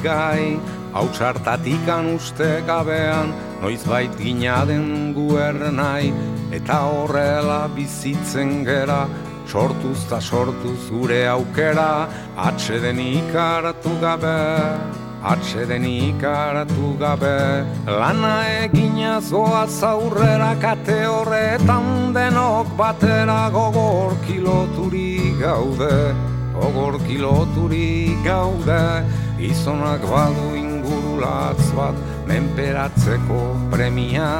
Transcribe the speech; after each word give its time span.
bizigai, 0.00 0.58
hau 0.92 1.06
txartatikan 1.12 2.14
uste 2.14 2.62
gabean, 2.66 3.32
noiz 3.60 3.84
bait 3.86 4.10
gina 4.18 4.64
den 4.64 5.14
guernai, 5.14 6.12
eta 6.52 6.80
horrela 6.88 7.68
bizitzen 7.74 8.64
gera, 8.64 9.08
sortuz 9.46 10.08
ta 10.08 10.20
sortuz 10.20 10.90
gure 10.90 11.26
aukera, 11.28 12.08
atxeden 12.36 12.98
ikaratu 12.98 13.90
gabe, 14.00 14.80
atxeden 15.22 15.84
ikaratu 15.84 16.96
gabe. 16.98 17.64
Lana 17.86 18.44
egina 18.64 19.20
zoa 19.20 19.66
zaurrera 19.66 20.54
kate 20.60 21.04
horretan 21.06 22.14
denok 22.14 22.76
batera 22.76 23.50
gogor 23.50 24.16
kiloturi 24.26 25.36
gaude, 25.40 26.14
gogor 26.54 26.98
kiloturi 27.06 28.16
gaude, 28.24 29.04
izonak 29.40 30.04
badu 30.04 30.54
ingurulatz 30.56 31.70
bat, 31.76 31.96
menperatzeko 32.28 33.40
premia, 33.72 34.30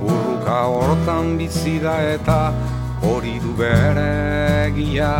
urruka 0.00 0.60
hortan 0.74 1.36
bizida 1.38 1.96
eta 2.14 2.38
hori 3.02 3.38
du 3.42 3.52
bere 3.56 4.08
egia 4.68 5.12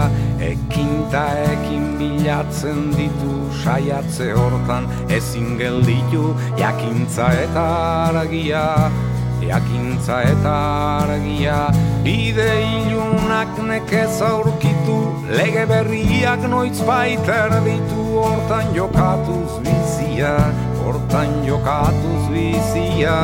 ekinta 0.45 1.25
ekin 1.49 1.87
bilatzen 2.01 2.91
ditu 2.97 3.37
saiatze 3.63 4.33
hortan 4.37 4.89
ezin 5.19 5.57
gelditu 5.61 6.35
jakintza 6.61 7.31
eta 7.45 7.67
argia 8.09 8.65
jakintza 9.51 10.21
eta 10.31 10.55
argia 11.03 11.59
bide 12.05 12.51
ilunak 12.63 13.59
nekez 13.71 14.21
aurkitu 14.23 14.99
lege 15.31 15.65
berriak 15.71 16.45
noiz 16.53 16.79
baiter 16.87 17.57
ditu 17.67 18.05
hortan 18.23 18.71
jokatuz 18.77 19.59
bizia 19.67 20.37
hortan 20.85 21.41
jokatuz 21.49 22.25
bizia 22.35 23.19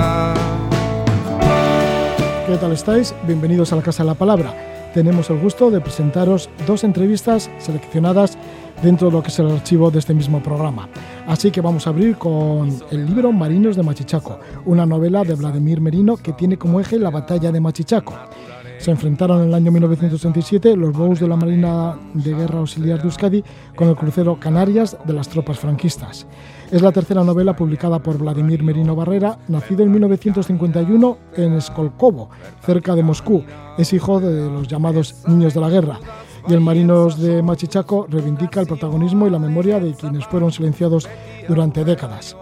¿Qué 2.47 2.57
tal 2.59 2.71
estáis? 2.71 3.13
Bienvenidos 3.27 3.73
a 3.73 3.77
la 3.77 3.83
Casa 3.83 4.05
de 4.05 4.07
la 4.07 4.15
Palabra. 4.15 4.55
Tenemos 4.95 5.29
el 5.31 5.41
gusto 5.41 5.69
de 5.73 5.81
presentaros 5.81 6.49
dos 6.65 6.85
entrevistas 6.85 7.51
seleccionadas 7.59 8.39
dentro 8.83 9.09
de 9.09 9.13
lo 9.15 9.23
que 9.23 9.29
es 9.29 9.39
el 9.39 9.51
archivo 9.51 9.91
de 9.91 9.99
este 9.99 10.15
mismo 10.15 10.43
programa. 10.43 10.89
Así 11.27 11.51
que 11.51 11.61
vamos 11.61 11.87
a 11.87 11.91
abrir 11.91 12.17
con 12.17 12.69
el 12.91 13.07
libro 13.07 13.33
Marinos 13.33 13.77
de 13.77 13.83
Machichaco, 13.83 14.39
una 14.65 14.87
novela 14.87 15.25
de 15.25 15.35
Vladimir 15.35 15.81
Merino 15.81 16.17
que 16.17 16.33
tiene 16.33 16.57
como 16.57 16.81
eje 16.81 16.99
la 16.99 17.11
batalla 17.11 17.51
de 17.53 17.61
Machichaco. 17.61 18.15
Se 18.79 18.91
enfrentaron 18.91 19.41
en 19.41 19.49
el 19.49 19.55
año 19.55 19.73
1967 19.73 20.77
los 20.77 20.93
Bows 20.93 21.19
de 21.19 21.27
la 21.27 21.37
Marina 21.37 21.99
de 22.15 22.35
Guerra 22.35 22.59
Auxiliar 22.59 22.99
de 22.99 23.05
Euskadi 23.05 23.43
con 23.75 23.89
el 23.89 23.97
crucero 23.97 24.39
Canarias 24.39 24.97
de 25.05 25.13
las 25.13 25.29
tropas 25.29 25.59
franquistas. 25.59 26.27
Es 26.71 26.83
la 26.83 26.93
tercera 26.93 27.25
novela 27.25 27.57
publicada 27.57 28.01
por 28.01 28.19
Vladimir 28.19 28.63
Merino 28.63 28.95
Barrera, 28.95 29.39
nacido 29.49 29.83
en 29.83 29.93
1951 29.93 31.19
en 31.37 31.61
Skolkovo, 31.61 32.29
cerca 32.65 32.95
de 32.95 33.03
Moscú. 33.03 33.45
Es 33.79 33.93
hijo 33.93 34.21
de 34.21 34.51
los 34.51 34.69
llamados 34.69 35.17
niños 35.27 35.55
de 35.55 35.61
la 35.61 35.71
guerra. 35.71 35.99
Y 36.49 36.55
el 36.55 36.61
Marinos 36.61 37.21
de 37.21 37.43
Machichaco 37.43 38.07
reivindica 38.09 38.61
el 38.61 38.67
protagonismo 38.67 39.27
y 39.27 39.31
la 39.31 39.39
memoria 39.39 39.81
de 39.81 39.95
quienes 39.95 40.25
fueron 40.27 40.53
silenciados 40.53 41.09
durante 41.49 41.85
décadas. 41.85 42.37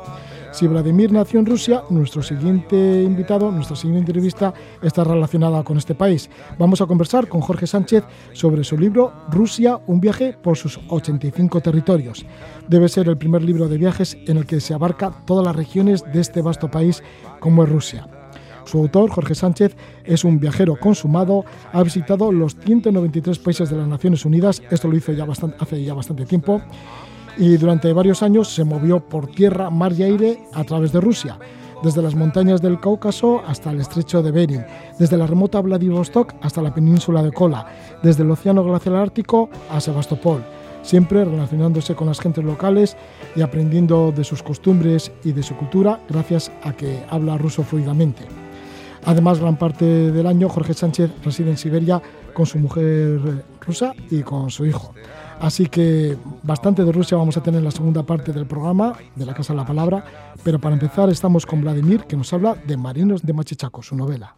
Si 0.54 0.68
Vladimir 0.68 1.10
nació 1.10 1.40
en 1.40 1.46
Rusia, 1.46 1.82
nuestro 1.90 2.22
siguiente 2.22 2.76
invitado, 3.02 3.50
nuestra 3.50 3.74
siguiente 3.74 4.12
entrevista 4.12 4.54
está 4.82 5.02
relacionada 5.02 5.64
con 5.64 5.78
este 5.78 5.96
país. 5.96 6.30
Vamos 6.60 6.80
a 6.80 6.86
conversar 6.86 7.26
con 7.26 7.40
Jorge 7.40 7.66
Sánchez 7.66 8.04
sobre 8.34 8.62
su 8.62 8.78
libro 8.78 9.12
Rusia, 9.32 9.80
un 9.88 10.00
viaje 10.00 10.36
por 10.40 10.56
sus 10.56 10.78
85 10.88 11.60
territorios. 11.60 12.24
Debe 12.68 12.88
ser 12.88 13.08
el 13.08 13.18
primer 13.18 13.42
libro 13.42 13.66
de 13.66 13.78
viajes 13.78 14.16
en 14.28 14.36
el 14.36 14.46
que 14.46 14.60
se 14.60 14.74
abarca 14.74 15.12
todas 15.26 15.44
las 15.44 15.56
regiones 15.56 16.04
de 16.12 16.20
este 16.20 16.40
vasto 16.40 16.70
país 16.70 17.02
como 17.40 17.64
es 17.64 17.68
Rusia. 17.68 18.13
Su 18.64 18.78
autor, 18.78 19.10
Jorge 19.10 19.34
Sánchez, 19.34 19.76
es 20.04 20.24
un 20.24 20.40
viajero 20.40 20.76
consumado, 20.76 21.44
ha 21.72 21.82
visitado 21.82 22.32
los 22.32 22.56
193 22.56 23.38
países 23.38 23.70
de 23.70 23.76
las 23.76 23.88
Naciones 23.88 24.24
Unidas, 24.24 24.62
esto 24.70 24.88
lo 24.88 24.96
hizo 24.96 25.12
ya 25.12 25.24
bastante, 25.24 25.56
hace 25.60 25.82
ya 25.82 25.94
bastante 25.94 26.24
tiempo, 26.24 26.62
y 27.36 27.56
durante 27.56 27.92
varios 27.92 28.22
años 28.22 28.48
se 28.48 28.64
movió 28.64 29.00
por 29.00 29.26
tierra, 29.26 29.70
mar 29.70 29.92
y 29.92 30.02
aire 30.02 30.38
a 30.52 30.64
través 30.64 30.92
de 30.92 31.00
Rusia, 31.00 31.38
desde 31.82 32.02
las 32.02 32.14
montañas 32.14 32.62
del 32.62 32.80
Cáucaso 32.80 33.42
hasta 33.46 33.70
el 33.70 33.80
estrecho 33.80 34.22
de 34.22 34.30
Bering, 34.30 34.64
desde 34.98 35.16
la 35.16 35.26
remota 35.26 35.60
Vladivostok 35.60 36.34
hasta 36.40 36.62
la 36.62 36.72
península 36.72 37.22
de 37.22 37.32
Kola, 37.32 37.66
desde 38.02 38.22
el 38.22 38.30
océano 38.30 38.64
glacial 38.64 38.96
ártico 38.96 39.50
a 39.70 39.80
Sebastopol, 39.80 40.42
siempre 40.82 41.24
relacionándose 41.24 41.94
con 41.94 42.06
las 42.06 42.20
gentes 42.20 42.44
locales 42.44 42.96
y 43.36 43.42
aprendiendo 43.42 44.12
de 44.12 44.24
sus 44.24 44.42
costumbres 44.42 45.12
y 45.24 45.32
de 45.32 45.42
su 45.42 45.56
cultura 45.56 46.00
gracias 46.08 46.50
a 46.62 46.72
que 46.72 47.04
habla 47.10 47.36
ruso 47.36 47.62
fluidamente. 47.64 48.43
Además, 49.06 49.38
gran 49.38 49.56
parte 49.56 49.84
del 49.84 50.26
año 50.26 50.48
Jorge 50.48 50.74
Sánchez 50.74 51.10
reside 51.22 51.50
en 51.50 51.58
Siberia 51.58 52.00
con 52.32 52.46
su 52.46 52.58
mujer 52.58 53.44
rusa 53.60 53.92
y 54.10 54.22
con 54.22 54.50
su 54.50 54.66
hijo. 54.66 54.94
Así 55.40 55.66
que 55.66 56.16
bastante 56.42 56.84
de 56.84 56.92
Rusia 56.92 57.16
vamos 57.16 57.36
a 57.36 57.42
tener 57.42 57.58
en 57.58 57.64
la 57.64 57.70
segunda 57.70 58.02
parte 58.02 58.32
del 58.32 58.46
programa 58.46 58.94
de 59.14 59.26
la 59.26 59.34
Casa 59.34 59.52
de 59.52 59.58
la 59.58 59.66
Palabra, 59.66 60.04
pero 60.42 60.58
para 60.58 60.74
empezar 60.74 61.10
estamos 61.10 61.44
con 61.44 61.60
Vladimir 61.60 62.04
que 62.04 62.16
nos 62.16 62.32
habla 62.32 62.54
de 62.54 62.76
Marinos 62.76 63.22
de 63.22 63.32
Machichaco, 63.32 63.82
su 63.82 63.96
novela. 63.96 64.34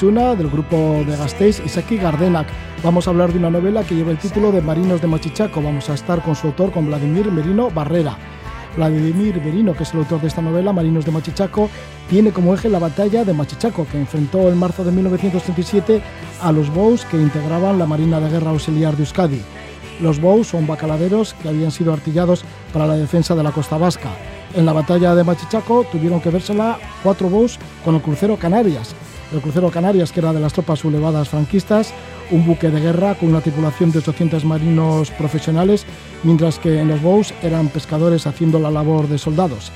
Etorquisuna 0.00 0.34
del 0.34 0.48
grupo 0.48 1.04
de 1.06 1.14
Gasteiz, 1.14 1.60
Isaki 1.60 1.98
Gardenak. 1.98 2.46
Vamos 2.82 3.06
a 3.06 3.10
hablar 3.10 3.34
de 3.34 3.38
una 3.38 3.50
novela 3.50 3.84
que 3.84 3.94
lleva 3.94 4.12
el 4.12 4.16
título 4.16 4.50
de 4.50 4.62
Marinos 4.62 5.02
de 5.02 5.06
Machichaco. 5.06 5.60
Vamos 5.60 5.90
a 5.90 5.94
estar 5.94 6.22
con 6.22 6.34
su 6.34 6.46
autor, 6.46 6.72
con 6.72 6.86
Vladimir 6.86 7.30
Merino 7.30 7.70
Barrera. 7.70 8.16
Vladimir 8.78 9.38
Berino, 9.40 9.74
que 9.74 9.82
es 9.82 9.92
el 9.92 9.98
autor 9.98 10.22
de 10.22 10.28
esta 10.28 10.40
novela, 10.40 10.72
Marinos 10.72 11.04
de 11.04 11.12
Machichaco, 11.12 11.68
tiene 12.08 12.32
como 12.32 12.54
eje 12.54 12.70
la 12.70 12.78
batalla 12.78 13.26
de 13.26 13.34
Machichaco, 13.34 13.86
que 13.92 13.98
enfrentó 13.98 14.48
en 14.48 14.56
marzo 14.56 14.84
de 14.84 14.92
1937 14.92 16.00
a 16.40 16.50
los 16.50 16.70
Bous 16.72 17.04
que 17.04 17.18
integraban 17.18 17.78
la 17.78 17.84
Marina 17.84 18.20
de 18.20 18.30
Guerra 18.30 18.52
Auxiliar 18.52 18.96
de 18.96 19.02
Euskadi. 19.02 19.42
Los 20.00 20.18
Bous 20.18 20.46
son 20.46 20.66
bacaladeros 20.66 21.34
que 21.34 21.50
habían 21.50 21.72
sido 21.72 21.92
artillados 21.92 22.42
para 22.72 22.86
la 22.86 22.96
defensa 22.96 23.34
de 23.34 23.42
la 23.42 23.52
costa 23.52 23.76
vasca. 23.76 24.08
En 24.54 24.64
la 24.64 24.72
batalla 24.72 25.14
de 25.14 25.24
Machichaco 25.24 25.84
tuvieron 25.92 26.22
que 26.22 26.30
vérsela 26.30 26.78
cuatro 27.02 27.28
Bous 27.28 27.58
con 27.84 27.96
el 27.96 28.00
crucero 28.00 28.38
Canarias. 28.38 28.94
El 29.32 29.40
crucero 29.40 29.70
Canarias, 29.70 30.12
que 30.12 30.20
era 30.20 30.32
de 30.32 30.40
las 30.40 30.52
tropas 30.52 30.80
sublevadas 30.80 31.28
franquistas, 31.28 31.94
un 32.30 32.44
buque 32.44 32.70
de 32.70 32.80
guerra 32.80 33.14
con 33.14 33.28
una 33.28 33.40
tripulación 33.40 33.92
de 33.92 33.98
800 33.98 34.44
marinos 34.44 35.10
profesionales, 35.12 35.86
mientras 36.24 36.58
que 36.58 36.80
en 36.80 36.88
los 36.88 37.00
Bous 37.00 37.32
eran 37.42 37.68
pescadores 37.68 38.26
haciendo 38.26 38.58
la 38.58 38.70
labor 38.70 39.08
de 39.08 39.18
soldados. 39.18 39.70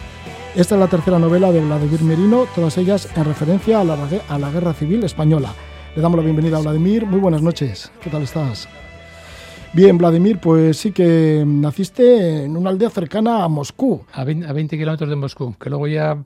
Esta 0.57 0.75
es 0.75 0.81
la 0.81 0.89
tercera 0.89 1.19
novela 1.19 1.53
de 1.53 1.61
Vladimir 1.61 2.03
Merino, 2.03 2.47
todas 2.55 2.79
ellas 2.79 3.09
en 3.17 3.25
referencia 3.25 3.81
a 3.81 3.85
la, 3.85 3.97
a 4.29 4.39
la 4.39 4.51
Guerra 4.51 4.73
Civil 4.73 5.03
Española. 5.05 5.53
Le 5.97 6.03
damos 6.03 6.19
la 6.19 6.25
bienvenida 6.25 6.57
a 6.57 6.61
Vladimir. 6.61 7.07
Muy 7.07 7.21
buenas 7.21 7.43
noches. 7.43 7.93
¿Qué 8.03 8.11
tal 8.11 8.23
estás? 8.23 8.69
Bien, 9.73 9.99
Vladimir, 9.99 10.39
pues 10.39 10.77
sí 10.77 10.93
que 10.93 11.43
naciste 11.45 12.45
en 12.45 12.57
una 12.57 12.71
aldea 12.71 12.91
cercana 12.91 13.43
a 13.43 13.49
Moscú. 13.49 14.05
A 14.13 14.23
20, 14.23 14.79
kilómetros 14.79 15.11
de 15.11 15.17
Moscú, 15.17 15.57
que 15.59 15.69
luego 15.69 15.89
ya, 15.89 16.17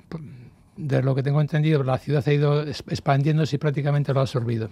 de 0.78 1.02
lo 1.02 1.14
que 1.14 1.22
tengo 1.22 1.40
entendido, 1.40 1.82
la 1.82 1.98
ciudad 1.98 2.22
ha 2.26 2.32
ido 2.32 2.62
expandiéndose 2.62 3.56
y 3.56 3.58
prácticamente 3.58 4.14
lo 4.14 4.20
ha 4.20 4.22
absorbido. 4.22 4.70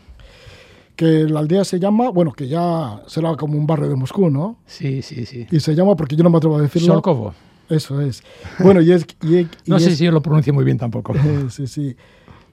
Que 0.95 1.25
la 1.25 1.41
aldea 1.41 1.65
se 1.65 1.79
llama, 1.79 2.11
bueno, 2.11 2.33
que 2.33 2.49
ya 2.49 3.03
será 3.07 3.37
como 3.37 3.59
un 3.59 3.67
barrio 3.67 3.89
de 3.89 3.97
Moscú, 3.97 4.31
¿no? 4.31 4.59
Sí, 4.65 5.03
sí, 5.03 5.27
sí. 5.27 5.47
Y 5.51 5.61
se 5.61 5.75
llama, 5.75 5.95
porque 5.95 6.17
yo 6.17 6.25
no 6.25 6.31
me 6.31 6.39
atrevo 6.39 6.57
a 6.57 6.63
decirlo. 6.63 6.95
Solkovo. 6.95 7.35
Eso 7.69 8.01
es. 8.01 8.23
Bueno, 8.61 8.81
y 8.81 8.93
es... 8.93 9.05
no 9.67 9.79
sé 9.79 9.95
si 9.97 10.05
yo 10.05 10.13
lo 10.13 10.23
pronuncio 10.23 10.55
muy 10.55 10.65
bien 10.65 10.79
tampoco. 10.79 11.13
sí, 11.51 11.67
sí. 11.67 11.97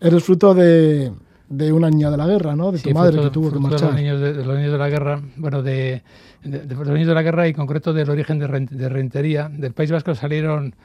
Eres 0.02 0.24
fruto 0.24 0.54
de, 0.54 1.14
de 1.48 1.72
una 1.72 1.90
niña 1.90 2.10
de 2.10 2.18
la 2.18 2.26
guerra, 2.26 2.56
¿no? 2.56 2.72
De 2.72 2.80
tu 2.80 2.92
madre 2.92 3.22
que 3.22 3.30
tuvo 3.30 3.52
que 3.52 3.60
marchar. 3.60 3.80
De 3.80 3.86
los, 3.88 3.96
niños 3.96 4.20
de, 4.20 4.34
los 4.34 4.58
niños 4.58 4.72
de 4.72 4.78
la 4.78 4.90
guerra, 4.90 5.22
bueno, 5.38 5.62
de, 5.62 6.02
los 6.44 6.88
niños 6.88 7.08
de 7.08 7.14
la 7.14 7.22
guerra 7.22 7.48
y 7.48 7.52
en 7.52 7.56
concreto 7.56 7.94
del 7.94 8.10
origen 8.10 8.40
de, 8.40 8.90
Rentería. 8.90 9.50
Del 9.50 9.74
País 9.74 9.92
Vasco 9.92 10.16
salieron 10.16 10.76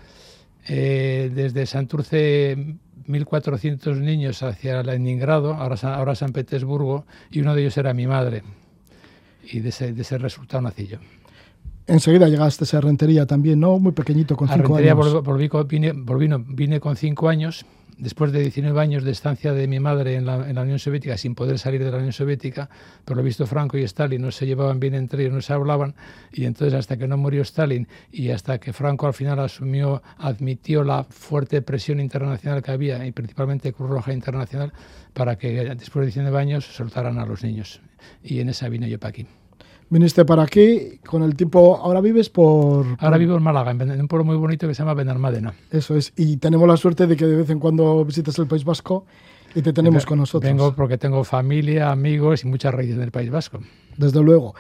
eh, 0.69 1.31
desde 1.35 1.67
Santurce 1.67 2.57
1.400 3.09 3.97
niños 3.99 4.43
hacia 4.43 4.83
Leningrado, 4.83 5.55
ahora, 5.55 5.77
ahora 5.95 6.15
San 6.15 6.33
Petersburgo, 6.33 7.07
y 7.31 7.41
uno 7.41 7.55
de 7.55 7.63
ellos 7.63 7.77
era 7.79 7.95
mi 7.95 8.07
madre. 8.07 8.43
Y 9.51 9.61
de 9.61 9.71
ese, 9.71 9.93
de 9.93 10.03
ese 10.03 10.19
resultado 10.19 10.63
nací 10.63 10.87
yo. 10.87 10.99
Enseguida 11.87 12.29
llegaste 12.29 12.77
a 12.77 12.81
Rentería 12.83 13.25
también, 13.25 13.61
¿no? 13.61 13.79
Muy 13.79 13.93
pequeñito, 13.93 14.37
con 14.37 14.47
cinco 14.49 14.77
Rentería 14.77 14.93
años. 14.93 15.25
Volví, 15.25 15.49
vine, 15.67 15.93
volví, 15.93 16.29
vine 16.49 16.81
con 16.81 16.97
cinco 16.97 17.31
años 17.31 17.65
después 17.99 18.33
de 18.33 18.41
19 18.41 18.81
años 18.81 19.05
de 19.05 19.11
estancia 19.11 19.53
de 19.53 19.67
mi 19.67 19.81
madre 19.81 20.15
en 20.15 20.27
la, 20.27 20.37
Unión 20.63 20.79
Soviética, 20.79 21.17
sin 21.19 21.35
poder 21.35 21.59
salir 21.59 21.85
de 21.85 21.91
la 21.91 21.99
Unión 21.99 22.13
Soviética, 22.13 22.71
por 23.05 23.17
lo 23.17 23.23
visto 23.23 23.47
Franco 23.47 23.77
y 23.77 23.83
Stalin 23.83 24.23
no 24.23 24.31
se 24.31 24.47
llevaban 24.47 24.81
bien 24.81 24.95
entre 24.95 25.23
ellos, 25.23 25.35
no 25.35 25.43
se 25.43 25.53
hablaban, 25.53 25.95
y 26.33 26.45
entonces 26.45 26.75
hasta 26.75 26.97
que 26.97 27.09
no 27.09 27.17
murió 27.17 27.43
Stalin 27.43 27.89
y 28.11 28.31
hasta 28.31 28.59
que 28.59 28.73
Franco 28.73 29.07
al 29.07 29.15
final 29.15 29.39
asumió, 29.41 30.03
admitió 30.17 30.85
la 30.85 31.05
fuerte 31.05 31.61
presión 31.63 32.01
internacional 32.01 32.63
que 32.63 32.71
había, 32.71 33.05
y 33.05 33.13
principalmente 33.13 33.73
Cruz 33.73 33.91
Roja 33.91 34.13
Internacional, 34.13 34.73
para 35.13 35.37
que 35.37 35.75
después 35.75 36.03
de 36.03 36.07
19 36.07 36.39
años 36.39 36.65
soltaran 36.65 37.19
a 37.19 37.27
los 37.27 37.43
niños. 37.43 37.81
Y 38.23 38.41
en 38.41 38.49
esa 38.49 38.69
vine 38.69 38.89
yo 38.89 38.99
para 38.99 39.11
aquí. 39.11 39.27
Viniste 39.91 40.25
para 40.27 40.43
aquí 40.43 40.99
con 41.07 41.23
el 41.23 41.35
tiempo. 41.35 41.77
Ahora 41.77 42.01
vives 42.01 42.29
por. 42.29 42.85
Ahora 42.99 43.17
vivo 43.17 43.37
en 43.37 43.43
Málaga, 43.43 43.71
en 43.71 44.01
un 44.01 44.09
pueblo 44.09 44.25
muy 44.25 44.37
bonito 44.37 44.69
que 44.69 44.75
se 44.75 44.83
llama 44.83 44.95
Benalmádena. 44.95 45.55
Eso 45.71 45.97
es. 45.97 46.13
Y 46.17 46.37
tenemos 46.37 46.69
la 46.69 46.77
suerte 46.77 47.07
de 47.07 47.17
que 47.17 47.27
de 47.27 47.37
vez 47.37 47.49
en 47.51 47.59
cuando 47.59 48.05
visitas 48.05 48.39
el 48.39 48.47
País 48.47 48.65
Vasco 48.65 49.07
y 49.55 49.63
te 49.63 49.73
tenemos 49.73 50.05
con 50.05 50.19
nosotros. 50.19 50.51
Vengo 50.51 50.75
porque 50.75 50.99
tengo 50.99 51.25
familia, 51.25 51.91
amigos 51.91 52.45
y 52.45 52.49
muchas 52.49 52.75
raíces 52.75 52.99
del 52.99 53.11
País 53.11 53.31
Vasco. 53.31 53.61
Desde 53.97 54.23
luego. 54.23 54.55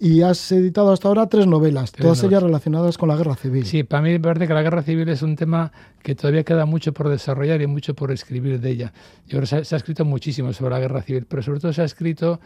Y 0.00 0.22
has 0.22 0.52
editado 0.52 0.92
hasta 0.92 1.08
ahora 1.08 1.26
tres 1.26 1.48
novelas, 1.48 1.90
todas 1.90 2.22
ellas 2.22 2.40
relacionadas 2.40 2.96
con 2.96 3.08
la 3.08 3.16
guerra 3.16 3.34
civil. 3.34 3.66
Sí, 3.66 3.82
para 3.82 4.00
mí 4.00 4.10
me 4.10 4.20
parece 4.20 4.46
que 4.46 4.54
la 4.54 4.62
guerra 4.62 4.82
civil 4.84 5.08
es 5.08 5.22
un 5.22 5.34
tema 5.34 5.72
que 6.04 6.14
todavía 6.14 6.44
queda 6.44 6.66
mucho 6.66 6.92
por 6.92 7.08
desarrollar 7.08 7.60
y 7.62 7.66
mucho 7.66 7.94
por 7.94 8.12
escribir 8.12 8.60
de 8.60 8.70
ella. 8.70 8.92
Yo 9.26 9.40
creo 9.40 9.40
que 9.40 9.64
se 9.64 9.74
ha 9.74 9.76
escrito 9.76 10.04
muchísimo 10.04 10.52
sobre 10.52 10.74
la 10.74 10.78
guerra 10.78 11.02
civil, 11.02 11.26
pero 11.28 11.42
sobre 11.42 11.58
todo 11.58 11.72
se 11.72 11.82
ha 11.82 11.84
escrito 11.84 12.38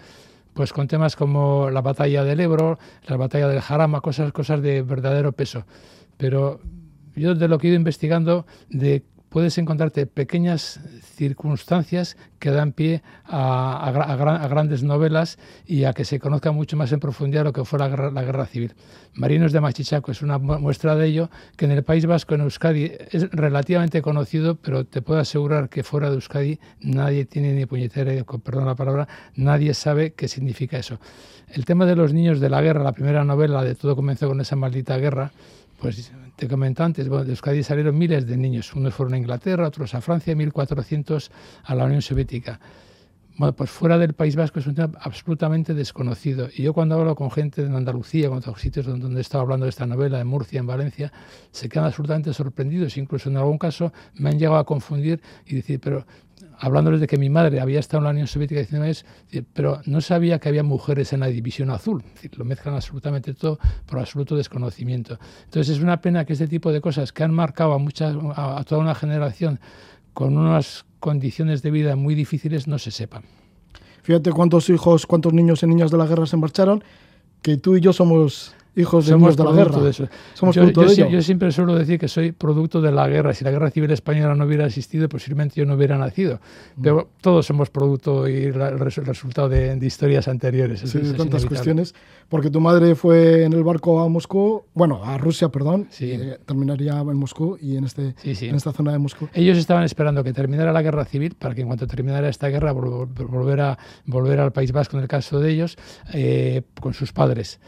pues 0.55 0.73
con 0.73 0.89
temas 0.89 1.17
como 1.17 1.71
la 1.71 1.81
batalla 1.81 2.25
del 2.25 2.41
Ebro, 2.41 2.79
la 3.07 3.17
batalla 3.17 3.49
del 3.49 3.61
Jarama, 3.61 4.01
cosas, 4.01 4.33
cosas 4.33 4.63
de 4.63 4.83
verdadero 4.83 5.33
peso. 5.33 5.65
Pero 6.17 6.61
yo 7.15 7.35
de 7.35 7.49
lo 7.49 7.59
que 7.59 7.67
he 7.67 7.71
ido 7.71 7.77
investigando, 7.79 8.47
de 8.69 9.05
puedes 9.33 9.57
encontrarte 9.57 10.07
pequeñas 10.07 10.79
circunstancias 11.17 12.19
que 12.39 12.51
dan 12.51 12.73
pie 12.73 13.03
a, 13.25 13.91
grandes 14.49 14.83
novelas 14.83 15.39
y 15.67 15.85
a 15.85 15.95
que 15.95 16.05
se 16.05 16.21
conozca 16.21 16.53
mucho 16.53 16.77
más 16.77 16.93
en 16.93 17.01
profundidad 17.01 17.45
lo 17.45 17.53
que 17.53 17.65
fue 17.65 17.79
la 17.79 17.89
guerra, 17.89 18.47
civil. 18.47 18.75
Marinos 19.15 19.53
de 19.53 19.61
Machichaco 19.61 20.13
es 20.13 20.21
una 20.21 20.39
muestra 20.39 20.95
de 20.97 21.07
ello, 21.07 21.31
que 21.57 21.65
en 21.65 21.71
el 21.71 21.83
País 21.83 22.05
Vasco, 22.05 22.35
en 22.35 22.43
Euskadi, 22.43 22.93
es 23.11 23.31
relativamente 23.31 24.03
conocido, 24.03 24.57
pero 24.57 24.85
te 24.85 25.01
puedo 25.01 25.21
asegurar 25.21 25.71
que 25.71 25.83
fuera 25.83 26.11
de 26.11 26.17
Euskadi 26.17 26.61
nadie 26.81 27.25
tiene 27.25 27.55
ni 27.55 27.65
puñetera, 27.65 28.13
perdón 28.45 28.67
la 28.67 28.75
palabra, 28.75 29.09
nadie 29.35 29.73
sabe 29.73 30.13
qué 30.13 30.29
significa 30.29 30.77
eso. 30.77 30.99
El 31.49 31.65
tema 31.65 31.87
de 31.87 31.97
los 31.97 32.13
niños 32.13 32.39
de 32.39 32.51
la 32.51 32.61
guerra, 32.61 32.83
la 32.83 32.93
primera 32.93 33.25
novela 33.25 33.65
de 33.65 33.75
Todo 33.75 33.97
comenzó 33.97 34.29
con 34.29 34.41
esa 34.43 34.57
maldita 34.57 34.99
guerra, 34.99 35.33
pues 35.81 36.13
te 36.37 36.49
comento 36.49 36.83
antes, 36.83 37.09
de 37.09 37.31
Euskadi 37.31 37.63
salieron 37.63 37.97
miles 37.97 38.27
de 38.27 38.37
niños, 38.37 38.75
unos 38.75 38.95
fueron 38.95 39.15
a 39.15 39.19
Inglaterra, 39.19 39.67
otros 39.67 39.95
a 39.95 40.01
Francia, 40.01 40.35
1.400 40.35 41.31
a 41.65 41.75
la 41.75 41.85
Unión 41.85 42.03
Soviética. 42.03 42.59
Bueno, 43.39 43.55
pues 43.55 43.71
fuera 43.71 43.97
del 43.97 44.13
País 44.13 44.37
Vasco 44.37 44.59
es 44.59 44.67
un 44.67 44.75
tema 44.75 44.93
absolutamente 45.01 45.73
desconocido. 45.73 46.49
Y 46.55 46.65
yo 46.65 46.75
cuando 46.75 46.97
hablo 46.97 47.15
con 47.17 47.31
gente 47.31 47.67
de 47.67 47.75
Andalucía, 47.75 48.29
con 48.29 48.39
otros 48.39 48.61
sitios 48.61 48.85
donde 48.85 49.19
he 49.19 49.21
estado 49.23 49.43
hablando 49.43 49.65
de 49.65 49.71
esta 49.71 49.87
novela, 49.87 50.21
en 50.21 50.27
Murcia, 50.27 50.61
en 50.61 50.67
Valencia, 50.67 51.13
se 51.51 51.69
quedan 51.69 51.87
absolutamente 51.87 52.35
sorprendidos. 52.35 52.99
Incluso 52.99 53.31
en 53.31 53.39
algún 53.39 53.57
caso 53.57 53.93
me 54.15 54.29
han 54.29 54.39
llegado 54.39 54.59
a 54.59 54.65
confundir 54.65 55.23
y 55.47 55.55
decir, 55.55 55.81
pero 55.81 56.07
hablándoles 56.63 57.01
de 57.01 57.09
que 57.09 57.19
mi 57.19 57.29
madre 57.29 57.61
había 57.61 57.81
estado 57.81 57.99
en 57.99 58.05
la 58.05 58.11
Unión 58.11 58.29
Soviética 58.29 58.61
19 58.61 58.87
años, 58.87 59.05
pero 59.53 59.81
no 59.85 60.01
sabía 60.01 60.39
que 60.39 60.49
había 60.49 60.63
mujeres 60.63 61.13
en 61.13 61.19
la 61.19 61.27
División 61.27 61.71
Azul. 61.71 62.05
lo 62.37 62.45
mezclan 62.45 62.77
absolutamente 62.77 63.35
todo 63.35 63.59
por 63.85 63.99
absoluto 63.99 64.37
desconocimiento. 64.37 65.19
Entonces 65.45 65.77
es 65.77 65.83
una 65.83 66.01
pena 66.01 66.25
que 66.25 66.35
este 66.35 66.47
tipo 66.47 66.71
de 66.71 66.81
cosas 66.81 67.13
que 67.13 67.25
han 67.25 67.35
marcado 67.35 67.73
a, 67.73 67.79
muchas, 67.79 68.17
a 68.37 68.63
toda 68.63 68.81
una 68.81 68.95
generación 68.95 69.59
con 70.15 70.39
unas 70.39 70.85
condiciones 71.01 71.63
de 71.63 71.73
vida 71.73 71.97
muy 71.97 72.15
difíciles 72.15 72.69
no 72.69 72.79
se 72.79 72.93
sepan. 72.93 73.25
Fíjate 74.05 74.31
cuántos 74.31 74.71
hijos, 74.71 75.05
cuántos 75.05 75.33
niños 75.33 75.65
y 75.65 75.67
niñas 75.67 75.91
de 75.91 75.99
la 75.99 76.07
guerra 76.07 76.27
se 76.27 76.37
marcharon, 76.37 76.85
que 77.43 77.57
tú 77.57 77.77
y 77.77 77.81
yo 77.81 77.93
somos 77.93 78.55
hijos 78.77 79.07
de 79.07 79.13
Somos 79.13 79.37
de 79.37 79.45
la 79.45 79.53
guerra. 79.53 79.79
De 79.81 79.93
Somos 80.35 80.55
yo, 80.55 80.71
yo, 80.71 81.23
siempre 81.23 81.53
suelo 81.53 81.75
decir 81.75 81.99
que 81.99 82.09
soy 82.09 82.33
producto 82.33 82.81
de 82.81 82.93
la 82.93 83.09
guerra. 83.09 83.35
Si 83.35 83.45
la 83.45 83.51
guerra 83.51 83.71
civil 83.71 83.91
española 83.91 84.35
no 84.35 84.45
hubiera 84.45 84.67
existido, 84.67 85.09
posiblemente 85.09 85.57
yo 85.57 85.67
no 85.67 85.75
hubiera 85.75 85.99
nacido. 85.99 86.41
Mm. 86.77 86.83
Pero 86.83 87.09
todos 87.21 87.47
somos 87.47 87.71
producto 87.71 88.29
y 88.29 88.45
el 88.45 88.79
resultado 88.79 89.49
de, 89.49 89.79
historias 89.83 90.29
anteriores. 90.29 90.81
Sí, 90.81 90.99
de 90.99 91.15
tantas 91.15 91.45
cuestiones. 91.47 91.95
Porque 92.29 92.51
tu 92.51 92.61
madre 92.61 92.95
fue 92.95 93.45
en 93.45 93.53
el 93.53 93.63
barco 93.63 94.01
a 94.01 94.09
Moscú, 94.09 94.65
bueno, 94.73 95.05
a 95.05 95.19
Rusia, 95.19 95.51
perdón, 95.51 95.89
sí. 95.91 96.13
Eh, 96.13 96.39
terminaría 96.47 96.99
en 96.99 97.17
Moscú 97.17 97.59
y 97.61 97.77
en, 97.77 97.85
este, 97.85 98.15
en 98.25 98.55
esta 98.55 98.73
zona 98.73 98.93
de 98.93 98.99
Moscú. 98.99 99.29
Ellos 99.35 99.59
estaban 99.59 99.85
esperando 99.85 100.25
que 100.25 100.33
terminara 100.33 100.73
la 100.73 100.81
guerra 100.81 101.05
civil 101.05 101.35
para 101.39 101.55
que 101.55 101.61
en 101.61 101.67
cuanto 101.67 101.87
terminara 101.87 102.29
esta 102.29 102.49
guerra 102.49 102.73
volver, 102.73 103.61
a, 103.61 103.79
volver 104.07 104.41
al 104.41 104.53
País 104.53 104.73
Vasco, 104.73 104.97
en 104.97 105.03
el 105.03 105.09
caso 105.09 105.41
de 105.41 105.51
ellos, 105.51 105.77
eh, 106.15 106.63
con 106.81 106.95
sus 106.95 107.13
padres. 107.13 107.61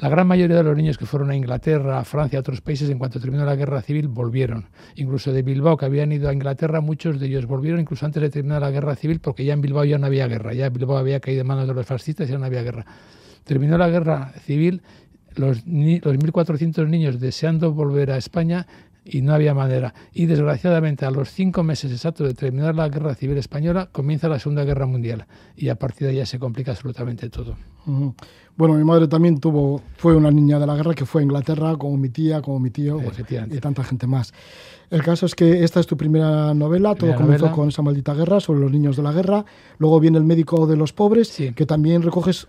La 0.00 0.08
gran 0.08 0.26
mayoría 0.26 0.56
de 0.56 0.62
los 0.62 0.74
niños 0.74 0.96
que 0.96 1.04
fueron 1.04 1.30
a 1.30 1.36
Inglaterra, 1.36 1.98
a 1.98 2.04
Francia, 2.04 2.38
a 2.38 2.40
otros 2.40 2.62
países, 2.62 2.88
en 2.88 2.98
cuanto 2.98 3.20
terminó 3.20 3.44
la 3.44 3.54
guerra 3.54 3.82
civil, 3.82 4.08
volvieron. 4.08 4.64
Incluso 4.94 5.30
de 5.30 5.42
Bilbao, 5.42 5.76
que 5.76 5.84
habían 5.84 6.10
ido 6.10 6.30
a 6.30 6.32
Inglaterra, 6.32 6.80
muchos 6.80 7.20
de 7.20 7.26
ellos 7.26 7.44
volvieron, 7.44 7.80
incluso 7.80 8.06
antes 8.06 8.22
de 8.22 8.30
terminar 8.30 8.62
la 8.62 8.70
guerra 8.70 8.96
civil, 8.96 9.20
porque 9.20 9.44
ya 9.44 9.52
en 9.52 9.60
Bilbao 9.60 9.84
ya 9.84 9.98
no 9.98 10.06
había 10.06 10.26
guerra, 10.26 10.54
ya 10.54 10.70
Bilbao 10.70 10.96
había 10.96 11.20
caído 11.20 11.42
en 11.42 11.48
manos 11.48 11.68
de 11.68 11.74
los 11.74 11.84
fascistas 11.84 12.30
y 12.30 12.32
ya 12.32 12.38
no 12.38 12.46
había 12.46 12.62
guerra. 12.62 12.86
Terminó 13.44 13.76
la 13.76 13.90
guerra 13.90 14.32
civil, 14.46 14.80
los, 15.36 15.66
los 15.66 16.16
1.400 16.16 16.88
niños 16.88 17.20
deseando 17.20 17.74
volver 17.74 18.10
a 18.10 18.16
España 18.16 18.66
y 19.10 19.22
no 19.22 19.34
había 19.34 19.54
manera. 19.54 19.92
Y 20.12 20.26
desgraciadamente, 20.26 21.04
a 21.04 21.10
los 21.10 21.30
cinco 21.30 21.64
meses 21.64 21.90
exactos 21.90 22.28
de 22.28 22.34
terminar 22.34 22.74
la 22.76 22.88
guerra 22.88 23.14
civil 23.14 23.36
española, 23.38 23.88
comienza 23.90 24.28
la 24.28 24.38
Segunda 24.38 24.64
Guerra 24.64 24.86
Mundial 24.86 25.26
y 25.56 25.68
a 25.68 25.74
partir 25.74 26.06
de 26.06 26.10
ahí 26.12 26.16
ya 26.18 26.26
se 26.26 26.38
complica 26.38 26.70
absolutamente 26.70 27.28
todo. 27.28 27.56
Bueno, 28.56 28.74
mi 28.74 28.84
madre 28.84 29.08
también 29.08 29.40
tuvo, 29.40 29.82
fue 29.96 30.14
una 30.14 30.30
niña 30.30 30.58
de 30.58 30.66
la 30.66 30.76
guerra 30.76 30.94
que 30.94 31.06
fue 31.06 31.22
a 31.22 31.24
Inglaterra, 31.24 31.76
como 31.76 31.96
mi 31.96 32.10
tía, 32.10 32.40
como 32.40 32.60
mi 32.60 32.70
tío 32.70 33.00
y 33.50 33.58
tanta 33.58 33.82
gente 33.82 34.06
más. 34.06 34.32
El 34.90 35.02
caso 35.02 35.26
es 35.26 35.34
que 35.34 35.64
esta 35.64 35.80
es 35.80 35.86
tu 35.86 35.96
primera 35.96 36.54
novela, 36.54 36.94
todo 36.94 37.14
comenzó 37.16 37.50
con 37.50 37.68
esa 37.68 37.82
maldita 37.82 38.14
guerra 38.14 38.38
sobre 38.38 38.60
los 38.60 38.70
niños 38.70 38.96
de 38.96 39.02
la 39.02 39.12
guerra. 39.12 39.44
Luego 39.78 39.98
viene 39.98 40.18
El 40.18 40.24
médico 40.24 40.66
de 40.66 40.76
los 40.76 40.92
pobres, 40.92 41.36
que 41.54 41.66
también 41.66 42.02
recoges 42.02 42.46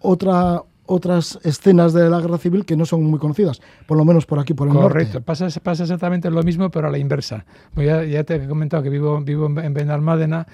otra 0.00 0.62
otras 0.86 1.38
escenas 1.42 1.92
de 1.92 2.08
la 2.10 2.20
guerra 2.20 2.38
civil 2.38 2.64
que 2.64 2.76
no 2.76 2.86
son 2.86 3.02
muy 3.04 3.18
conocidas, 3.18 3.60
por 3.86 3.96
lo 3.96 4.04
menos 4.04 4.26
por 4.26 4.38
aquí, 4.38 4.54
por 4.54 4.68
el 4.68 4.74
norte. 4.74 4.88
Correcto, 4.88 5.22
pasa, 5.22 5.48
pasa 5.60 5.84
exactamente 5.84 6.30
lo 6.30 6.42
mismo, 6.42 6.70
pero 6.70 6.88
a 6.88 6.90
la 6.90 6.98
inversa. 6.98 7.44
Pues 7.74 8.10
ya, 8.10 8.24
te 8.24 8.36
he 8.36 8.46
comentado 8.46 8.82
que 8.82 8.90
vivo, 8.90 9.20
vivo 9.20 9.46
en 9.46 9.74
Benalmádena, 9.74 10.46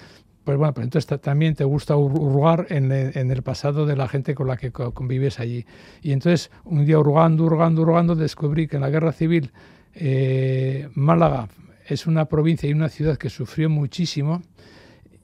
pues 0.44 0.56
bueno, 0.56 0.72
pero 0.72 0.84
entonces 0.84 1.20
también 1.20 1.54
te 1.54 1.64
gusta 1.64 1.96
hurgar 1.96 2.66
en, 2.70 2.90
en, 2.90 3.30
el 3.30 3.42
pasado 3.42 3.86
de 3.86 3.94
la 3.94 4.08
gente 4.08 4.34
con 4.34 4.46
la 4.46 4.56
que 4.56 4.72
convives 4.72 5.38
allí. 5.38 5.66
Y 6.02 6.12
entonces, 6.12 6.50
un 6.64 6.86
día 6.86 6.98
hurgando, 6.98 7.44
hurgando, 7.44 7.82
hurgando, 7.82 8.14
descubrí 8.14 8.66
que 8.66 8.76
en 8.76 8.82
la 8.82 8.90
guerra 8.90 9.12
civil 9.12 9.52
eh, 9.94 10.88
Málaga 10.94 11.48
es 11.86 12.06
una 12.06 12.26
provincia 12.26 12.68
y 12.68 12.72
una 12.72 12.88
ciudad 12.88 13.16
que 13.16 13.30
sufrió 13.30 13.68
muchísimo 13.68 14.42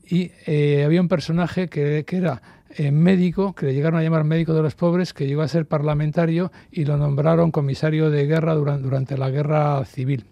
y 0.08 0.32
eh, 0.46 0.82
había 0.84 1.00
un 1.00 1.08
personaje 1.08 1.68
que, 1.68 2.04
que 2.06 2.16
era 2.16 2.42
eh, 2.78 2.90
médico, 2.92 3.54
que 3.54 3.66
le 3.66 3.75
llegaron 3.75 3.99
a 3.99 4.02
llamar 4.02 4.25
médico 4.25 4.52
de 4.52 4.62
los 4.62 4.75
pobres, 4.75 5.12
que 5.14 5.26
llegó 5.26 5.42
a 5.42 5.49
ser 5.49 5.66
parlamentario 5.66 6.52
y 6.71 6.85
lo 6.85 6.97
nombraron 6.97 7.50
comisario 7.50 8.11
de 8.11 8.26
guerra 8.26 8.54
durante, 8.54 9.16
la 9.16 9.30
guerra 9.30 9.85
civil. 9.85 10.26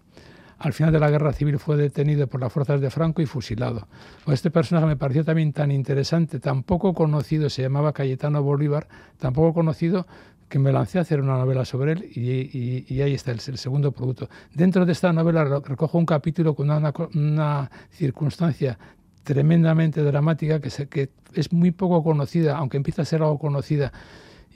Al 0.57 0.73
final 0.73 0.93
de 0.93 0.99
la 0.99 1.09
guerra 1.09 1.33
civil 1.33 1.59
fue 1.59 1.75
detenido 1.75 2.27
por 2.27 2.39
las 2.39 2.53
fuerzas 2.53 2.79
de 2.79 2.89
Franco 2.89 3.21
y 3.21 3.25
fusilado. 3.25 3.87
Pues 4.23 4.35
este 4.35 4.51
personaje 4.51 4.85
me 4.85 4.95
pareció 4.95 5.25
también 5.25 5.53
tan 5.53 5.71
interesante, 5.71 6.39
tan 6.39 6.63
poco 6.63 6.93
conocido, 6.93 7.49
se 7.49 7.63
llamaba 7.63 7.93
Cayetano 7.93 8.41
Bolívar, 8.41 8.87
tan 9.17 9.33
poco 9.33 9.53
conocido 9.53 10.05
que 10.47 10.59
me 10.59 10.71
lancé 10.71 10.99
a 10.99 11.01
hacer 11.01 11.21
una 11.21 11.37
novela 11.37 11.65
sobre 11.65 11.93
él 11.93 12.11
y, 12.15 13.01
ahí 13.01 13.13
está 13.13 13.31
el, 13.31 13.39
segundo 13.39 13.91
producto. 13.91 14.29
Dentro 14.53 14.85
de 14.85 14.91
esta 14.91 15.11
novela 15.11 15.43
recojo 15.43 15.97
un 15.97 16.05
capítulo 16.05 16.55
con 16.55 16.69
una, 16.69 17.71
circunstancia 17.89 18.77
tremendamente 19.25 20.01
dramática 20.03 20.61
que, 20.61 21.09
es 21.33 21.51
muy 21.51 21.71
poco 21.71 22.01
conocida, 22.01 22.55
aunque 22.57 22.77
empieza 22.77 23.01
a 23.01 23.05
ser 23.05 23.21
algo 23.21 23.37
conocida. 23.37 23.91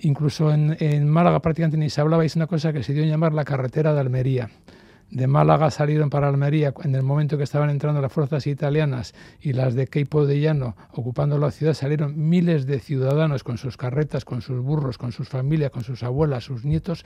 Incluso 0.01 0.53
en, 0.53 1.09
Málaga 1.09 1.41
prácticamente 1.41 1.75
ni 1.75 1.89
se 1.89 1.99
hablaba, 1.99 2.23
es 2.23 2.37
una 2.37 2.47
cosa 2.47 2.71
que 2.71 2.83
se 2.83 2.93
dio 2.93 3.03
a 3.03 3.07
llamar 3.07 3.33
la 3.33 3.43
carretera 3.43 3.93
de 3.93 3.99
Almería 3.99 4.49
de 5.11 5.25
Málaga 5.25 5.71
salieron 5.71 6.11
para 6.11 6.27
Almería 6.27 6.71
en 6.83 6.93
el 6.93 7.01
momento 7.01 7.35
que 7.35 7.43
estaban 7.43 7.71
entrando 7.71 7.99
las 7.99 8.13
fuerzas 8.13 8.45
italianas 8.45 9.15
y 9.41 9.53
las 9.53 9.73
de 9.73 9.87
Queipo 9.87 10.25
de 10.25 10.39
Llano 10.39 10.75
ocupando 10.91 11.39
la 11.39 11.49
ciudad, 11.49 11.73
salieron 11.73 12.29
miles 12.29 12.67
de 12.67 12.79
ciudadanos 12.79 13.43
con 13.43 13.57
sus 13.57 13.75
carretas, 13.75 14.23
con 14.23 14.41
sus 14.41 14.61
burros, 14.61 14.99
con 14.99 15.11
sus 15.11 15.27
familias, 15.27 15.71
con 15.71 15.83
sus 15.83 16.03
abuelas, 16.03 16.43
sus 16.43 16.63
nietos, 16.63 17.05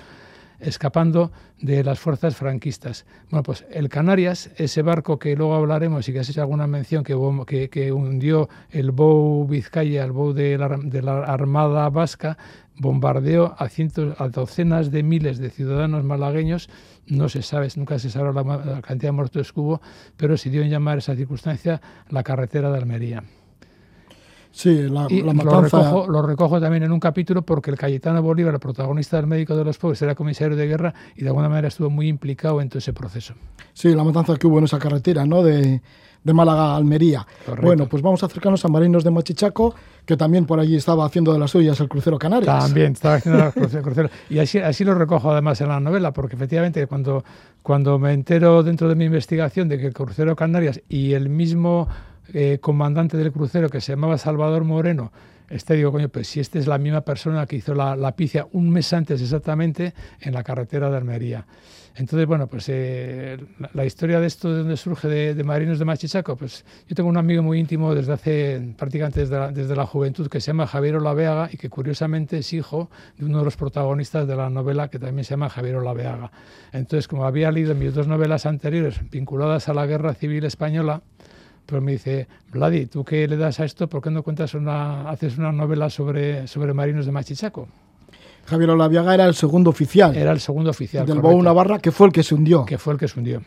escapando 0.59 1.31
de 1.59 1.83
las 1.83 1.99
fuerzas 1.99 2.35
franquistas. 2.35 3.05
Bueno, 3.29 3.43
pues 3.43 3.65
el 3.71 3.89
Canarias, 3.89 4.51
ese 4.57 4.81
barco 4.81 5.19
que 5.19 5.35
luego 5.35 5.55
hablaremos 5.55 6.07
y 6.07 6.13
que 6.13 6.19
has 6.19 6.29
hecho 6.29 6.41
alguna 6.41 6.67
mención, 6.67 7.03
que, 7.03 7.69
que, 7.69 7.91
hundió 7.91 8.49
el 8.69 8.91
Bou 8.91 9.47
Vizcaya, 9.47 10.03
el 10.03 10.11
Bou 10.11 10.33
de 10.33 10.57
la, 10.57 10.69
de 10.69 11.01
la 11.01 11.23
Armada 11.23 11.89
Vasca, 11.89 12.37
bombardeó 12.75 13.55
a, 13.57 13.69
cientos, 13.69 14.19
a 14.19 14.29
docenas 14.29 14.91
de 14.91 15.03
miles 15.03 15.37
de 15.37 15.49
ciudadanos 15.49 16.03
malagueños 16.03 16.69
no 17.07 17.29
se 17.29 17.41
sabe, 17.41 17.67
nunca 17.75 17.99
se 17.99 18.09
sabe 18.09 18.33
la, 18.33 18.81
cantidad 18.81 19.09
de 19.09 19.11
muertos 19.11 19.51
que 19.51 19.59
hubo, 19.59 19.81
pero 20.17 20.37
se 20.37 20.49
dio 20.49 20.61
en 20.61 20.69
llamar 20.69 20.99
esa 20.99 21.15
circunstancia 21.15 21.81
la 22.09 22.23
carretera 22.23 22.71
de 22.71 22.77
Almería. 22.77 23.23
Sí, 24.53 24.83
la, 24.83 25.07
matanza... 25.33 25.91
lo, 26.07 26.21
recojo, 26.21 26.61
también 26.61 26.83
en 26.83 26.91
un 26.91 26.99
capítulo 26.99 27.41
porque 27.41 27.71
el 27.71 27.77
Cayetano 27.77 28.21
Bolívar, 28.21 28.53
el 28.53 28.59
protagonista 28.59 29.17
del 29.17 29.25
médico 29.25 29.55
de 29.55 29.65
los 29.65 29.79
pobres, 29.79 29.99
era 30.03 30.13
comisario 30.13 30.55
de 30.55 30.67
guerra 30.67 30.93
y 31.15 31.23
de 31.23 31.29
alguna 31.29 31.49
manera 31.49 31.69
estuvo 31.69 31.89
muy 31.89 32.07
implicado 32.07 32.61
en 32.61 32.69
todo 32.69 32.77
ese 32.77 32.93
proceso. 32.93 33.33
Sí, 33.73 33.95
la 33.95 34.03
matanza 34.03 34.35
que 34.35 34.45
hubo 34.45 34.59
en 34.59 34.65
esa 34.65 34.77
carretera, 34.77 35.25
¿no? 35.25 35.41
De, 35.41 35.81
de 36.23 36.33
Málaga 36.33 36.73
a 36.73 36.75
Almería. 36.75 37.25
Bueno, 37.63 37.87
pues 37.87 38.03
vamos 38.03 38.21
a 38.21 38.27
acercarnos 38.27 38.63
a 38.63 38.67
Marinos 38.67 39.03
de 39.03 39.09
Machichaco, 39.09 39.73
que 40.05 40.15
también 40.15 40.45
por 40.45 40.59
allí 40.59 40.75
estaba 40.75 41.03
haciendo 41.03 41.33
de 41.33 41.39
las 41.39 41.49
suyas 41.49 41.79
el 41.79 41.89
crucero 41.89 42.19
Canarias. 42.19 42.65
También 42.65 42.93
estaba 42.93 43.15
haciendo 43.15 43.45
el 43.45 43.81
crucero. 43.81 44.09
Y 44.29 44.37
así, 44.37 44.59
así 44.59 44.83
lo 44.83 44.93
recojo 44.93 45.31
además 45.31 45.59
en 45.61 45.69
la 45.69 45.79
novela, 45.79 46.13
porque 46.13 46.35
efectivamente 46.35 46.85
cuando, 46.85 47.23
cuando 47.63 47.97
me 47.97 48.13
entero 48.13 48.61
dentro 48.61 48.87
de 48.87 48.93
mi 48.93 49.05
investigación 49.05 49.67
de 49.67 49.79
que 49.79 49.87
el 49.87 49.93
crucero 49.93 50.35
Canarias 50.35 50.79
y 50.87 51.13
el 51.13 51.29
mismo 51.29 51.87
eh, 52.33 52.59
comandante 52.61 53.17
del 53.17 53.31
crucero, 53.31 53.69
que 53.69 53.81
se 53.81 53.93
llamaba 53.93 54.17
Salvador 54.17 54.63
Moreno, 54.63 55.11
este 55.49 55.75
digo, 55.75 55.91
coño, 55.91 56.09
pues 56.09 56.27
si 56.27 56.39
esta 56.39 56.57
es 56.57 56.67
la 56.67 56.77
misma 56.77 57.01
persona 57.01 57.45
que 57.45 57.57
hizo 57.57 57.75
la, 57.75 57.95
la 57.95 58.15
picia 58.15 58.47
un 58.53 58.69
mes 58.69 58.91
antes 58.93 59.21
exactamente 59.21 59.93
en 60.21 60.33
la 60.33 60.43
carretera 60.43 60.89
de 60.89 60.97
Almería. 60.97 61.45
Entonces, 61.95 62.27
bueno, 62.27 62.47
pues 62.47 62.65
eh, 62.69 63.37
la, 63.73 63.85
historia 63.85 64.19
de 64.19 64.25
esto, 64.25 64.51
de 64.51 64.59
dónde 64.59 64.77
surge 64.77 65.07
de, 65.07 65.43
Marinos 65.43 65.77
de 65.77 65.85
Machichaco, 65.85 66.35
pues 66.35 66.65
yo 66.87 66.95
tengo 66.95 67.07
un 67.07 67.17
amigo 67.17 67.43
muy 67.43 67.59
íntimo 67.59 67.93
desde 67.93 68.13
hace 68.13 68.73
prácticamente 68.75 69.19
desde 69.19 69.37
la, 69.37 69.51
desde 69.51 69.75
la 69.75 69.85
juventud 69.85 70.27
que 70.27 70.41
se 70.41 70.47
llama 70.47 70.65
Javier 70.65 70.95
Olaveaga 70.95 71.49
y 71.51 71.57
que 71.57 71.69
curiosamente 71.69 72.39
es 72.39 72.51
hijo 72.51 72.89
de 73.17 73.25
uno 73.25 73.39
de 73.39 73.45
los 73.45 73.57
protagonistas 73.57 74.27
de 74.27 74.35
la 74.35 74.49
novela 74.49 74.87
que 74.87 74.97
también 74.97 75.23
se 75.23 75.31
llama 75.31 75.49
Javier 75.49 75.75
Olaveaga. 75.75 76.31
Entonces, 76.71 77.07
como 77.07 77.25
había 77.25 77.51
leído 77.51 77.75
mis 77.75 77.93
dos 77.93 78.07
novelas 78.07 78.47
anteriores 78.47 78.99
vinculadas 79.11 79.69
a 79.69 79.75
la 79.75 79.85
Guerra 79.85 80.15
Civil 80.15 80.45
Española, 80.45 81.03
pues 81.65 81.81
me 81.81 81.93
dice, 81.93 82.27
Vladi, 82.51 82.87
¿tú 82.87 83.03
qué 83.03 83.27
le 83.27 83.37
das 83.37 83.59
a 83.59 83.65
esto? 83.65 83.87
¿Por 83.87 84.01
qué 84.01 84.09
no 84.09 84.23
cuentas 84.23 84.53
una, 84.53 85.09
haces 85.09 85.37
una 85.37 85.51
novela 85.51 85.89
sobre, 85.89 86.47
sobre 86.47 86.73
marinos 86.73 87.05
de 87.05 87.11
Machichaco? 87.11 87.67
Javier 88.45 88.71
Olaviaga 88.71 89.13
era 89.13 89.25
el 89.25 89.35
segundo 89.35 89.69
oficial. 89.69 90.15
Era 90.15 90.31
el 90.31 90.39
segundo 90.39 90.69
oficial. 90.69 91.05
Del 91.05 91.19
Bou 91.19 91.41
Navarra, 91.41 91.79
que 91.79 91.91
fue 91.91 92.07
el 92.07 92.13
que 92.13 92.23
se 92.23 92.35
hundió. 92.35 92.65
Que 92.65 92.77
fue 92.77 92.93
el 92.93 92.99
que 92.99 93.07
se 93.07 93.19
hundió. 93.19 93.41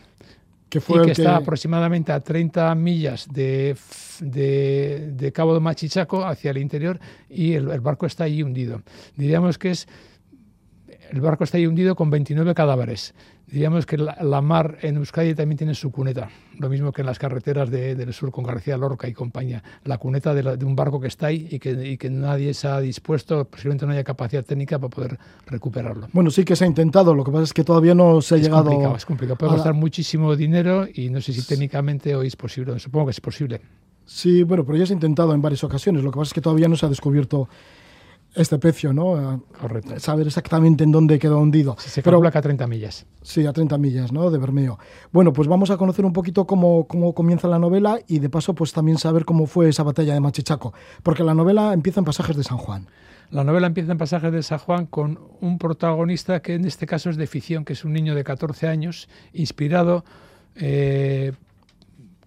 Que 0.69 0.81
fue 0.81 1.03
y 1.03 1.07
que, 1.07 1.13
está 1.13 1.37
aproximadamente 1.37 2.13
a 2.13 2.21
30 2.21 2.75
millas 2.75 3.29
de, 3.31 3.77
de, 4.21 5.33
Cabo 5.33 5.55
de 5.55 5.61
Machichaco 5.61 6.25
hacia 6.25 6.51
el 6.51 6.59
interior 6.59 6.99
y 7.31 7.53
el, 7.53 7.71
el 7.71 7.81
barco 7.81 8.07
está 8.07 8.25
allí 8.25 8.43
hundido. 8.43 8.83
Diríamos 9.17 9.59
que 9.59 9.71
es 9.71 9.87
el 11.11 11.21
barco 11.21 11.45
está 11.45 11.59
ahí 11.59 11.67
hundido 11.67 11.95
con 11.95 12.11
29 12.11 12.55
cadáveres. 12.55 13.15
Diríamos 13.47 13.87
que 13.87 13.97
la, 13.97 14.41
mar 14.41 14.79
en 14.83 14.97
Euskadi 14.97 15.35
también 15.35 15.57
tiene 15.57 15.75
su 15.75 15.93
cuneta, 15.93 16.29
lo 16.59 16.69
mismo 16.69 16.91
que 16.91 17.03
en 17.03 17.07
las 17.07 17.19
carreteras 17.19 17.71
del 17.71 18.13
sur 18.13 18.33
con 18.33 18.45
García 18.45 18.77
Lorca 18.77 19.07
y 19.07 19.13
compañía. 19.13 19.63
La 19.85 19.99
cuneta 19.99 20.35
de, 20.35 20.65
un 20.65 20.75
barco 20.75 21.01
que 21.01 21.07
está 21.07 21.29
ahí 21.29 21.47
y 21.51 21.59
que, 21.59 22.11
nadie 22.11 22.55
se 22.55 22.67
ha 22.67 22.81
dispuesto, 22.81 23.45
posiblemente 23.45 23.87
no 23.87 23.93
haya 23.93 24.03
capacidad 24.03 24.45
técnica 24.45 24.79
para 24.79 24.91
poder 24.91 25.19
recuperarlo. 25.47 26.09
Bueno, 26.13 26.31
sí 26.31 26.45
que 26.45 26.57
se 26.57 26.65
ha 26.65 26.67
intentado, 26.67 27.15
lo 27.15 27.23
que 27.23 27.31
pasa 27.31 27.45
es 27.45 27.53
que 27.53 27.63
todavía 27.63 27.95
no 27.95 28.21
se 28.21 28.35
ha 28.35 28.39
llegado. 28.39 28.65
Complicado, 28.65 28.97
es 28.97 29.07
complicado, 29.07 29.37
puede 29.37 29.53
costar 29.53 29.75
muchísimo 29.75 30.35
dinero 30.35 30.87
y 30.93 31.11
no 31.11 31.21
sé 31.21 31.33
si 31.33 31.47
técnicamente 31.47 32.17
hoy 32.17 32.27
es 32.27 32.37
posible, 32.37 32.79
supongo 32.81 33.07
que 33.07 33.13
es 33.13 33.21
posible. 33.21 33.61
Sí, 34.07 34.45
bueno, 34.45 34.65
pero 34.65 34.79
ya 34.79 34.87
se 34.87 34.93
ha 34.93 34.95
intentado 34.95 35.35
en 35.35 35.43
varias 35.43 35.63
ocasiones, 35.65 36.03
lo 36.03 36.11
que 36.11 36.19
pasa 36.19 36.31
es 36.31 36.35
que 36.35 36.41
todavía 36.41 36.69
no 36.69 36.77
se 36.77 36.87
ha 36.87 36.89
descubierto 36.89 37.49
este 38.37 38.59
precio, 38.59 38.93
¿no? 38.93 39.43
Correcto. 39.61 39.99
Saber 39.99 40.27
exactamente 40.27 40.85
en 40.85 40.93
dónde 40.93 41.19
quedó 41.19 41.41
hundido. 41.41 41.77
se 41.79 42.03
Pero, 42.03 42.17
calcula 42.17 42.31
que 42.31 42.39
a 42.39 42.43
30 42.43 42.67
millas. 42.67 43.07
Sí, 43.23 43.47
a 43.47 43.53
30 43.53 43.79
millas, 43.79 44.13
¿no? 44.13 44.31
De 44.31 44.39
Bermeo. 44.39 44.79
Bueno, 45.11 45.33
pues 45.33 45.49
vamos 45.49 45.71
a 45.71 45.77
conocer 45.77 46.05
un 46.05 46.13
poquito 46.13 46.47
cómo, 46.47 46.87
cómo 46.87 47.15
comienza 47.15 47.49
la 47.49 47.59
novela 47.59 47.99
y 48.07 48.19
de 48.19 48.29
paso 48.29 48.55
pues 48.55 48.73
también 48.73 48.99
saber 48.99 49.25
cómo 49.25 49.47
fue 49.47 49.69
esa 49.69 49.83
batalla 49.83 50.15
de 50.15 50.21
Machichaco, 50.21 50.75
porque 51.03 51.25
la 51.25 51.35
novela 51.35 51.73
empieza 51.73 52.01
en 52.01 52.05
pasajes 52.05 52.37
de 52.37 52.45
San 52.45 52.59
Juan. 52.59 52.87
La 53.31 53.43
novela 53.43 53.67
empieza 53.67 53.93
en 53.93 53.99
pasajes 53.99 54.31
de 54.31 54.43
San 54.43 54.59
Juan 54.59 54.87
con 54.87 55.19
un 55.41 55.59
protagonista 55.59 56.41
que 56.41 56.55
en 56.55 56.65
este 56.65 56.87
caso 56.87 57.11
es 57.11 57.17
de 57.17 57.27
ficción, 57.27 57.65
que 57.65 57.73
es 57.73 57.85
un 57.85 57.93
niño 57.93 58.15
de 58.15 58.23
14 58.23 58.69
años, 58.69 59.09
inspirado 59.33 60.05
eh, 60.55 61.33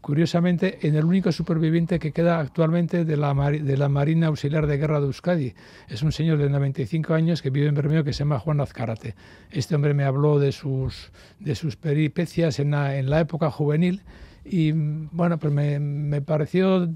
curiosamente, 0.01 0.88
en 0.88 0.96
el 0.96 1.06
único 1.06 1.32
superviviente 1.32 2.00
que 2.00 2.12
queda 2.12 2.39
actualmente 2.39 3.06
de 3.06 3.18
la, 3.18 3.34
Marina 3.34 4.27
Auxiliar 4.27 4.68
de 4.68 4.77
Guerra 4.77 5.00
de 5.00 5.08
Euskadi. 5.08 5.53
Es 5.88 6.03
un 6.03 6.12
señor 6.12 6.38
de 6.38 6.50
95 6.50 7.13
años 7.13 7.41
que 7.41 7.50
vive 7.50 7.68
en 7.68 7.75
Bermeo 7.75 8.03
que 8.03 8.13
se 8.13 8.20
llama 8.20 8.39
Juan 8.39 8.62
Azcárate. 8.62 9.15
Este 9.51 9.75
hombre 9.75 9.94
me 9.94 10.03
habló 10.03 10.39
de 10.39 10.51
sus, 10.51 11.12
de 11.39 11.56
sus 11.56 11.75
peripecias 11.75 12.60
en 12.60 12.72
la, 12.72 12.98
en 12.98 13.10
la 13.10 13.20
época 13.20 13.51
juvenil 13.51 14.03
y 14.46 14.72
bueno, 14.72 15.38
pues 15.38 15.53
me, 15.53 15.79
me 15.79 16.22
pareció 16.22 16.89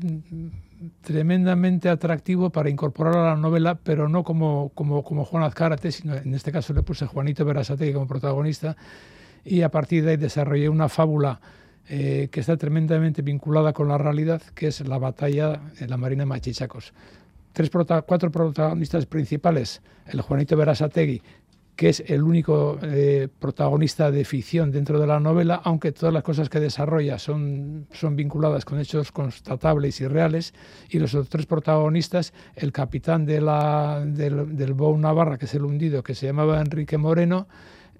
tremendamente 1.02 1.90
atractivo 1.90 2.50
para 2.50 2.70
incorporar 2.70 3.18
a 3.18 3.30
la 3.32 3.36
novela, 3.36 3.76
pero 3.76 4.10
no 4.10 4.24
como, 4.24 4.72
como, 4.74 5.04
como 5.04 5.26
Juan 5.26 5.44
Azcárate, 5.44 5.92
sino 5.92 6.16
en 6.16 6.34
este 6.34 6.52
caso 6.52 6.74
le 6.74 6.84
puse 6.84 7.06
Juanito 7.06 7.46
Berasate 7.46 7.94
como 7.94 8.08
protagonista 8.08 8.76
y 9.46 9.62
a 9.62 9.70
partir 9.70 10.04
de 10.04 10.12
ahí 10.12 10.18
desarrollé 10.18 10.70
una 10.70 10.90
fábula 10.90 11.42
eh, 11.90 12.30
que 12.32 12.40
está 12.40 12.58
tremendamente 12.58 13.22
vinculada 13.22 13.74
con 13.74 13.88
la 13.88 13.98
realidad, 13.98 14.42
que 14.56 14.68
es 14.68 14.88
la 14.88 14.98
batalla 14.98 15.62
en 15.80 15.90
la 15.90 15.98
Marina 15.98 16.24
de 16.24 16.28
Machichacos. 16.28 16.94
Tres 17.52 17.70
cuatro 17.70 18.32
protagonistas 18.32 19.06
principales, 19.06 19.82
el 20.08 20.22
Juanito 20.22 20.58
Berasategui, 20.58 21.22
que 21.76 21.90
es 21.90 22.04
el 22.08 22.24
único 22.24 22.78
eh, 22.84 23.28
protagonista 23.40 24.12
de 24.12 24.26
ficción 24.26 24.72
dentro 24.72 25.00
de 25.00 25.08
la 25.08 25.20
novela, 25.20 25.60
aunque 25.64 25.92
todas 25.92 26.14
las 26.14 26.24
cosas 26.24 26.50
que 26.50 26.60
desarrolla 26.60 27.18
son, 27.18 27.88
son 27.92 28.16
vinculadas 28.16 28.64
con 28.64 28.80
hechos 28.80 29.12
constatables 29.12 30.00
y 30.02 30.08
reales, 30.08 30.54
y 30.90 31.00
los 31.00 31.14
otros 31.16 31.30
tres 31.30 31.46
protagonistas, 31.48 32.34
el 32.56 32.72
capitán 32.72 33.26
del, 33.26 33.46
del 34.16 34.74
Bou 34.74 34.98
Navarra, 34.98 35.38
que 35.38 35.46
es 35.46 35.54
el 35.56 35.66
hundido, 35.66 36.04
que 36.04 36.16
se 36.16 36.28
llamaba 36.28 36.62
Enrique 36.62 36.98
Moreno, 36.98 37.48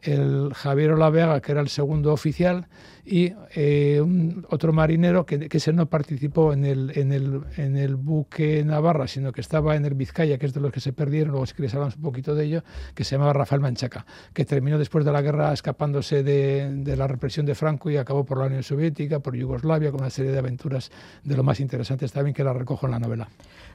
el 0.02 0.54
Javier 0.54 0.92
Olaveaga, 0.92 1.42
que 1.42 1.52
era 1.54 1.62
el 1.62 1.70
segundo 1.70 2.14
oficial, 2.14 2.68
y 3.06 3.34
eh, 3.56 4.00
un, 4.02 4.46
otro 4.50 4.72
marinero 4.72 5.26
que, 5.26 5.50
que 5.50 5.58
ese 5.58 5.74
no 5.74 5.88
participó 5.88 6.54
en 6.54 6.66
el, 6.66 6.92
en, 6.96 7.12
el, 7.12 7.42
en 7.58 7.76
el 7.76 7.96
buque 7.96 8.64
Navarra, 8.64 9.08
sino 9.08 9.32
que 9.32 9.42
estaba 9.42 9.76
en 9.76 9.86
el 9.86 9.94
Vizcaya, 9.94 10.38
que 10.38 10.46
es 10.46 10.54
de 10.54 10.62
los 10.62 10.72
que 10.72 10.80
se 10.80 10.94
perdieron, 10.94 11.32
luego 11.32 11.46
si 11.46 11.54
queréis 11.54 11.74
hablamos 11.74 11.98
un 11.98 12.02
poquito 12.02 12.34
de 12.34 12.46
ello, 12.46 12.64
que 12.96 13.04
se 13.04 13.16
llamaba 13.16 13.34
Rafael 13.34 13.62
Manchaca, 13.62 14.06
que 14.34 14.46
terminó 14.46 14.78
después 14.78 15.04
de 15.04 15.12
la 15.12 15.22
guerra 15.22 15.52
escapándose 15.52 16.24
de, 16.24 16.72
de 16.74 16.96
la 16.96 17.08
represión 17.08 17.46
de 17.46 17.56
Franco 17.56 17.90
y 17.90 17.98
acabó 17.98 18.24
por 18.24 18.38
la 18.38 18.46
Unión 18.46 18.64
Soviética, 18.64 19.20
por 19.20 19.36
Yugoslavia, 19.36 19.92
con 19.92 20.02
una 20.02 20.10
serie 20.10 20.32
de 20.32 20.40
aventuras 20.40 20.92
de 21.24 21.36
lo 21.36 21.44
más 21.44 21.60
interesantes 21.60 22.12
también 22.14 22.34
que 22.34 22.44
la 22.44 22.54
recojo 22.54 22.86
en 22.86 22.92
la 22.92 23.00
novela. 23.00 23.28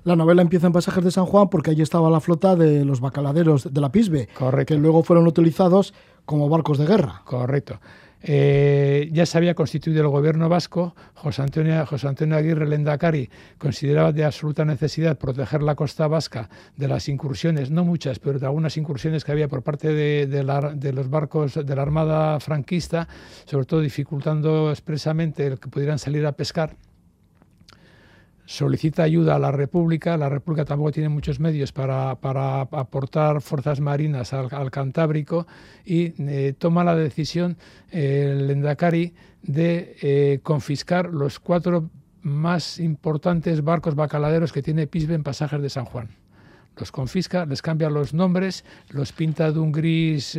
La 0.04 0.16
novela 0.16 0.42
empieza 0.42 0.66
en 0.66 0.73
Pasajes 0.73 1.04
de 1.04 1.11
San 1.11 1.26
Juan 1.26 1.49
porque 1.50 1.70
allí 1.70 1.82
estaba 1.82 2.08
la 2.08 2.20
flota 2.20 2.56
de 2.56 2.85
los 2.85 3.00
bacaladeros 3.00 3.73
de 3.73 3.80
la 3.80 3.92
Pisbe, 3.92 4.28
Correcto. 4.32 4.75
que 4.75 4.80
luego 4.80 5.02
fueron 5.02 5.26
utilizados 5.26 5.92
como 6.25 6.49
barcos 6.49 6.78
de 6.78 6.87
guerra. 6.87 7.23
Correcto. 7.25 7.80
Eh, 8.22 9.08
ya 9.12 9.26
se 9.26 9.38
había 9.38 9.54
constituido 9.54 10.02
el 10.02 10.08
gobierno 10.08 10.48
vasco, 10.48 10.94
José 11.14 11.42
Antonio, 11.42 11.87
José 11.87 12.08
Antonio 12.08 12.37
Aguirre 12.37 12.66
Lendakari 12.66 13.30
consideraba 13.58 14.12
de 14.12 14.25
absoluta 14.25 14.64
necesidad 14.64 15.16
proteger 15.16 15.62
la 15.62 15.76
costa 15.76 16.08
vasca 16.08 16.48
de 16.76 16.88
las 16.88 17.08
incursiones, 17.08 17.70
no 17.70 17.84
muchas, 17.84 18.18
pero 18.18 18.38
de 18.38 18.46
algunas 18.46 18.76
incursiones 18.76 19.25
que 19.25 19.32
había 19.32 19.48
por 19.48 19.62
parte 19.62 19.92
de, 19.92 20.26
de, 20.26 20.42
la, 20.42 20.72
de 20.75 20.92
los 20.92 21.08
barcos 21.08 21.54
de 21.54 21.76
la 21.76 21.82
Armada 21.82 22.40
franquista, 22.40 23.08
sobre 23.44 23.66
todo 23.66 23.80
dificultando 23.80 24.70
expresamente 24.70 25.46
el 25.46 25.60
que 25.60 25.68
pudieran 25.68 25.98
salir 25.98 26.26
a 26.26 26.32
pescar 26.32 26.76
solicita 28.48 29.02
ayuda 29.02 29.36
a 29.36 29.38
la 29.38 29.52
República. 29.52 30.16
La 30.16 30.30
República 30.30 30.64
tampoco 30.64 30.90
tiene 30.90 31.10
muchos 31.10 31.38
medios 31.38 31.70
para, 31.70 32.14
para 32.14 32.62
aportar 32.62 33.42
fuerzas 33.42 33.78
marinas 33.78 34.32
al, 34.32 34.70
Cantábrico 34.70 35.46
y 35.84 36.14
eh, 36.18 36.54
toma 36.56 36.82
la 36.82 36.96
decisión 36.96 37.58
eh, 37.92 38.32
el 38.32 38.50
Endacari 38.50 39.12
de 39.42 39.96
eh, 40.00 40.40
confiscar 40.42 41.12
los 41.12 41.40
cuatro 41.40 41.90
más 42.22 42.80
importantes 42.80 43.62
barcos 43.62 43.94
bacaladeros 43.94 44.50
que 44.50 44.62
tiene 44.62 44.86
Pisbe 44.86 45.14
en 45.14 45.24
pasajes 45.24 45.60
de 45.60 45.68
San 45.68 45.84
Juan. 45.84 46.08
Los 46.78 46.90
confisca, 46.90 47.44
les 47.44 47.60
cambia 47.60 47.90
los 47.90 48.14
nombres, 48.14 48.64
los 48.88 49.12
pinta 49.12 49.52
de 49.52 49.58
un 49.58 49.72
gris 49.72 50.34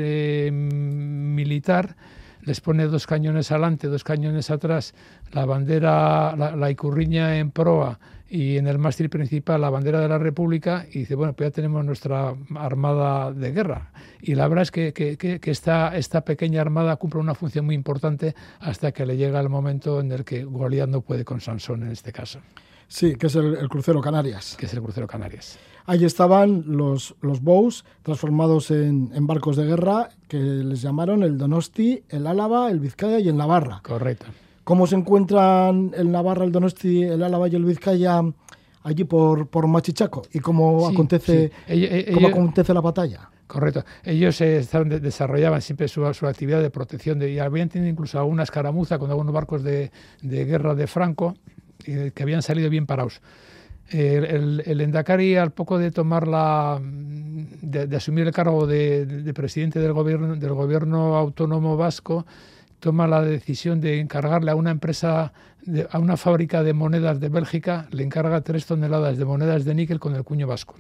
militar 0.52 1.96
les 2.42 2.62
pone 2.62 2.86
dos 2.86 3.08
cañones 3.08 3.52
adelante, 3.52 3.88
dos 3.88 4.04
cañones 4.04 4.50
atrás, 4.50 4.94
la 5.32 5.46
bandera, 5.46 6.36
la, 6.36 6.72
icurriña 6.72 7.38
en 7.38 7.52
proa 7.52 8.00
y 8.30 8.58
en 8.58 8.68
el 8.68 8.78
mástil 8.78 9.10
principal 9.10 9.62
la 9.62 9.70
bandera 9.70 10.00
de 10.00 10.08
la 10.08 10.18
República 10.18 10.86
y 10.92 11.00
dice, 11.00 11.16
bueno, 11.16 11.34
pues 11.34 11.50
ya 11.50 11.56
tenemos 11.56 11.84
nuestra 11.84 12.36
armada 12.56 13.32
de 13.32 13.52
guerra. 13.52 13.92
Y 14.22 14.36
la 14.36 14.48
verdad 14.48 14.64
es 14.64 14.72
que, 14.72 14.94
que, 14.94 15.18
que 15.18 15.52
esta, 15.52 15.96
esta, 15.98 16.22
pequeña 16.22 16.62
armada 16.62 16.96
cumple 16.98 17.20
una 17.20 17.36
función 17.36 17.66
muy 17.66 17.76
importante 17.76 18.36
hasta 18.60 18.92
que 18.92 19.06
le 19.06 19.18
llega 19.18 19.40
el 19.40 19.50
momento 19.50 20.00
en 20.00 20.12
el 20.12 20.24
que 20.24 20.44
Goliat 20.44 20.90
no 20.90 21.02
puede 21.02 21.26
con 21.26 21.42
Sansón 21.42 21.84
en 21.84 21.92
este 21.92 22.12
caso. 22.12 22.40
Sí, 22.90 23.16
que 23.16 23.28
es 23.28 23.36
el, 23.36 23.56
el 23.56 23.70
crucero 23.70 24.02
Canarias. 24.02 24.58
Que 24.60 24.66
es 24.66 24.74
el 24.74 24.82
crucero 24.82 25.08
Canarias. 25.08 25.58
Ahí 25.86 26.06
estaban 26.06 26.66
los, 26.68 27.16
los 27.22 27.42
bows 27.42 27.86
transformados 28.04 28.72
en, 28.72 29.12
en, 29.14 29.26
barcos 29.26 29.56
de 29.56 29.66
guerra 29.66 30.10
que 30.28 30.38
les 30.38 30.82
llamaron 30.82 31.24
el 31.24 31.38
Donosti, 31.38 32.04
el 32.10 32.28
Álava, 32.28 32.70
el 32.70 32.80
Vizcaya 32.80 33.20
y 33.20 33.30
el 33.30 33.38
Navarra. 33.38 33.82
Correcto. 33.84 34.26
¿Cómo 34.64 34.86
se 34.86 34.96
encuentran 34.96 35.92
el 35.96 36.12
Navarra, 36.12 36.46
el 36.46 36.52
Donosti, 36.52 37.04
el 37.04 37.24
Álava 37.24 37.48
y 37.48 37.56
el 37.56 37.66
Vizcaya 37.66 38.22
allí 38.84 39.04
por, 39.04 39.48
por 39.48 39.68
Machichaco? 39.68 40.24
¿Y 40.34 40.40
cómo, 40.40 40.88
sí, 40.88 40.94
acontece, 40.94 41.48
sí. 41.48 41.74
Ello, 41.74 42.14
cómo 42.14 42.28
ello, 42.28 42.36
acontece 42.36 42.74
la 42.74 42.82
batalla? 42.82 43.30
Correcto. 43.48 43.84
Ellos 44.04 44.42
eh, 44.42 44.60
estaban, 44.60 44.90
desarrollaban 44.90 45.62
siempre 45.62 45.88
su, 45.88 46.12
su, 46.14 46.28
actividad 46.28 46.62
de 46.62 46.70
protección 46.70 47.18
de, 47.18 47.32
y 47.32 47.40
habían 47.40 47.70
tenido 47.70 47.90
incluso 47.90 48.20
alguna 48.20 48.44
escaramuza 48.44 49.00
con 49.00 49.10
algunos 49.10 49.34
barcos 49.34 49.64
de, 49.64 49.92
de 50.22 50.46
guerra 50.46 50.76
de 50.76 50.86
Franco 50.86 51.36
eh, 51.92 52.12
que 52.14 52.24
habían 52.24 52.42
salido 52.42 52.70
bien 52.70 52.86
parados. 52.86 53.22
El, 53.92 54.62
el, 54.66 54.82
Endacari, 54.82 55.36
al 55.36 55.52
poco 55.52 55.80
de 55.80 55.90
tomar 55.90 56.28
la. 56.28 56.80
de, 56.82 57.96
asumir 57.96 58.28
el 58.28 58.34
cargo 58.34 58.68
de, 58.68 59.06
de, 59.08 59.34
presidente 59.34 59.80
del 59.80 59.94
gobierno, 59.94 60.36
del 60.36 60.54
gobierno 60.54 61.16
autónomo 61.16 61.76
vasco, 61.76 62.28
toma 62.80 63.08
la 63.08 63.24
decisión 63.24 63.82
de 63.82 64.00
encargarle 64.00 64.52
a 64.52 64.56
una 64.56 64.70
empresa, 64.70 65.34
a 65.90 66.00
una 66.00 66.18
fábrica 66.18 66.62
de 66.62 66.74
monedas 66.74 67.20
de 67.20 67.30
Bélgica, 67.30 67.88
le 67.90 68.04
encarga 68.04 68.42
tres 68.42 68.68
toneladas 68.68 69.18
de 69.18 69.26
monedas 69.26 69.66
de 69.66 69.74
níquel 69.74 70.00
con 70.00 70.16
el 70.16 70.24
cuño 70.24 70.46
vasco. 70.46 70.76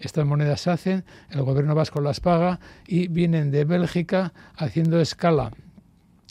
Estas 0.00 0.26
monedas 0.26 0.60
se 0.60 0.70
hacen, 0.70 1.04
el 1.30 1.42
gobierno 1.42 1.76
vasco 1.76 2.00
las 2.00 2.18
paga 2.18 2.58
y 2.88 3.06
vienen 3.06 3.52
de 3.52 3.64
Bélgica 3.64 4.32
haciendo 4.56 5.00
escala 5.00 5.52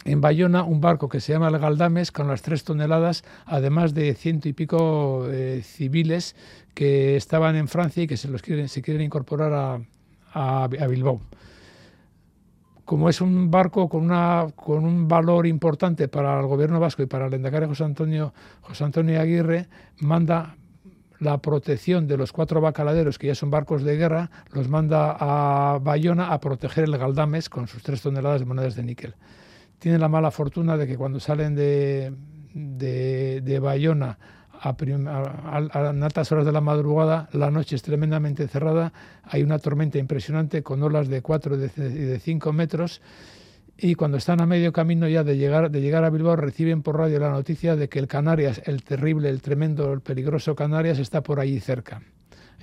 en 0.05 0.21
Bayona 0.21 0.63
un 0.63 0.81
barco 0.81 1.09
que 1.09 1.19
se 1.19 1.33
llama 1.33 1.49
el 1.49 1.59
Galdames 1.59 2.11
con 2.11 2.27
las 2.27 2.41
tres 2.41 2.63
toneladas, 2.63 3.23
además 3.45 3.93
de 3.93 4.13
ciento 4.15 4.49
y 4.49 4.53
pico 4.53 5.27
eh, 5.29 5.61
civiles 5.63 6.35
que 6.73 7.15
estaban 7.15 7.55
en 7.55 7.67
Francia 7.67 8.03
y 8.03 8.07
que 8.07 8.17
se 8.17 8.27
los 8.27 8.41
quieren, 8.41 8.67
se 8.67 8.81
quieren 8.81 9.03
incorporar 9.03 9.53
a, 9.53 9.79
a, 10.33 10.63
a 10.63 10.87
Bilbao. 10.87 11.21
Como 12.85 13.09
es 13.09 13.21
un 13.21 13.51
barco 13.51 13.87
con, 13.87 14.03
una, 14.03 14.47
con 14.55 14.83
un 14.83 15.07
valor 15.07 15.45
importante 15.47 16.07
para 16.07 16.39
el 16.39 16.47
gobierno 16.47 16.79
vasco 16.79 17.03
y 17.03 17.05
para 17.05 17.27
el 17.27 17.33
endacario 17.33 17.69
José 17.69 17.83
Antonio, 17.83 18.33
José 18.61 18.83
Antonio 18.83 19.21
Aguirre, 19.21 19.67
manda 19.99 20.55
la 21.19 21.37
protección 21.37 22.07
de 22.07 22.17
los 22.17 22.33
cuatro 22.33 22.59
bacaladeros, 22.59 23.19
que 23.19 23.27
ya 23.27 23.35
son 23.35 23.51
barcos 23.51 23.83
de 23.83 23.95
guerra, 23.95 24.31
los 24.51 24.67
manda 24.67 25.15
a 25.19 25.77
Bayona 25.77 26.33
a 26.33 26.39
proteger 26.39 26.85
el 26.85 26.97
Galdames 26.97 27.47
con 27.47 27.67
sus 27.67 27.83
tres 27.83 28.01
toneladas 28.01 28.41
de 28.41 28.47
monedas 28.47 28.75
de 28.75 28.83
níquel 28.83 29.15
tienen 29.81 29.99
la 29.99 30.09
mala 30.09 30.29
fortuna 30.29 30.77
de 30.77 30.85
que 30.85 30.95
cuando 30.95 31.19
salen 31.19 31.55
de, 31.55 32.13
de, 32.53 33.41
de 33.41 33.59
Bayona 33.59 34.19
a, 34.61 34.77
prim, 34.77 35.07
altas 35.07 36.31
horas 36.31 36.45
de 36.45 36.51
la 36.51 36.61
madrugada, 36.61 37.29
la 37.33 37.49
noche 37.49 37.75
es 37.75 37.81
tremendamente 37.81 38.47
cerrada, 38.47 38.93
hay 39.23 39.41
una 39.41 39.57
tormenta 39.57 39.97
impresionante 39.97 40.61
con 40.61 40.83
olas 40.83 41.07
de 41.07 41.23
4 41.23 41.55
y 41.55 41.57
de 41.57 42.19
5 42.19 42.53
metros 42.53 43.01
y 43.75 43.95
cuando 43.95 44.17
están 44.17 44.39
a 44.39 44.45
medio 44.45 44.71
camino 44.71 45.07
ya 45.07 45.23
de 45.23 45.35
llegar, 45.35 45.71
de 45.71 45.81
llegar 45.81 46.03
a 46.03 46.11
Bilbao 46.11 46.35
reciben 46.35 46.83
por 46.83 46.99
radio 46.99 47.19
la 47.19 47.31
noticia 47.31 47.75
de 47.75 47.89
que 47.89 47.97
el 47.97 48.07
Canarias, 48.07 48.61
el 48.65 48.83
terrible, 48.83 49.29
el 49.29 49.41
tremendo, 49.41 49.91
el 49.93 50.01
peligroso 50.01 50.53
Canarias 50.53 50.99
está 50.99 51.23
por 51.23 51.39
allí 51.39 51.59
cerca. 51.59 52.03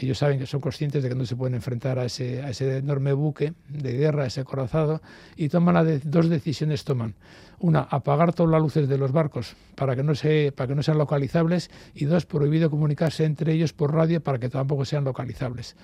Ellos 0.01 0.19
saben 0.19 0.39
que 0.39 0.47
son 0.47 0.61
conscientes 0.61 1.03
de 1.03 1.09
que 1.09 1.15
no 1.15 1.27
se 1.27 1.35
pueden 1.35 1.55
enfrentar 1.55 1.99
a 1.99 2.05
ese, 2.05 2.43
a 2.43 2.51
ese 2.51 2.77
enorme 2.77 3.13
buque 3.13 3.55
de 3.69 3.93
guerra, 3.93 4.25
a 4.25 4.27
ese 4.27 4.45
corazado, 4.45 5.03
y 5.37 5.49
toman 5.49 5.75
la 5.75 5.85
de, 5.85 5.99
dos 5.99 6.29
decisiones 6.29 6.85
toman. 6.85 7.15
Una, 7.59 7.81
apagar 7.81 8.33
todas 8.33 8.53
las 8.53 8.63
luces 8.63 8.89
de 8.89 8.97
los 8.97 9.11
barcos 9.11 9.57
para 9.75 9.97
que, 9.97 10.05
no 10.05 10.15
se, 10.15 10.53
para 10.53 10.69
que 10.69 10.75
no 10.77 10.85
sean 10.85 10.99
localizables, 10.99 11.71
y 11.95 12.05
dos, 12.05 12.27
prohibido 12.27 12.71
comunicarse 12.71 13.25
entre 13.25 13.53
ellos 13.53 13.73
por 13.73 13.93
radio 13.93 14.21
para 14.23 14.39
que 14.39 14.49
tampoco 14.49 14.85
sean 14.85 15.03
localizables. 15.03 15.75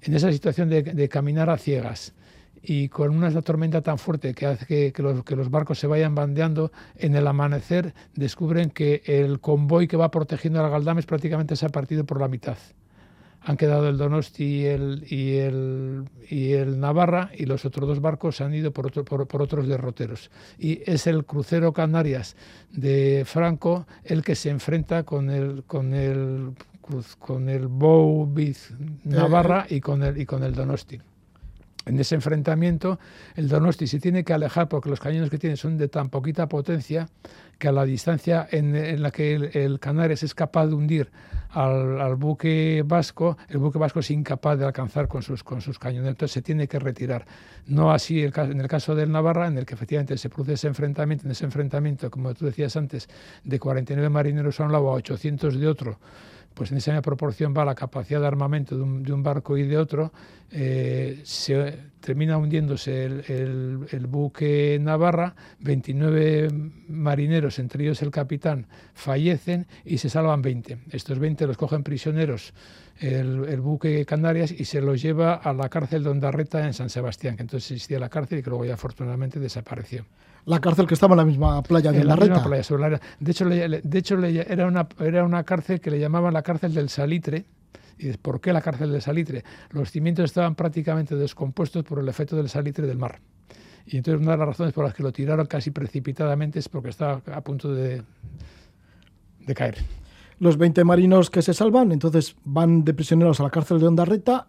En 0.00 0.14
esa 0.14 0.32
situación 0.32 0.70
de, 0.70 0.82
de 0.82 1.08
caminar 1.08 1.50
a 1.50 1.58
ciegas, 1.58 2.14
y 2.62 2.88
con 2.88 3.14
una 3.14 3.30
tormenta 3.42 3.82
tan 3.82 3.98
fuerte 3.98 4.34
que 4.34 4.46
hace 4.46 4.66
que, 4.66 4.92
que, 4.92 5.02
los, 5.02 5.22
que, 5.24 5.36
los, 5.36 5.50
barcos 5.50 5.78
se 5.78 5.86
vayan 5.86 6.14
bandeando, 6.14 6.72
en 6.96 7.14
el 7.14 7.26
amanecer 7.26 7.94
descubren 8.14 8.70
que 8.70 9.02
el 9.04 9.40
convoy 9.40 9.86
que 9.86 9.98
va 9.98 10.10
protegiendo 10.10 10.64
a 10.64 10.68
Galdames 10.70 11.04
prácticamente 11.04 11.54
se 11.54 11.66
ha 11.66 11.68
partido 11.68 12.04
por 12.04 12.18
la 12.18 12.28
mitad 12.28 12.56
han 13.46 13.56
quedado 13.56 13.88
el 13.88 13.96
Donosti 13.96 14.44
y 14.44 14.66
el, 14.66 15.06
y 15.08 15.36
el, 15.36 16.04
y 16.28 16.52
el 16.54 16.80
Navarra 16.80 17.30
y 17.36 17.46
los 17.46 17.64
otros 17.64 17.88
dos 17.88 18.00
barcos 18.00 18.40
han 18.40 18.52
ido 18.52 18.72
por, 18.72 18.88
otro, 18.88 19.04
por, 19.04 19.28
por, 19.28 19.40
otros 19.40 19.68
derroteros. 19.68 20.32
Y 20.58 20.82
es 20.84 21.06
el 21.06 21.24
crucero 21.24 21.72
Canarias 21.72 22.34
de 22.72 23.22
Franco 23.24 23.86
el 24.04 24.24
que 24.24 24.34
se 24.34 24.50
enfrenta 24.50 25.04
con 25.04 25.30
el, 25.30 25.62
con 25.64 25.94
el, 25.94 26.54
con 27.20 27.48
el 27.48 27.68
Bow 27.68 28.28
Navarra 29.04 29.66
y 29.70 29.80
con 29.80 30.02
el, 30.02 30.20
y 30.20 30.26
con 30.26 30.42
el 30.42 30.52
Donosti. 30.52 31.00
En 31.86 32.00
ese 32.00 32.16
enfrentamiento, 32.16 32.98
el 33.36 33.48
Donosti 33.48 33.86
se 33.86 34.00
tiene 34.00 34.24
que 34.24 34.32
alejar 34.32 34.68
porque 34.68 34.90
los 34.90 34.98
cañones 34.98 35.30
que 35.30 35.38
tiene 35.38 35.56
son 35.56 35.78
de 35.78 35.86
tan 35.86 36.10
poquita 36.10 36.48
potencia 36.48 37.08
que 37.58 37.68
a 37.68 37.72
la 37.72 37.84
distancia 37.84 38.48
en, 38.50 39.00
la 39.00 39.12
que 39.12 39.34
el, 39.34 39.44
el, 39.54 39.80
es 40.10 40.34
capaz 40.34 40.66
de 40.66 40.74
hundir 40.74 41.10
al, 41.50 42.16
buque 42.16 42.82
vasco, 42.84 43.38
el 43.48 43.58
buque 43.58 43.78
vasco 43.78 44.00
es 44.00 44.10
incapaz 44.10 44.58
de 44.58 44.66
alcanzar 44.66 45.06
con 45.06 45.22
sus, 45.22 45.44
con 45.44 45.60
sus 45.60 45.78
cañones, 45.78 46.10
entonces 46.10 46.32
se 46.32 46.42
tiene 46.42 46.66
que 46.66 46.80
retirar. 46.80 47.24
No 47.66 47.92
así 47.92 48.22
en 48.22 48.60
el 48.60 48.68
caso 48.68 48.94
del 48.96 49.12
Navarra, 49.12 49.46
en 49.46 49.56
el 49.56 49.64
que 49.64 49.74
efectivamente 49.74 50.18
se 50.18 50.28
produce 50.28 50.54
ese 50.54 50.66
enfrentamiento, 50.66 51.24
en 51.24 51.30
ese 51.30 51.44
enfrentamiento, 51.44 52.10
como 52.10 52.34
tú 52.34 52.46
decías 52.46 52.76
antes, 52.76 53.08
de 53.44 53.58
49 53.60 54.10
marineros 54.10 54.58
a 54.58 54.64
un 54.64 54.72
lado 54.72 54.90
a 54.90 54.94
800 54.94 55.58
de 55.58 55.68
otro, 55.68 55.98
pues 56.56 56.72
en 56.72 56.78
esa 56.78 56.90
misma 56.90 57.02
proporción 57.02 57.52
va 57.54 57.66
la 57.66 57.74
capacidad 57.74 58.18
de 58.18 58.26
armamento 58.26 58.78
de 58.78 59.12
un, 59.12 59.22
barco 59.22 59.58
y 59.58 59.64
de 59.64 59.76
otro, 59.76 60.10
eh, 60.50 61.20
se 61.22 61.78
termina 62.00 62.38
hundiéndose 62.38 63.04
el, 63.04 64.06
buque 64.08 64.78
Navarra, 64.80 65.36
29 65.60 66.48
marineros, 66.88 67.58
entre 67.58 67.84
ellos 67.84 68.00
el 68.00 68.10
capitán, 68.10 68.68
fallecen 68.94 69.66
y 69.84 69.98
se 69.98 70.08
salvan 70.08 70.40
20. 70.40 70.78
Estos 70.92 71.18
20 71.18 71.46
los 71.46 71.58
cogen 71.58 71.82
prisioneros 71.82 72.54
el, 73.00 73.60
buque 73.60 74.06
Canarias 74.06 74.50
y 74.50 74.64
se 74.64 74.80
lo 74.80 74.94
lleva 74.94 75.34
a 75.34 75.52
la 75.52 75.68
cárcel 75.68 76.04
de 76.04 76.08
Ondarreta 76.08 76.64
en 76.64 76.72
San 76.72 76.88
Sebastián, 76.88 77.36
que 77.36 77.42
entonces 77.42 77.70
existía 77.70 77.98
la 77.98 78.08
cárcel 78.08 78.38
y 78.38 78.42
que 78.42 78.48
luego 78.48 78.64
ya 78.64 78.74
afortunadamente 78.74 79.38
desapareció. 79.38 80.06
La 80.46 80.60
cárcel 80.60 80.86
que 80.86 80.94
estaba 80.94 81.14
en 81.14 81.18
la 81.18 81.24
misma 81.24 81.62
playa 81.62 81.92
de 81.92 82.00
Ondarreta. 82.00 82.42
de 83.20 83.30
hecho, 83.30 83.44
de 83.46 83.98
hecho 83.98 84.24
era, 84.24 84.66
una, 84.66 84.88
era 85.00 85.24
una 85.24 85.44
cárcel 85.44 85.80
que 85.80 85.90
le 85.90 85.98
llamaban 85.98 86.32
la 86.32 86.42
cárcel 86.42 86.72
del 86.72 86.88
Salitre, 86.88 87.44
¿Y 87.98 88.12
por 88.18 88.40
qué 88.40 88.52
la 88.52 88.60
cárcel 88.60 88.92
del 88.92 89.00
salitre? 89.00 89.42
Los 89.70 89.90
cimientos 89.90 90.26
estaban 90.26 90.54
prácticamente 90.54 91.16
descompuestos 91.16 91.82
por 91.82 91.98
el 91.98 92.08
efecto 92.08 92.36
del 92.36 92.48
salitre 92.48 92.86
del 92.86 92.98
mar. 92.98 93.20
Y 93.86 93.96
entonces 93.96 94.20
una 94.20 94.32
de 94.32 94.38
las 94.38 94.48
razones 94.48 94.74
por 94.74 94.84
las 94.84 94.92
que 94.92 95.02
lo 95.02 95.12
tiraron 95.12 95.46
casi 95.46 95.70
precipitadamente 95.70 96.58
es 96.58 96.68
porque 96.68 96.90
estaba 96.90 97.22
a 97.32 97.40
punto 97.40 97.72
de, 97.72 98.02
de 99.46 99.54
caer. 99.54 99.78
Los 100.38 100.58
20 100.58 100.84
marinos 100.84 101.30
que 101.30 101.40
se 101.40 101.54
salvan, 101.54 101.92
entonces 101.92 102.36
van 102.44 102.84
de 102.84 102.92
prisioneros 102.92 103.40
a 103.40 103.44
la 103.44 103.50
cárcel 103.50 103.80
de 103.80 103.86
Ondarreta 103.86 104.48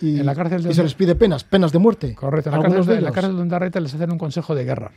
y, 0.00 0.20
en 0.20 0.26
la 0.26 0.34
cárcel 0.34 0.74
se 0.74 0.82
les 0.82 0.94
pide 0.94 1.14
penas, 1.14 1.44
penas 1.44 1.72
de 1.72 1.78
muerte. 1.78 2.14
Correcto, 2.14 2.50
en 2.50 2.56
la, 2.56 2.62
cárcel 2.62 2.86
de, 2.86 3.00
la 3.00 3.12
cárcel 3.12 3.36
de 3.36 3.42
Ondarreta 3.42 3.80
les 3.80 3.94
hacen 3.94 4.12
un 4.12 4.18
consejo 4.18 4.54
de 4.54 4.64
guerra. 4.64 4.92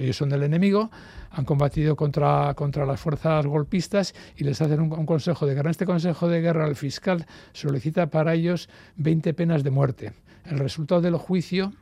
Ellos 0.00 0.16
son 0.16 0.30
del 0.30 0.42
enemigo, 0.42 0.90
han 1.30 1.44
combatido 1.44 1.94
contra, 1.96 2.54
contra 2.54 2.86
las 2.86 3.00
fuerzas 3.00 3.46
golpistas 3.46 4.14
y 4.36 4.44
les 4.44 4.60
hacen 4.62 4.80
un, 4.80 5.06
consejo 5.06 5.46
de 5.46 5.54
guerra. 5.54 5.68
En 5.68 5.72
este 5.72 5.86
consejo 5.86 6.28
de 6.28 6.40
guerra 6.40 6.66
el 6.66 6.76
fiscal 6.76 7.26
solicita 7.52 8.08
para 8.08 8.34
ellos 8.34 8.68
20 8.96 9.34
penas 9.34 9.62
de 9.62 9.70
muerte. 9.70 10.12
El 10.46 10.58
resultado 10.58 11.02
del 11.02 11.16
juicio 11.16 11.72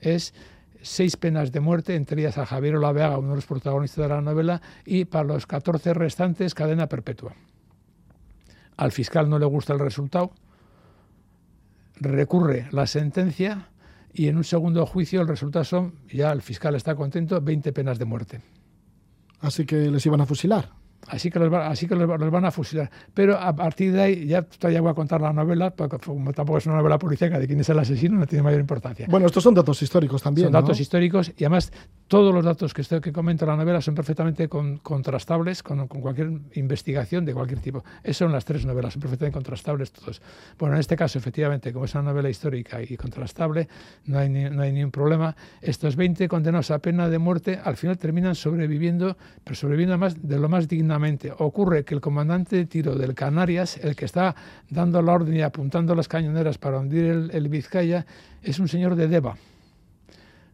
es 0.00 0.34
seis 0.82 1.16
penas 1.16 1.52
de 1.52 1.60
muerte, 1.60 1.94
entre 1.94 2.20
ellas 2.20 2.38
a 2.38 2.46
Javier 2.46 2.76
Olaveaga, 2.76 3.18
uno 3.18 3.30
de 3.30 3.36
los 3.36 3.46
protagonistas 3.46 4.02
de 4.02 4.08
la 4.08 4.20
novela, 4.20 4.60
y 4.84 5.04
para 5.04 5.24
los 5.24 5.46
14 5.46 5.94
restantes 5.94 6.54
cadena 6.54 6.88
perpetua. 6.88 7.34
Al 8.76 8.92
fiscal 8.92 9.28
no 9.28 9.38
le 9.38 9.46
gusta 9.46 9.74
el 9.74 9.78
resultado, 9.78 10.32
recurre 12.00 12.68
la 12.72 12.86
sentencia 12.86 13.68
y 14.12 14.28
en 14.28 14.36
un 14.36 14.44
segundo 14.44 14.84
juicio 14.86 15.20
el 15.20 15.28
resultado 15.28 15.64
son, 15.64 15.94
ya 16.12 16.32
el 16.32 16.42
fiscal 16.42 16.74
está 16.74 16.94
contento, 16.94 17.40
20 17.40 17.72
penas 17.72 17.98
de 17.98 18.04
muerte. 18.04 18.40
Así 19.40 19.64
que 19.64 19.90
les 19.90 20.04
iban 20.04 20.20
a 20.20 20.26
fusilar. 20.26 20.70
Así 21.06 21.30
que, 21.30 21.38
los, 21.38 21.52
así 21.52 21.86
que 21.86 21.94
los, 21.94 22.30
van 22.30 22.44
a 22.44 22.50
fusilar. 22.50 22.90
Pero 23.14 23.38
a 23.38 23.54
partir 23.54 23.92
de 23.92 24.02
ahí, 24.02 24.26
ya 24.26 24.42
todavía 24.42 24.80
voy 24.80 24.90
a 24.90 24.94
contar 24.94 25.20
la 25.20 25.32
novela, 25.32 25.70
porque 25.70 25.98
como 25.98 26.32
tampoco 26.32 26.58
es 26.58 26.66
una 26.66 26.76
novela 26.76 26.98
policíaca 26.98 27.38
de 27.38 27.46
quién 27.46 27.60
es 27.60 27.68
el 27.68 27.78
asesino, 27.78 28.18
no 28.18 28.26
tiene 28.26 28.42
mayor 28.42 28.60
importancia. 28.60 29.06
Bueno, 29.08 29.26
estos 29.26 29.42
son 29.42 29.54
datos 29.54 29.80
históricos 29.80 30.22
también. 30.22 30.46
Son 30.46 30.52
datos 30.52 30.78
históricos 30.78 31.32
y 31.36 31.44
además 31.44 31.72
todos 32.10 32.34
los 32.34 32.44
datos 32.44 32.74
que, 32.74 32.82
estoy, 32.82 33.00
que 33.00 33.12
comento 33.12 33.44
en 33.44 33.52
la 33.52 33.56
novela 33.56 33.80
son 33.80 33.94
perfectamente 33.94 34.48
contrastables 34.48 35.62
con, 35.62 35.86
cualquier 35.86 36.32
investigación 36.54 37.24
de 37.24 37.32
cualquier 37.32 37.60
tipo. 37.60 37.84
Esas 38.02 38.16
son 38.16 38.32
las 38.32 38.44
tres 38.44 38.66
novelas, 38.66 38.94
son 38.94 39.02
perfectamente 39.02 39.34
contrastables 39.34 39.92
todos. 39.92 40.20
Bueno, 40.58 40.74
en 40.74 40.80
este 40.80 40.96
caso, 40.96 41.18
efectivamente, 41.18 41.72
como 41.72 41.84
es 41.84 41.94
una 41.94 42.02
novela 42.02 42.28
histórica 42.28 42.82
y 42.82 42.96
contrastable, 42.96 43.68
no 44.06 44.18
hay, 44.18 44.28
ni, 44.28 44.50
no 44.50 44.64
ningún 44.64 44.90
problema. 44.90 45.36
Estos 45.60 45.94
20 45.94 46.26
condenados 46.26 46.72
a 46.72 46.80
pena 46.80 47.08
de 47.08 47.18
muerte 47.20 47.60
al 47.62 47.76
final 47.76 47.96
terminan 47.96 48.34
sobreviviendo, 48.34 49.16
pero 49.44 49.54
sobreviviendo 49.54 49.94
además 49.94 50.16
de 50.20 50.36
lo 50.40 50.48
más 50.48 50.66
digno 50.66 50.98
ocurre 51.38 51.84
que 51.84 51.94
el 51.94 52.00
comandante 52.00 52.56
de 52.56 52.66
tiro 52.66 52.96
del 52.96 53.14
Canarias, 53.14 53.76
el 53.76 53.94
que 53.94 54.06
está 54.06 54.34
dando 54.68 55.00
la 55.00 55.12
orden 55.12 55.36
y 55.36 55.42
apuntando 55.42 55.94
las 55.94 56.08
cañoneras 56.08 56.58
para 56.58 56.80
hundir 56.80 57.30
el, 57.30 57.48
Vizcaya, 57.48 58.04
es 58.42 58.58
un 58.58 58.66
señor 58.66 58.96
de 58.96 59.06
Deva. 59.06 59.36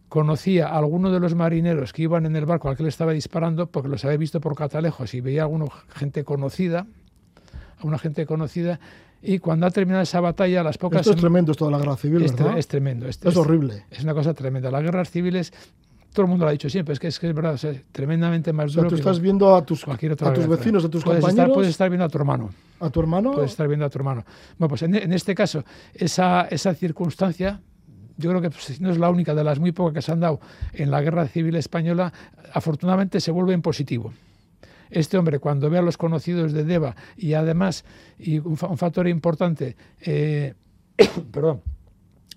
Conocía 0.09 0.69
a 0.69 0.79
alguno 0.79 1.11
de 1.11 1.21
los 1.21 1.35
marineros 1.35 1.93
que 1.93 2.03
iban 2.03 2.27
en 2.27 2.37
el 2.37 2.47
barco 2.47 2.69
al 2.69 2.77
que 2.77 2.83
le 2.83 2.89
estaba 2.89 3.13
disparando 3.13 3.67
porque 3.67 3.89
los 3.89 4.05
había 4.05 4.17
visto 4.19 4.41
por 4.41 4.55
catalejos 4.55 5.15
y 5.15 5.21
veía 5.21 5.43
a 5.43 5.45
alguna 5.45 5.67
gente 5.89 6.25
conocida, 6.25 6.87
a 7.79 7.87
una 7.87 7.99
gente 7.99 8.25
conocida, 8.25 8.79
y 9.23 9.39
cuando 9.39 9.67
ha 9.67 9.71
terminado 9.71 10.03
esa 10.03 10.21
batalla, 10.21 10.63
las 10.63 10.79
pocas... 10.79 11.01
Esto 11.01 11.15
es 11.15 11.21
tremendo, 11.21 11.53
esto 11.53 11.65
de 11.67 11.73
la 11.73 11.79
guerra 11.79 11.97
civil, 11.97 12.23
es, 12.23 12.35
es 12.57 12.69
tremendo. 12.69 13.09
Es, 13.09 13.19
es, 13.25 13.37
horrible. 13.37 13.85
Es 13.91 14.05
una 14.05 14.15
cosa 14.15 14.35
tremenda. 14.35 14.71
Las 14.71 14.83
guerras 14.83 15.11
civiles 15.11 15.53
todo 16.17 16.25
el 16.25 16.31
mundo 16.31 16.47
lo 16.47 16.49
ha 16.49 16.53
dicho 16.53 16.71
siempre, 16.71 16.95
es 16.95 16.99
que 16.99 17.09
es, 17.09 17.19
que 17.19 17.29
es 17.29 17.35
verdad, 17.35 17.61
tremendamente 17.93 18.51
más 18.51 18.73
duro. 18.73 18.87
O 18.87 18.91
sea, 18.91 18.97
tú 18.97 18.97
estás 18.97 19.21
viendo 19.21 19.55
a 19.55 19.65
tus, 19.67 19.87
a 19.87 19.97
tus 20.33 20.49
vecinos, 20.49 20.83
a 20.87 20.89
tus 20.89 21.05
compañeros. 21.05 21.53
puedes 21.53 21.71
estar 21.71 21.91
viendo 21.91 22.07
a 22.07 22.09
tu 22.09 22.17
hermano. 22.17 22.51
¿A 22.81 22.89
tu 22.89 23.01
hermano? 23.01 23.33
Puedes 23.33 23.51
estar 23.51 23.69
viendo 23.69 23.85
a 23.85 23.91
tu 23.91 23.99
hermano. 23.99 24.25
Bueno, 24.59 24.71
pues 24.71 24.83
en, 24.83 25.13
este 25.13 25.35
caso, 25.35 25.63
esa, 25.93 26.49
esa 26.51 26.73
circunstancia, 26.75 27.61
yo 28.17 28.31
creo 28.31 28.41
que 28.41 28.51
pues, 28.51 28.81
no 28.81 28.91
es 28.91 28.99
la 28.99 29.11
única 29.11 29.35
de 29.35 29.45
las 29.45 29.59
muy 29.59 29.73
pocas 29.73 29.95
que 29.95 30.03
se 30.03 30.13
han 30.13 30.21
dado 30.21 30.41
en 30.73 30.91
la 30.91 31.01
guerra 31.01 31.27
civil 31.29 31.57
española, 31.57 32.13
afortunadamente 32.53 33.21
se 33.21 33.31
vuelve 33.31 33.55
en 33.55 33.63
positivo. 33.63 34.13
Este 34.91 35.19
hombre, 35.19 35.39
cuando 35.39 35.69
ve 35.69 35.79
a 35.79 35.83
los 35.83 35.97
conocidos 35.97 36.53
de 36.53 36.65
Deva 36.65 36.95
y 37.17 37.35
además, 37.35 37.85
y 38.19 38.39
un, 38.39 38.57
factor 38.57 39.09
importante, 39.09 39.77
eh, 40.01 40.55
perdón, 41.33 41.63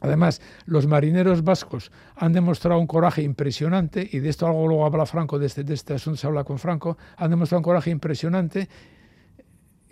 Además, 0.01 0.41
los 0.65 0.87
marineros 0.87 1.43
vascos 1.43 1.91
han 2.15 2.31
demostrado 2.31 2.79
un 2.79 2.87
coraje 2.87 3.21
impresionante, 3.21 4.07
y 4.09 4.19
de 4.19 4.29
esto 4.29 4.47
algo 4.47 4.65
luego 4.67 4.85
habla 4.85 5.05
Franco, 5.05 5.37
de 5.37 5.47
este, 5.47 5.63
de 5.63 5.73
este 5.73 5.93
asunto 5.93 6.17
se 6.17 6.27
habla 6.27 6.45
con 6.45 6.57
Franco, 6.57 6.97
han 7.17 7.29
demostrado 7.29 7.59
un 7.59 7.63
coraje 7.63 7.89
impresionante 7.89 8.69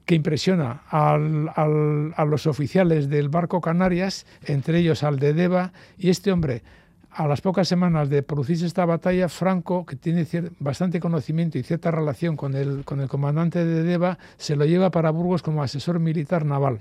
que 0.07 0.15
impresiona 0.15 0.83
a 0.89 2.25
los 2.25 2.47
oficiales 2.47 3.09
del 3.09 3.27
barco 3.27 3.59
Canarias, 3.59 4.25
entre 4.45 4.79
ellos 4.79 5.03
al 5.03 5.19
de 5.19 5.33
Deva, 5.33 5.73
y 5.97 6.09
este 6.09 6.31
hombre, 6.31 6.63
a 7.11 7.27
las 7.27 7.41
pocas 7.41 7.67
semanas 7.67 8.09
de 8.09 8.23
producirse 8.23 8.65
esta 8.65 8.85
batalla, 8.85 9.27
Franco, 9.27 9.85
que 9.85 9.97
tiene 9.97 10.25
bastante 10.59 11.01
conocimiento 11.01 11.57
y 11.57 11.63
cierta 11.63 11.91
relación 11.91 12.37
con 12.37 12.55
el, 12.55 12.85
con 12.85 13.01
el 13.01 13.09
comandante 13.09 13.65
de 13.65 13.83
Deva, 13.83 14.17
se 14.37 14.55
lo 14.55 14.63
lleva 14.63 14.91
para 14.91 15.11
Burgos 15.11 15.43
como 15.43 15.61
asesor 15.61 15.99
militar 15.99 16.45
naval. 16.45 16.79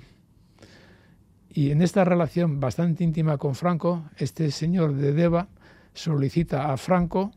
Y 1.50 1.72
en 1.72 1.82
esta 1.82 2.04
relación 2.04 2.60
bastante 2.60 3.02
íntima 3.02 3.38
con 3.38 3.56
Franco, 3.56 4.04
este 4.18 4.52
señor 4.52 4.94
de 4.94 5.12
Deva 5.12 5.48
solicita 5.94 6.72
a 6.72 6.76
Franco 6.76 7.32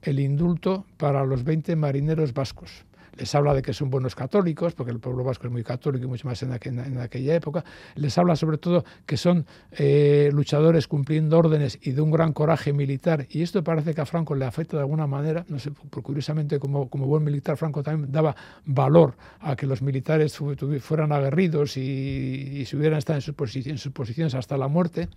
el 0.00 0.20
indulto 0.20 0.86
para 0.96 1.24
los 1.24 1.42
20 1.42 1.74
marineros 1.74 2.34
vascos 2.34 2.84
les 3.16 3.34
habla 3.34 3.54
de 3.54 3.62
que 3.62 3.72
son 3.72 3.90
buenos 3.90 4.14
católicos, 4.14 4.74
porque 4.74 4.92
el 4.92 5.00
pueblo 5.00 5.24
vasco 5.24 5.46
es 5.46 5.52
muy 5.52 5.64
católico 5.64 6.04
y 6.04 6.08
mucho 6.08 6.26
más 6.28 6.42
en, 6.42 6.52
aquella 6.52 7.34
época, 7.34 7.64
les 7.94 8.16
habla 8.18 8.36
sobre 8.36 8.58
todo 8.58 8.84
que 9.06 9.16
son 9.16 9.46
eh, 9.72 10.30
luchadores 10.32 10.88
cumpliendo 10.88 11.38
órdenes 11.38 11.78
y 11.82 11.92
de 11.92 12.00
un 12.00 12.10
gran 12.10 12.32
coraje 12.32 12.72
militar, 12.72 13.26
y 13.30 13.42
esto 13.42 13.62
parece 13.62 13.94
que 13.94 14.00
a 14.00 14.06
Franco 14.06 14.34
le 14.34 14.44
afecta 14.44 14.76
de 14.76 14.82
alguna 14.82 15.06
manera, 15.06 15.44
no 15.48 15.58
sé, 15.58 15.70
curiosamente 16.02 16.58
como, 16.58 16.88
como 16.88 17.06
buen 17.06 17.24
militar 17.24 17.56
Franco 17.56 17.82
también 17.82 18.10
daba 18.12 18.34
valor 18.64 19.14
a 19.40 19.56
que 19.56 19.66
los 19.66 19.82
militares 19.82 20.38
fueran 20.80 21.12
aguerridos 21.12 21.76
y, 21.76 21.80
y 21.80 22.64
se 22.64 22.76
hubieran 22.76 22.98
estado 22.98 23.18
en 23.18 23.78
sus 23.78 23.92
posiciones 23.92 24.34
hasta 24.34 24.56
la 24.56 24.68
muerte. 24.68 25.08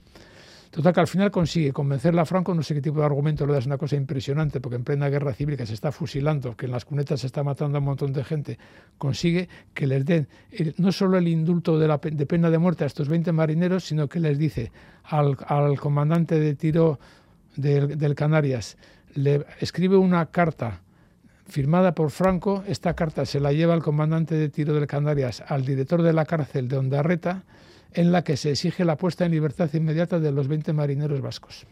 Total 0.72 0.94
que 0.94 1.00
al 1.00 1.08
final 1.08 1.32
consigue 1.32 1.72
convencerla 1.72 2.24
a 2.24 2.26
Franco, 2.26 2.54
no 2.54 2.62
sé 2.62 2.74
qué 2.76 2.82
tipo 2.82 3.00
de 3.00 3.06
argumento 3.06 3.46
le 3.46 3.54
da, 3.54 3.60
es 3.60 3.66
una 3.66 3.78
cosa 3.78 3.96
impresionante, 3.96 4.60
porque 4.60 4.76
en 4.76 4.84
plena 4.84 5.10
guerra 5.10 5.34
civil 5.34 5.58
que 5.58 5.66
se 5.66 5.74
está 5.74 5.92
fusilando, 5.92 6.56
que 6.56 6.66
en 6.66 6.72
las 6.72 6.86
cunetas 6.86 7.22
se 7.22 7.28
está 7.28 7.44
matando 7.44 7.78
a 7.78 7.80
un 7.80 7.86
montón 7.86 8.14
de 8.14 8.24
gente, 8.24 8.60
consigue 8.98 9.50
que 9.74 9.88
les 9.88 10.06
den 10.06 10.28
no 10.78 10.92
solo 10.92 11.18
el 11.18 11.28
indulto 11.28 11.80
de, 11.80 11.88
la, 11.88 11.98
de 11.98 12.26
pena 12.26 12.50
de 12.50 12.58
muerte 12.58 12.84
a 12.84 12.88
estos 12.88 13.08
20 13.08 13.32
marineros, 13.32 13.86
sino 13.86 14.08
que 14.08 14.20
les 14.20 14.38
dice 14.38 14.72
al, 15.04 15.38
comandante 15.80 16.40
de 16.40 16.56
tiro 16.56 17.00
del, 17.56 17.98
del 17.98 18.16
Canarias, 18.16 18.78
le 19.16 19.46
escribe 19.60 19.98
una 19.98 20.28
carta 20.28 20.82
firmada 21.48 21.94
por 21.94 22.12
Franco, 22.12 22.64
esta 22.68 22.94
carta 22.94 23.26
se 23.26 23.40
la 23.40 23.54
lleva 23.54 23.74
al 23.74 23.82
comandante 23.82 24.36
de 24.36 24.50
tiro 24.50 24.74
del 24.74 24.86
Canarias, 24.86 25.44
al 25.48 25.66
director 25.66 26.02
de 26.02 26.14
la 26.14 26.26
cárcel 26.26 26.68
de 26.68 26.78
Ondarreta, 26.78 27.44
en 27.98 28.12
la 28.12 28.24
que 28.24 28.38
se 28.38 28.52
exige 28.52 28.86
la 28.86 28.96
puesta 28.96 29.26
en 29.26 29.32
libertad 29.32 29.74
inmediata 29.74 30.20
de 30.20 30.32
los 30.32 30.48
20 30.48 30.72
marineros 30.72 31.20
vascos. 31.20 31.66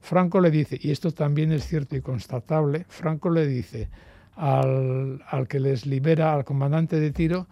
Franco 0.00 0.40
le 0.40 0.50
dice, 0.50 0.76
y 0.82 0.90
esto 0.90 1.12
también 1.12 1.52
es 1.52 1.68
cierto 1.68 1.94
y 1.94 2.00
constatable, 2.00 2.84
Franco 2.88 3.30
le 3.30 3.46
dice 3.46 3.90
al, 4.34 5.20
que 5.48 5.60
les 5.60 5.86
libera, 5.86 6.34
al 6.34 6.44
comandante 6.44 6.98
de 6.98 7.12
tiro, 7.12 7.46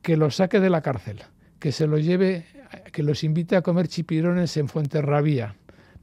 que 0.00 0.16
los 0.16 0.36
saque 0.36 0.60
de 0.60 0.70
la 0.70 0.80
cárcel, 0.80 1.20
que 1.58 1.72
se 1.72 1.86
los 1.86 2.02
lleve, 2.02 2.46
que 2.90 3.02
los 3.02 3.22
invite 3.22 3.56
a 3.56 3.62
comer 3.62 3.86
chipirones 3.88 4.56
en 4.56 4.68
Fuenterrabía, 4.68 5.56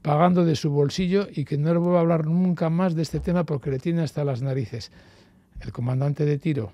pagando 0.04 0.46
de 0.46 0.56
su 0.56 0.70
bolsillo 0.70 1.30
y 1.34 1.46
que 1.46 1.58
no 1.58 1.74
le 1.74 1.80
vuelva 1.80 1.98
a 1.98 2.02
hablar 2.02 2.28
nunca 2.28 2.70
más 2.70 2.94
de 2.94 3.02
este 3.02 3.20
tema 3.20 3.44
porque 3.44 3.72
le 3.72 3.80
tiene 3.80 4.04
hasta 4.04 4.24
las 4.24 4.44
narices. 4.44 4.92
El 5.62 5.72
comandante 5.72 6.26
de 6.26 6.38
tiro 6.38 6.74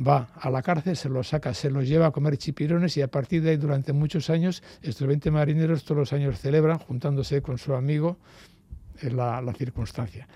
va 0.00 0.28
a 0.34 0.50
la 0.50 0.62
cárcel, 0.62 0.96
se 0.96 1.08
los 1.08 1.28
saca, 1.28 1.52
se 1.54 1.70
los 1.70 1.86
lleva 1.86 2.06
a 2.06 2.10
comer 2.10 2.36
chipirones 2.38 2.96
y 2.96 3.02
a 3.02 3.08
partir 3.08 3.42
de 3.42 3.50
ahí 3.50 3.56
durante 3.56 3.92
muchos 3.92 4.30
años 4.30 4.62
estos 4.82 5.06
20 5.06 5.30
marineros 5.30 5.84
todos 5.84 5.98
los 5.98 6.12
años 6.12 6.38
celebran 6.38 6.78
juntándose 6.78 7.42
con 7.42 7.58
su 7.58 7.74
amigo 7.74 8.16
en 9.00 9.16
la, 9.16 9.42
circunstancia. 9.56 10.26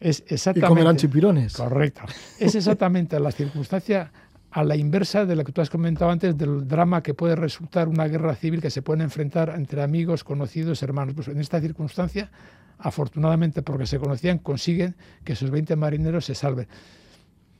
Es 0.00 0.22
exactamente, 0.28 0.66
y 0.66 0.68
comerán 0.68 0.96
chipirones. 0.96 1.54
Correcto. 1.54 2.02
Es 2.38 2.54
exactamente 2.54 3.18
la 3.18 3.32
circunstancia 3.32 4.12
a 4.50 4.64
la 4.64 4.76
inversa 4.76 5.26
de 5.26 5.36
lo 5.36 5.44
que 5.44 5.52
tú 5.52 5.60
has 5.60 5.70
comentado 5.70 6.10
antes 6.10 6.36
del 6.36 6.66
drama 6.66 7.02
que 7.02 7.12
puede 7.12 7.36
resultar 7.36 7.88
una 7.88 8.06
guerra 8.06 8.34
civil 8.34 8.62
que 8.62 8.70
se 8.70 8.82
puede 8.82 9.02
enfrentar 9.02 9.52
entre 9.54 9.82
amigos, 9.82 10.24
conocidos, 10.24 10.82
hermanos. 10.82 11.14
Pues 11.14 11.28
en 11.28 11.40
esta 11.40 11.60
circunstancia, 11.60 12.30
afortunadamente 12.78 13.62
porque 13.62 13.86
se 13.86 13.98
conocían, 13.98 14.38
consiguen 14.38 14.96
que 15.24 15.34
esos 15.34 15.50
20 15.50 15.76
marineros 15.76 16.24
se 16.24 16.34
salven 16.34 16.68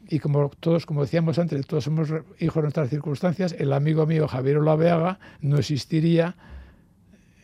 y 0.08 0.18
como 0.18 0.50
todos, 0.60 0.86
como 0.86 1.02
decíamos 1.02 1.38
antes, 1.38 1.66
todos 1.66 1.84
somos 1.84 2.08
hijos 2.38 2.56
de 2.56 2.62
nuestras 2.62 2.90
circunstancias, 2.90 3.54
el 3.58 3.72
amigo 3.72 4.06
mío 4.06 4.28
Javier 4.28 4.58
Olaveaga 4.58 5.18
no 5.40 5.58
existiría 5.58 6.36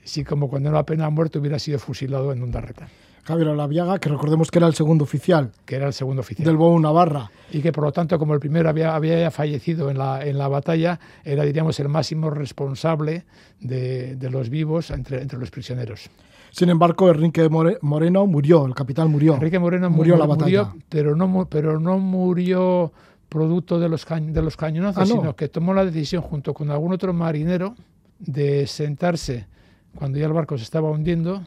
si 0.04 0.24
como 0.24 0.48
cuando 0.48 0.68
era 0.68 0.84
pena 0.84 1.10
muerto 1.10 1.38
hubiera 1.38 1.58
sido 1.58 1.78
fusilado 1.78 2.32
en 2.32 2.42
Undarreta. 2.42 2.88
Javier 3.24 3.48
Olaviaga, 3.48 3.98
que 3.98 4.08
recordemos 4.08 4.50
que 4.50 4.58
era 4.58 4.66
el 4.66 4.74
segundo 4.74 5.04
oficial. 5.04 5.52
Que 5.64 5.76
era 5.76 5.86
el 5.86 5.92
segundo 5.92 6.22
oficial. 6.22 6.44
Del 6.44 6.56
Bow 6.56 6.76
Navarra. 6.80 7.30
Y 7.52 7.60
que 7.60 7.70
por 7.70 7.84
lo 7.84 7.92
tanto, 7.92 8.18
como 8.18 8.34
el 8.34 8.40
primero 8.40 8.68
había, 8.68 8.96
había 8.96 9.30
fallecido 9.30 9.90
en 9.90 9.98
la, 9.98 10.26
en 10.26 10.38
la 10.38 10.48
batalla, 10.48 10.98
era, 11.24 11.44
diríamos, 11.44 11.78
el 11.78 11.88
máximo 11.88 12.30
responsable 12.30 13.24
de, 13.60 14.16
de 14.16 14.30
los 14.30 14.50
vivos 14.50 14.90
entre, 14.90 15.22
entre 15.22 15.38
los 15.38 15.52
prisioneros. 15.52 16.10
Sin 16.52 16.68
embargo, 16.68 17.10
Enrique 17.10 17.48
Moreno 17.48 18.26
murió, 18.26 18.66
el 18.66 18.74
capitán 18.74 19.10
murió. 19.10 19.34
Enrique 19.34 19.58
Moreno 19.58 19.88
murió, 19.88 20.16
la 20.16 20.26
batalla. 20.26 20.72
pero, 20.90 21.16
no, 21.16 21.46
pero 21.46 21.80
no 21.80 21.98
murió 21.98 22.92
producto 23.30 23.80
de 23.80 23.88
los, 23.88 24.06
de 24.06 24.42
los 24.42 24.56
cañonazos, 24.58 25.02
ah, 25.02 25.06
sino 25.06 25.34
que 25.34 25.48
tomó 25.48 25.72
la 25.72 25.86
decisión 25.86 26.20
junto 26.20 26.52
con 26.52 26.70
algún 26.70 26.92
otro 26.92 27.14
marinero 27.14 27.74
de 28.18 28.66
sentarse 28.66 29.46
cuando 29.94 30.18
ya 30.18 30.26
el 30.26 30.34
barco 30.34 30.58
se 30.58 30.64
estaba 30.64 30.90
hundiendo 30.90 31.42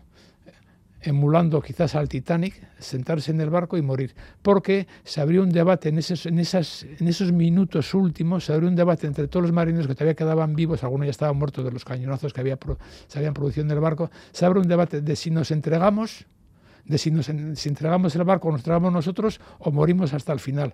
emulando 1.06 1.62
quizás 1.62 1.96
al 1.96 2.10
Titanic, 2.10 2.56
sentarse 2.80 3.32
en 3.32 3.40
el 3.40 3.50
barco 3.50 3.78
y 3.78 3.82
morir. 3.82 4.16
Porque 4.42 4.88
se 5.04 5.22
abrió 5.22 5.44
un 5.44 5.52
debate 5.52 5.90
en 5.90 6.00
esos, 6.00 6.26
en, 6.26 6.40
esas, 6.40 6.84
en 6.84 7.08
esos 7.08 7.32
minutos 7.32 7.94
últimos, 7.94 8.46
se 8.46 8.54
abrió 8.54 8.68
un 8.68 8.76
debate 8.76 9.06
entre 9.06 9.28
todos 9.28 9.44
los 9.44 9.52
marineros 9.52 9.88
que 9.88 9.94
todavía 9.94 10.16
quedaban 10.16 10.56
vivos, 10.56 10.84
algunos 10.84 11.06
ya 11.06 11.12
estaban 11.12 11.38
muertos 11.38 11.64
de 11.64 11.72
los 11.72 11.86
cañonazos 11.86 12.34
que 12.34 12.42
había, 12.42 12.58
se 13.08 13.20
habían 13.20 13.34
producido 13.34 13.66
en 13.66 13.72
el 13.72 13.80
barco, 13.80 14.10
se 14.32 14.46
abrió 14.46 14.62
un 14.62 14.68
debate 14.68 15.02
de 15.02 15.16
si 15.16 15.30
nos 15.30 15.52
entregamos, 15.52 16.26
de 16.86 16.98
si 16.98 17.12
nos 17.12 17.26
si 17.26 17.70
entregamos 17.70 18.16
el 18.16 18.24
barco, 18.24 18.52
nos 18.52 18.62
entregamos 18.62 18.92
nosotros 18.92 19.40
o 19.60 19.72
morimos 19.72 20.14
hasta 20.14 20.34
el 20.34 20.40
final. 20.40 20.74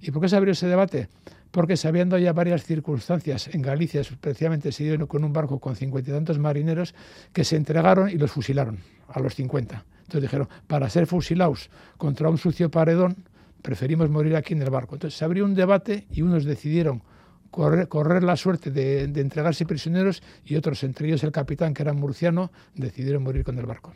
¿Y 0.00 0.10
por 0.10 0.22
qué 0.22 0.28
se 0.28 0.36
abrió 0.36 0.52
ese 0.52 0.66
debate? 0.66 1.08
Porque 1.50 1.76
sabiendo 1.76 2.18
ya 2.18 2.32
varias 2.32 2.64
circunstancias 2.64 3.48
en 3.52 3.62
Galicia, 3.62 4.02
especialmente 4.02 4.70
se 4.70 4.84
dio 4.84 5.08
con 5.08 5.24
un 5.24 5.32
barco 5.32 5.58
con 5.58 5.76
cincuenta 5.76 6.10
y 6.10 6.14
tantos 6.14 6.38
marineros 6.38 6.94
que 7.32 7.44
se 7.44 7.56
entregaron 7.56 8.10
y 8.10 8.18
los 8.18 8.30
fusilaron 8.30 8.78
a 9.08 9.20
los 9.20 9.34
50. 9.34 9.84
Entonces 10.00 10.22
dijeron, 10.22 10.48
para 10.66 10.88
ser 10.90 11.06
fusilados 11.06 11.70
contra 11.96 12.28
un 12.28 12.38
sucio 12.38 12.70
paredón, 12.70 13.16
preferimos 13.62 14.10
morir 14.10 14.36
aquí 14.36 14.54
en 14.54 14.62
el 14.62 14.70
barco. 14.70 14.94
Entonces 14.96 15.18
se 15.18 15.24
abrió 15.24 15.44
un 15.44 15.54
debate 15.54 16.06
y 16.10 16.22
unos 16.22 16.44
decidieron 16.44 17.02
correr, 17.50 17.88
correr 17.88 18.22
la 18.22 18.36
suerte 18.36 18.70
de, 18.70 19.04
entregarse 19.04 19.66
prisioneros 19.66 20.22
y 20.44 20.56
otros, 20.56 20.82
entre 20.84 21.08
ellos 21.08 21.24
el 21.24 21.32
capitán, 21.32 21.74
que 21.74 21.82
era 21.82 21.92
murciano, 21.92 22.50
decidieron 22.74 23.22
morir 23.22 23.44
con 23.44 23.58
el 23.58 23.66
barco. 23.66 23.94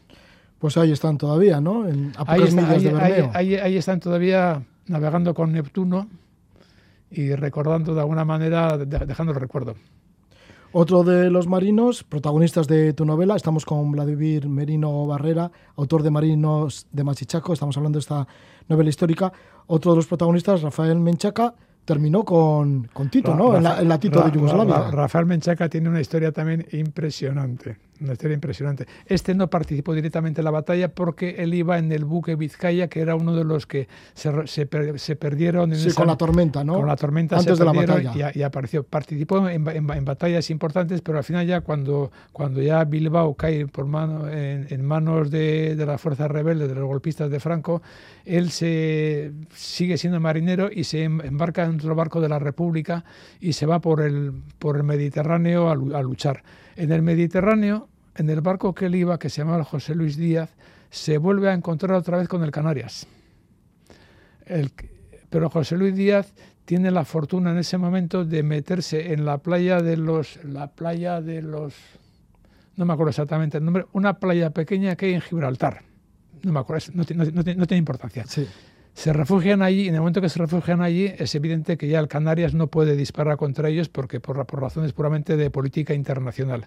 Pues 0.58 0.76
ahí 0.76 0.92
están 0.92 1.18
todavía, 1.18 1.60
¿no? 1.60 1.88
En, 1.88 2.12
ahí, 2.26 3.56
ahí, 3.56 3.76
están 3.76 3.98
todavía 3.98 4.62
navegando 4.86 5.34
con 5.34 5.52
Neptuno 5.52 6.08
y 7.12 7.34
recordando 7.34 7.94
de 7.94 8.00
alguna 8.00 8.24
manera, 8.24 8.78
dejando 8.78 9.32
el 9.32 9.40
recuerdo. 9.40 9.74
Otro 10.74 11.04
de 11.04 11.30
los 11.30 11.46
marinos, 11.46 12.02
protagonistas 12.02 12.66
de 12.66 12.94
tu 12.94 13.04
novela, 13.04 13.36
estamos 13.36 13.66
con 13.66 13.92
Vladimir 13.92 14.48
Merino 14.48 15.06
Barrera, 15.06 15.50
autor 15.76 16.02
de 16.02 16.10
Marinos 16.10 16.86
de 16.90 17.04
Machichaco, 17.04 17.52
estamos 17.52 17.76
hablando 17.76 17.98
de 17.98 18.00
esta 18.00 18.26
novela 18.68 18.88
histórica. 18.88 19.30
Otro 19.66 19.92
de 19.92 19.96
los 19.96 20.06
protagonistas, 20.06 20.62
Rafael 20.62 20.98
Menchaca, 20.98 21.54
terminó 21.84 22.24
con, 22.24 22.88
con 22.92 23.10
Tito, 23.10 23.34
¿no? 23.34 23.54
en, 23.54 23.62
la, 23.62 23.98
Tito 24.00 24.22
de 24.22 24.30
Yugoslavia. 24.30 24.90
Rafael 24.90 25.26
Menchaca 25.26 25.68
tiene 25.68 25.90
una 25.90 26.00
historia 26.00 26.32
también 26.32 26.66
impresionante 26.72 27.76
una 28.02 28.12
historia 28.12 28.34
impresionante. 28.34 28.86
Este 29.06 29.34
no 29.34 29.48
participó 29.48 29.94
directamente 29.94 30.40
en 30.40 30.44
la 30.44 30.50
batalla 30.50 30.94
porque 30.94 31.36
él 31.38 31.54
iba 31.54 31.78
en 31.78 31.92
el 31.92 32.04
buque 32.04 32.36
Vizcaya, 32.36 32.88
que 32.88 33.00
era 33.00 33.14
uno 33.14 33.34
de 33.34 33.44
los 33.44 33.66
que 33.66 33.88
se, 34.14 34.30
se, 34.46 35.16
perdieron. 35.16 35.72
En 35.72 35.78
sí, 35.78 35.92
con 35.92 36.06
la 36.06 36.16
tormenta, 36.16 36.64
¿no? 36.64 36.74
Con 36.74 36.86
la 36.86 36.96
tormenta 36.96 37.36
Antes 37.36 37.58
de 37.58 37.64
la 37.64 37.72
batalla. 37.72 38.32
Y, 38.34 38.42
apareció. 38.42 38.82
Participó 38.84 39.48
en, 39.48 39.66
en, 39.68 40.04
batallas 40.04 40.50
importantes, 40.50 41.00
pero 41.00 41.18
al 41.18 41.24
final 41.24 41.46
ya 41.46 41.60
cuando, 41.60 42.10
cuando 42.32 42.60
ya 42.60 42.84
Bilbao 42.84 43.34
cae 43.34 43.66
por 43.66 43.86
mano, 43.86 44.28
en, 44.28 44.84
manos 44.84 45.30
de, 45.30 45.76
de 45.76 45.86
las 45.86 46.00
fuerzas 46.00 46.30
rebeldes, 46.30 46.68
de 46.68 46.74
los 46.74 46.84
golpistas 46.84 47.30
de 47.30 47.40
Franco, 47.40 47.82
él 48.24 48.50
se 48.50 49.32
sigue 49.54 49.96
siendo 49.98 50.20
marinero 50.20 50.70
y 50.72 50.84
se 50.84 51.04
em, 51.04 51.20
embarca 51.20 51.64
en 51.64 51.76
otro 51.76 51.94
barco 51.94 52.20
de 52.20 52.28
la 52.28 52.38
República 52.38 53.04
y 53.40 53.52
se 53.52 53.66
va 53.66 53.80
por 53.80 54.00
el, 54.00 54.32
por 54.58 54.76
el 54.76 54.84
Mediterráneo 54.84 55.68
a, 55.68 55.72
a 55.72 56.02
luchar. 56.02 56.42
En 56.76 56.92
el 56.92 57.02
Mediterráneo 57.02 57.88
en 58.16 58.30
el 58.30 58.40
barco 58.40 58.74
que 58.74 58.86
él 58.86 58.94
iba, 58.94 59.18
que 59.18 59.30
se 59.30 59.42
llamaba 59.42 59.64
José 59.64 59.94
Luis 59.94 60.16
Díaz, 60.16 60.50
se 60.90 61.18
vuelve 61.18 61.48
a 61.48 61.54
encontrar 61.54 61.92
otra 61.92 62.18
vez 62.18 62.28
con 62.28 62.42
el 62.42 62.50
Canarias. 62.50 63.06
pero 65.30 65.48
José 65.48 65.76
Luis 65.76 65.94
Díaz 65.94 66.34
tiene 66.64 66.90
la 66.90 67.04
fortuna 67.04 67.52
en 67.52 67.58
ese 67.58 67.78
momento 67.78 68.24
de 68.24 68.42
meterse 68.42 69.12
en 69.12 69.24
la 69.24 69.38
playa 69.38 69.80
de 69.80 69.96
los, 69.96 70.42
la 70.44 70.68
playa 70.68 71.20
de 71.20 71.42
los, 71.42 71.74
no 72.76 72.84
me 72.84 72.92
acuerdo 72.92 73.10
exactamente 73.10 73.58
el 73.58 73.64
nombre, 73.64 73.86
una 73.92 74.18
playa 74.18 74.50
pequeña 74.50 74.94
que 74.94 75.06
hay 75.06 75.14
en 75.14 75.20
Gibraltar. 75.22 75.82
No 76.42 76.52
me 76.52 76.60
acuerdo, 76.60 76.92
no, 76.94 77.04
tiene 77.04 77.76
importancia. 77.76 78.24
Se 78.94 79.12
refugian 79.12 79.62
allí, 79.62 79.84
y 79.84 79.88
en 79.88 79.94
el 79.94 80.00
momento 80.00 80.20
que 80.20 80.28
se 80.28 80.38
refugian 80.38 80.82
allí, 80.82 81.06
es 81.16 81.34
evidente 81.34 81.78
que 81.78 81.88
ya 81.88 81.98
el 81.98 82.08
Canarias 82.08 82.52
no 82.52 82.66
puede 82.66 82.94
disparar 82.96 83.38
contra 83.38 83.70
ellos 83.70 83.88
porque 83.88 84.20
por, 84.20 84.44
por 84.44 84.60
razones 84.60 84.92
puramente 84.92 85.38
de 85.38 85.50
política 85.50 85.94
internacional 85.94 86.66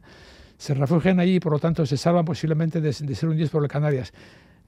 se 0.57 0.73
refugian 0.73 1.19
allí 1.19 1.35
y 1.35 1.39
por 1.39 1.53
lo 1.53 1.59
tanto 1.59 1.85
se 1.85 1.97
salvan 1.97 2.25
posiblemente 2.25 2.81
de, 2.81 2.93
ser 2.93 3.29
un 3.29 3.37
10 3.37 3.49
por 3.49 3.63
el 3.63 3.69
Canarias. 3.69 4.13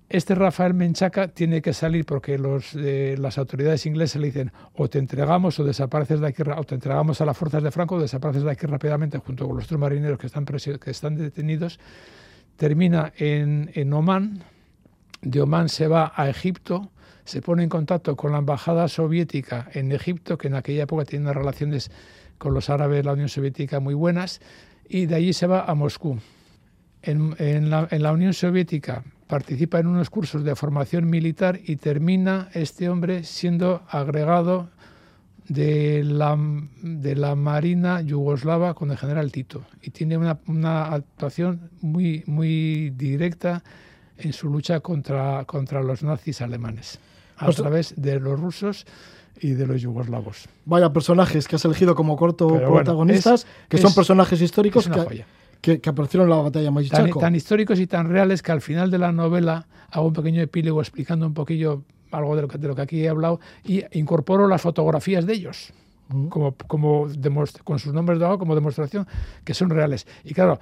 Este 0.09 0.35
Rafael 0.35 0.73
Menchaca 0.73 1.27
tiene 1.27 1.61
que 1.61 1.73
salir 1.73 2.05
porque 2.05 2.39
eh, 2.75 3.15
las 3.19 3.37
autoridades 3.37 3.85
inglesas 3.85 4.21
le 4.21 4.27
dicen 4.27 4.51
o 4.75 4.87
te 4.87 4.99
entregamos 4.99 5.59
o 5.59 5.65
desapareces 5.65 6.21
de 6.21 6.27
aquí, 6.27 6.43
o 6.43 6.63
te 6.63 6.75
entregamos 6.75 7.19
a 7.19 7.25
las 7.25 7.37
fuerzas 7.37 7.61
de 7.61 7.71
Franco 7.71 7.95
o 7.95 7.99
desapareces 7.99 8.43
de 8.43 8.51
aquí 8.51 8.65
rápidamente 8.67 9.17
junto 9.17 9.45
con 9.45 9.57
los 9.57 9.67
tres 9.67 9.77
marineros 9.77 10.17
que 10.17 10.27
están, 10.27 10.45
que 10.45 10.91
están 10.91 11.15
detenidos. 11.17 11.79
Termina 12.55 13.11
en, 13.17 13.69
en 13.73 13.91
Omán, 13.91 14.43
de 15.21 15.41
Omán 15.41 15.67
se 15.67 15.87
va 15.87 16.13
a 16.15 16.29
Egipto, 16.29 16.89
se 17.25 17.41
pone 17.41 17.63
en 17.63 17.69
contacto 17.69 18.15
con 18.15 18.31
la 18.31 18.37
embajada 18.37 18.87
soviética 18.87 19.69
en 19.73 19.91
Egipto, 19.91 20.37
que 20.37 20.47
en 20.47 20.55
aquella 20.55 20.83
época 20.83 21.03
tiene 21.03 21.25
unas 21.25 21.35
relaciones 21.35 21.91
con 22.37 22.53
los 22.53 22.69
árabes 22.69 22.97
de 22.97 23.03
la 23.03 23.13
Unión 23.13 23.27
Soviética 23.27 23.81
muy 23.81 23.93
buenas, 23.93 24.39
y 24.89 25.05
de 25.05 25.15
allí 25.15 25.33
se 25.33 25.47
va 25.47 25.65
a 25.65 25.75
Moscú. 25.75 26.19
En, 27.01 27.69
la, 27.69 28.11
Unión 28.11 28.33
Soviética 28.33 29.03
participa 29.27 29.79
en 29.79 29.87
unos 29.87 30.09
cursos 30.09 30.43
de 30.43 30.55
formación 30.55 31.09
militar 31.09 31.59
y 31.63 31.77
termina 31.77 32.49
este 32.53 32.89
hombre 32.89 33.23
siendo 33.23 33.83
agregado 33.89 34.69
de 35.47 36.03
la, 36.03 36.37
de 36.81 37.15
la 37.15 37.35
Marina 37.35 38.01
yugoslava 38.01 38.73
con 38.73 38.91
el 38.91 38.97
general 38.97 39.31
Tito 39.31 39.65
y 39.81 39.91
tiene 39.91 40.17
una, 40.17 40.85
actuación 40.85 41.69
muy, 41.79 42.23
muy 42.25 42.89
directa 42.89 43.63
en 44.17 44.33
su 44.33 44.49
lucha 44.49 44.81
contra, 44.81 45.45
contra 45.45 45.81
los 45.81 46.03
nazis 46.03 46.41
alemanes 46.41 46.99
a 47.37 47.45
pues 47.45 47.57
través 47.57 47.93
de 47.95 48.19
los 48.19 48.37
rusos 48.37 48.85
y 49.41 49.51
de 49.51 49.67
los 49.67 49.81
yugoslavos. 49.81 50.47
Vaya 50.65 50.91
personajes 50.91 51.47
que 51.47 51.55
has 51.55 51.65
elegido 51.65 51.95
como 51.95 52.15
corto 52.15 52.47
protagonistas, 52.47 53.45
que 53.69 53.77
son 53.77 53.93
personajes 53.93 54.41
históricos 54.41 54.89
que, 55.61 55.79
que, 55.79 55.89
aparecieron 55.89 56.29
en 56.29 56.35
la 56.35 56.41
batalla 56.43 56.71
de 56.71 56.89
tan, 56.89 57.09
tan, 57.11 57.35
históricos 57.35 57.79
y 57.79 57.87
tan 57.87 58.09
reales 58.09 58.43
que 58.43 58.51
al 58.51 58.61
final 58.61 58.91
de 58.91 58.99
la 58.99 59.11
novela 59.11 59.67
hago 59.91 60.07
un 60.07 60.13
pequeño 60.13 60.41
epílogo 60.41 60.81
explicando 60.81 61.25
un 61.25 61.33
poquillo 61.33 61.83
algo 62.11 62.35
de 62.35 62.43
lo 62.43 62.47
que, 62.47 62.57
de 62.57 62.67
lo 62.67 62.75
que 62.75 62.81
aquí 62.81 63.03
he 63.03 63.09
hablado 63.09 63.39
y 63.63 63.83
incorporo 63.97 64.47
las 64.47 64.61
fotografías 64.61 65.25
de 65.25 65.33
ellos. 65.33 65.73
Como, 66.29 66.55
como 66.67 67.07
con 67.65 67.79
sus 67.79 67.93
nombres 67.93 68.17
de 68.17 68.37
como 68.37 68.55
demostración 68.55 69.05
que 69.43 69.53
son 69.53 69.69
reales. 69.69 70.07
Y 70.23 70.33
claro, 70.33 70.57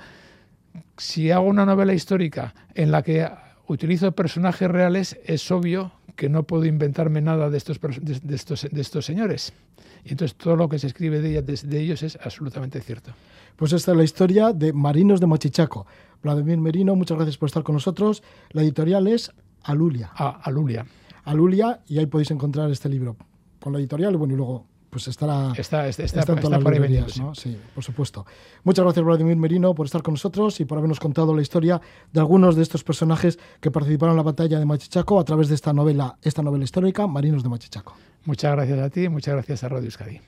si 0.97 1.29
hago 1.29 1.45
una 1.45 1.67
novela 1.67 1.93
histórica 1.93 2.55
en 2.73 2.89
la 2.89 3.03
que 3.03 3.29
utilizo 3.67 4.11
personajes 4.13 4.69
reales, 4.69 5.19
es 5.23 5.51
obvio 5.51 5.91
que 6.15 6.29
no 6.29 6.43
puedo 6.43 6.65
inventarme 6.65 7.21
nada 7.21 7.49
de 7.49 7.57
estos, 7.57 7.79
de, 7.81 8.35
estos, 8.35 8.67
de 8.71 8.81
estos 8.81 9.05
señores. 9.05 9.53
Y 10.03 10.11
entonces 10.11 10.37
todo 10.37 10.55
lo 10.55 10.69
que 10.69 10.79
se 10.79 10.87
escribe 10.87 11.19
de, 11.19 11.41
de, 11.41 11.79
ellos 11.79 12.03
es 12.03 12.17
absolutamente 12.23 12.79
cierto. 12.81 13.11
Pues 13.55 13.73
esta 13.73 13.91
es 13.91 13.97
la 13.97 14.03
historia 14.03 14.53
de 14.53 14.73
Marinos 14.73 15.19
de 15.19 15.27
Mochichaco. 15.27 15.85
Vladimir 16.21 16.57
Merino, 16.57 16.95
muchas 16.95 17.17
gracias 17.17 17.37
por 17.37 17.47
estar 17.47 17.63
con 17.63 17.73
nosotros. 17.73 18.23
La 18.51 18.61
editorial 18.61 19.07
es 19.07 19.31
Alulia. 19.63 20.11
Ah, 20.13 20.39
Alulia. 20.43 20.85
Alulia, 21.23 21.81
y 21.87 21.97
ahí 21.97 22.05
podéis 22.05 22.31
encontrar 22.31 22.69
este 22.69 22.87
libro 22.87 23.17
con 23.59 23.73
la 23.73 23.79
editorial 23.79 24.15
bueno, 24.15 24.35
y 24.35 24.37
luego 24.37 24.67
pues 24.95 25.09
estará, 25.09 25.51
está, 25.57 25.89
está, 25.89 26.03
está, 26.05 26.19
en 26.21 26.39
todas 26.39 26.63
las 26.63 26.73
librerías, 26.73 27.19
¿no? 27.19 27.35
Sí, 27.35 27.59
por 27.73 27.83
supuesto. 27.83 28.25
Muchas 28.63 28.85
gracias, 28.85 29.05
Vladimir 29.05 29.35
Merino, 29.35 29.75
por 29.75 29.87
estar 29.87 30.01
con 30.01 30.13
nosotros 30.13 30.61
y 30.61 30.63
por 30.63 30.77
habernos 30.77 31.01
contado 31.01 31.35
la 31.35 31.41
historia 31.41 31.81
de 32.13 32.19
algunos 32.21 32.55
de 32.55 32.63
estos 32.63 32.85
personajes 32.85 33.37
que 33.59 33.71
participaron 33.71 34.13
en 34.13 34.17
la 34.17 34.23
batalla 34.23 34.57
de 34.57 34.65
Machichaco 34.65 35.19
a 35.19 35.25
través 35.25 35.49
de 35.49 35.55
esta 35.55 35.73
novela, 35.73 36.17
esta 36.21 36.41
novela 36.41 36.63
histórica, 36.63 37.07
Marinos 37.07 37.43
de 37.43 37.49
Machichaco. 37.49 37.93
Muchas 38.23 38.53
gracias 38.53 38.79
a 38.79 38.89
ti, 38.89 39.09
muchas 39.09 39.33
gracias 39.33 39.65
a 39.65 39.67
Radio 39.67 39.87
Euskadi. 39.87 40.21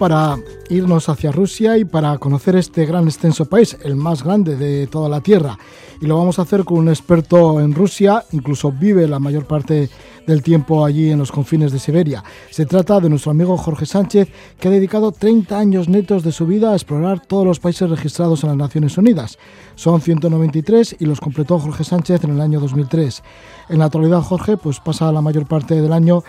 Para 0.00 0.38
irnos 0.70 1.10
hacia 1.10 1.30
Rusia 1.30 1.76
y 1.76 1.84
para 1.84 2.16
conocer 2.16 2.56
este 2.56 2.86
gran 2.86 3.04
extenso 3.04 3.44
país, 3.44 3.76
el 3.84 3.96
más 3.96 4.24
grande 4.24 4.56
de 4.56 4.86
toda 4.86 5.10
la 5.10 5.20
Tierra. 5.20 5.58
Y 6.00 6.06
lo 6.06 6.16
vamos 6.16 6.38
a 6.38 6.42
hacer 6.42 6.64
con 6.64 6.78
un 6.78 6.88
experto 6.88 7.60
en 7.60 7.74
Rusia, 7.74 8.24
incluso 8.32 8.72
vive 8.72 9.06
la 9.06 9.18
mayor 9.18 9.44
parte 9.44 9.90
del 10.26 10.42
tiempo 10.42 10.86
allí 10.86 11.10
en 11.10 11.18
los 11.18 11.30
confines 11.30 11.70
de 11.70 11.78
Siberia. 11.78 12.24
Se 12.48 12.64
trata 12.64 12.98
de 12.98 13.10
nuestro 13.10 13.32
amigo 13.32 13.58
Jorge 13.58 13.84
Sánchez, 13.84 14.30
que 14.58 14.68
ha 14.68 14.70
dedicado 14.70 15.12
30 15.12 15.58
años 15.58 15.86
netos 15.86 16.22
de 16.22 16.32
su 16.32 16.46
vida 16.46 16.72
a 16.72 16.76
explorar 16.76 17.20
todos 17.20 17.44
los 17.44 17.60
países 17.60 17.90
registrados 17.90 18.42
en 18.42 18.48
las 18.48 18.58
Naciones 18.58 18.96
Unidas. 18.96 19.38
Son 19.74 20.00
193 20.00 20.96
y 20.98 21.04
los 21.04 21.20
completó 21.20 21.58
Jorge 21.58 21.84
Sánchez 21.84 22.24
en 22.24 22.30
el 22.30 22.40
año 22.40 22.58
2003. 22.58 23.22
En 23.68 23.78
la 23.80 23.84
actualidad 23.84 24.22
Jorge 24.22 24.56
pues 24.56 24.80
pasa 24.80 25.12
la 25.12 25.20
mayor 25.20 25.46
parte 25.46 25.78
del 25.78 25.92
año 25.92 26.24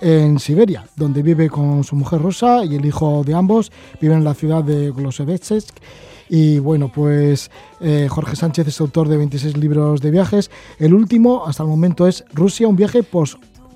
en 0.00 0.38
Siberia, 0.38 0.86
donde 0.96 1.22
vive 1.22 1.48
con 1.48 1.84
su 1.84 1.96
mujer 1.96 2.20
Rosa 2.20 2.64
y 2.64 2.76
el 2.76 2.84
hijo 2.84 3.22
de 3.24 3.34
ambos. 3.34 3.72
Viven 4.00 4.18
en 4.18 4.24
la 4.24 4.34
ciudad 4.34 4.62
de 4.62 4.90
Glosevetsk. 4.90 5.74
Y 6.28 6.58
bueno, 6.58 6.90
pues 6.92 7.50
eh, 7.80 8.08
Jorge 8.10 8.36
Sánchez 8.36 8.68
es 8.68 8.80
autor 8.80 9.08
de 9.08 9.16
26 9.18 9.56
libros 9.56 10.00
de 10.00 10.10
viajes. 10.10 10.50
El 10.78 10.94
último, 10.94 11.46
hasta 11.46 11.62
el 11.62 11.68
momento, 11.68 12.06
es 12.06 12.24
Rusia, 12.32 12.66
un 12.66 12.76
viaje 12.76 13.02
por, 13.02 13.28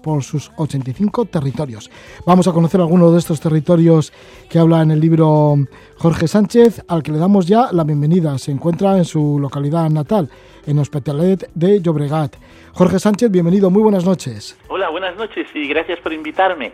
por 0.02 0.22
sus 0.22 0.50
85 0.56 1.26
territorios. 1.26 1.90
Vamos 2.26 2.48
a 2.48 2.52
conocer 2.52 2.80
algunos 2.80 3.12
de 3.12 3.18
estos 3.18 3.40
territorios 3.40 4.12
que 4.48 4.58
habla 4.58 4.82
en 4.82 4.90
el 4.90 5.00
libro 5.00 5.56
Jorge 5.96 6.28
Sánchez, 6.28 6.84
al 6.88 7.02
que 7.02 7.12
le 7.12 7.18
damos 7.18 7.46
ya 7.46 7.70
la 7.72 7.84
bienvenida. 7.84 8.38
Se 8.38 8.50
encuentra 8.50 8.96
en 8.96 9.04
su 9.04 9.38
localidad 9.38 9.88
natal, 9.90 10.30
en 10.66 10.78
Hospitalet 10.78 11.50
de 11.54 11.80
Llobregat. 11.80 12.36
Jorge 12.72 12.98
Sánchez, 12.98 13.30
bienvenido, 13.30 13.70
muy 13.70 13.82
buenas 13.82 14.04
noches. 14.04 14.56
Hola, 14.68 14.88
buenas 14.90 15.16
noches 15.16 15.46
y 15.54 15.66
gracias 15.68 15.98
por 16.00 16.12
invitarme. 16.12 16.72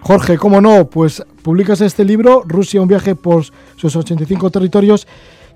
Jorge, 0.00 0.36
cómo 0.36 0.60
no, 0.60 0.90
pues 0.90 1.24
publicas 1.42 1.80
este 1.80 2.04
libro, 2.04 2.42
Rusia, 2.46 2.82
un 2.82 2.88
viaje 2.88 3.14
por 3.14 3.44
sus 3.76 3.96
85 3.96 4.50
territorios, 4.50 5.06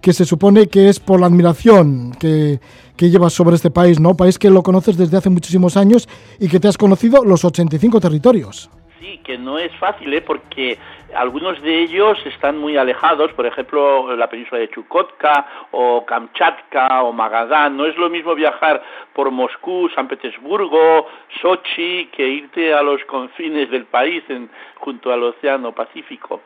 que 0.00 0.12
se 0.12 0.24
supone 0.24 0.68
que 0.68 0.88
es 0.88 1.00
por 1.00 1.20
la 1.20 1.26
admiración 1.26 2.12
que, 2.18 2.60
que 2.98 3.08
llevas 3.08 3.32
sobre 3.32 3.54
este 3.54 3.70
país, 3.70 4.00
¿no? 4.00 4.16
País 4.16 4.38
que 4.38 4.50
lo 4.50 4.62
conoces 4.62 4.98
desde 4.98 5.16
hace 5.16 5.30
muchísimos 5.30 5.76
años 5.76 6.08
y 6.38 6.48
que 6.48 6.60
te 6.60 6.68
has 6.68 6.76
conocido 6.76 7.24
los 7.24 7.44
85 7.44 8.00
territorios. 8.00 8.68
Sí, 9.00 9.20
que 9.24 9.38
no 9.38 9.58
es 9.58 9.72
fácil, 9.76 10.12
¿eh? 10.12 10.20
porque 10.20 10.76
algunos 11.14 11.62
de 11.62 11.82
ellos 11.82 12.18
están 12.26 12.58
muy 12.58 12.76
alejados, 12.76 13.32
por 13.32 13.46
ejemplo, 13.46 14.16
la 14.16 14.28
península 14.28 14.60
de 14.60 14.68
Chukotka 14.70 15.46
o 15.70 16.04
Kamchatka 16.04 17.04
o 17.04 17.12
Magadán. 17.12 17.76
No 17.76 17.86
es 17.86 17.96
lo 17.96 18.10
mismo 18.10 18.34
viajar 18.34 18.82
por 19.14 19.30
Moscú, 19.30 19.88
San 19.94 20.08
Petersburgo, 20.08 21.06
Sochi, 21.40 22.06
que 22.06 22.28
irte 22.28 22.74
a 22.74 22.82
los 22.82 23.02
confines 23.04 23.70
del 23.70 23.84
país 23.84 24.24
en, 24.28 24.50
junto 24.80 25.12
al 25.12 25.22
Océano 25.22 25.72
Pacífico. 25.72 26.42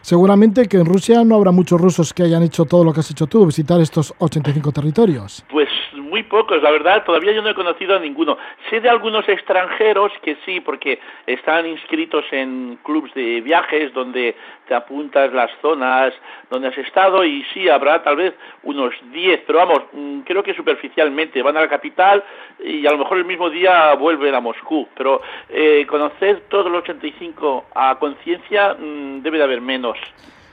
Seguramente 0.00 0.66
que 0.68 0.76
en 0.76 0.86
Rusia 0.86 1.24
no 1.24 1.36
habrá 1.36 1.50
muchos 1.50 1.80
rusos 1.80 2.12
que 2.12 2.22
hayan 2.22 2.42
hecho 2.42 2.64
todo 2.64 2.84
lo 2.84 2.92
que 2.92 3.00
has 3.00 3.10
hecho 3.10 3.26
tú, 3.26 3.46
visitar 3.46 3.80
estos 3.80 4.14
85 4.18 4.72
territorios. 4.72 5.44
Pues 5.50 5.68
muy 6.14 6.22
pocos, 6.22 6.62
la 6.62 6.70
verdad, 6.70 7.02
todavía 7.04 7.32
yo 7.32 7.42
no 7.42 7.50
he 7.50 7.54
conocido 7.56 7.96
a 7.96 7.98
ninguno. 7.98 8.38
Sé 8.70 8.80
de 8.80 8.88
algunos 8.88 9.28
extranjeros 9.28 10.12
que 10.22 10.36
sí, 10.46 10.60
porque 10.60 11.00
están 11.26 11.66
inscritos 11.66 12.24
en 12.30 12.78
clubs 12.84 13.12
de 13.14 13.40
viajes 13.40 13.92
donde 13.92 14.36
te 14.68 14.76
apuntas 14.76 15.32
las 15.32 15.50
zonas 15.60 16.14
donde 16.50 16.68
has 16.68 16.78
estado 16.78 17.24
y 17.24 17.42
sí, 17.52 17.68
habrá 17.68 18.04
tal 18.04 18.14
vez 18.14 18.32
unos 18.62 18.94
10, 19.12 19.40
pero 19.44 19.58
vamos, 19.58 19.80
mm, 19.92 20.20
creo 20.20 20.44
que 20.44 20.54
superficialmente 20.54 21.42
van 21.42 21.56
a 21.56 21.62
la 21.62 21.68
capital 21.68 22.22
y 22.64 22.86
a 22.86 22.92
lo 22.92 22.98
mejor 22.98 23.18
el 23.18 23.24
mismo 23.24 23.50
día 23.50 23.92
vuelven 23.94 24.36
a 24.36 24.40
Moscú, 24.40 24.86
pero 24.96 25.20
eh, 25.48 25.84
conocer 25.88 26.44
todos 26.48 26.70
los 26.70 26.84
85 26.84 27.64
a 27.74 27.98
conciencia 27.98 28.74
mm, 28.74 29.20
debe 29.20 29.38
de 29.38 29.44
haber 29.44 29.60
menos. 29.60 29.98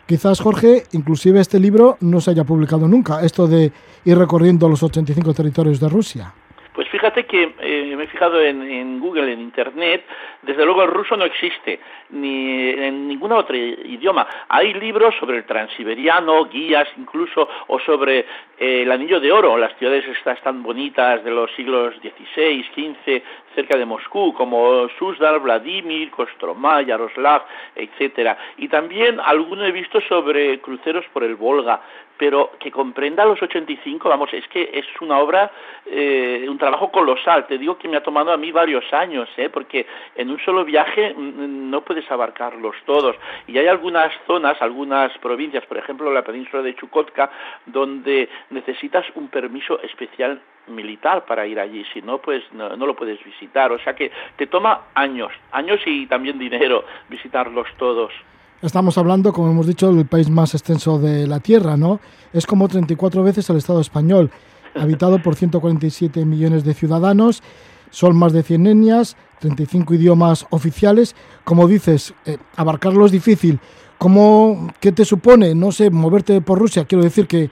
Quizás, 0.08 0.41
Jorge, 0.41 0.86
inclusive 0.93 1.39
este 1.39 1.60
libro 1.60 1.97
no 2.02 2.19
se 2.19 2.32
haya 2.32 2.45
publicado 2.45 2.88
nunca, 2.88 3.24
esto 3.24 3.45
de 3.45 3.71
ir 4.05 4.17
recorriendo 4.17 4.67
los 4.67 4.83
85 4.83 5.33
territorios 5.33 5.79
de 5.79 5.89
Rusia. 5.89 6.33
Pues 6.73 6.87
fíjate 6.87 7.25
que 7.25 7.53
eh, 7.59 7.93
me 7.97 8.05
he 8.05 8.07
fijado 8.07 8.39
en, 8.41 8.99
Google, 9.01 9.33
en 9.33 9.41
Internet, 9.41 10.05
desde 10.41 10.63
luego 10.63 10.83
el 10.83 10.89
ruso 10.89 11.17
no 11.17 11.25
existe, 11.25 11.81
ni 12.11 12.69
en 12.69 13.09
ningún 13.09 13.33
otro 13.33 13.57
idioma. 13.57 14.25
Hay 14.47 14.73
libros 14.75 15.13
sobre 15.19 15.37
el 15.37 15.43
transiberiano, 15.43 16.45
guías 16.45 16.87
incluso, 16.97 17.49
o 17.67 17.77
sobre 17.81 18.19
eh, 18.57 18.83
el 18.83 18.91
Anillo 18.91 19.19
de 19.19 19.33
Oro, 19.33 19.57
las 19.57 19.77
ciudades 19.77 20.07
estas 20.07 20.41
tan 20.43 20.63
bonitas 20.63 21.21
de 21.25 21.31
los 21.31 21.51
siglos 21.55 21.93
XVI, 21.97 22.63
XV, 22.63 23.21
cerca 23.53 23.77
de 23.77 23.85
Moscú, 23.85 24.33
como 24.33 24.87
Suzdal, 24.97 25.39
Vladimir, 25.39 26.09
Kostromá, 26.09 26.81
Yaroslav, 26.83 27.43
etcétera. 27.75 28.37
Y 28.55 28.69
también 28.69 29.19
alguno 29.19 29.65
he 29.65 29.73
visto 29.73 29.99
sobre 30.07 30.61
cruceros 30.61 31.03
por 31.11 31.25
el 31.25 31.35
Volga, 31.35 31.81
pero 32.21 32.51
que 32.60 32.69
comprenda 32.69 33.25
los 33.25 33.41
85, 33.41 34.07
vamos, 34.07 34.31
es 34.31 34.47
que 34.49 34.69
es 34.71 34.86
una 35.01 35.17
obra, 35.17 35.49
eh, 35.88 36.45
un 36.47 36.60
trabajo 36.60 36.91
colosal. 36.91 37.47
Te 37.47 37.57
digo 37.57 37.79
que 37.79 37.88
me 37.88 37.97
ha 37.97 38.03
tomado 38.03 38.31
a 38.31 38.38
mí 38.38 38.51
varios 38.51 38.86
años, 38.93 39.27
¿eh? 39.38 39.49
porque 39.49 39.88
en 40.13 40.29
un 40.29 40.39
solo 40.41 40.63
viaje 40.63 41.15
no 41.15 41.81
puedes 41.81 42.12
abarcarlos 42.12 42.75
todos. 42.86 43.15
Y 43.47 43.57
hay 43.57 43.65
algunas 43.65 44.13
zonas, 44.28 44.61
algunas 44.61 45.17
provincias, 45.17 45.65
por 45.65 45.80
ejemplo 45.80 46.13
la 46.13 46.22
península 46.22 46.61
de 46.61 46.76
Chukotka, 46.76 47.32
donde 47.65 48.30
necesitas 48.51 49.03
un 49.15 49.30
permiso 49.30 49.82
especial 49.82 50.39
militar 50.67 51.26
para 51.26 51.47
ir 51.47 51.59
allí, 51.59 51.84
si 51.91 52.03
no, 52.03 52.19
pues 52.19 52.43
no, 52.53 52.78
no, 52.78 52.86
lo 52.86 52.95
puedes 52.95 53.17
visitar. 53.24 53.72
O 53.72 53.80
sea 53.80 53.95
que 53.95 54.11
te 54.36 54.45
toma 54.45 54.89
años, 54.93 55.34
años 55.53 55.80
y 55.88 56.05
también 56.05 56.38
dinero 56.38 56.86
visitarlos 57.09 57.67
todos. 57.80 58.13
Estamos 58.62 58.95
hablando, 58.99 59.34
como 59.34 59.49
hemos 59.49 59.66
dicho, 59.66 59.91
del 59.91 60.05
país 60.05 60.30
más 60.30 60.53
extenso 60.53 60.99
de 60.99 61.26
la 61.26 61.39
Tierra, 61.39 61.78
¿no? 61.78 61.99
Es 62.32 62.45
como 62.45 62.68
34 62.68 63.24
veces 63.24 63.49
el 63.49 63.57
Estado 63.57 63.82
español, 63.82 64.30
habitado 64.76 65.20
por 65.20 65.36
147 65.36 66.24
millones 66.26 66.64
de 66.64 66.76
ciudadanos, 66.76 67.41
son 67.89 68.16
más 68.16 68.34
de 68.34 68.43
100 68.43 68.68
etnias, 68.68 69.18
35 69.39 69.95
idiomas 69.95 70.45
oficiales. 70.51 71.16
Como 71.43 71.68
dices, 71.68 72.14
eh, 72.26 72.38
abarcarlo 72.55 73.03
es 73.07 73.12
difícil. 73.12 73.59
¿Cómo, 73.97 74.72
¿Qué 74.80 74.91
te 74.91 75.05
supone, 75.05 75.55
no 75.55 75.72
sé, 75.72 75.89
moverte 75.89 76.39
por 76.41 76.59
Rusia? 76.59 76.86
Quiero 76.86 77.03
decir 77.03 77.26
que 77.26 77.49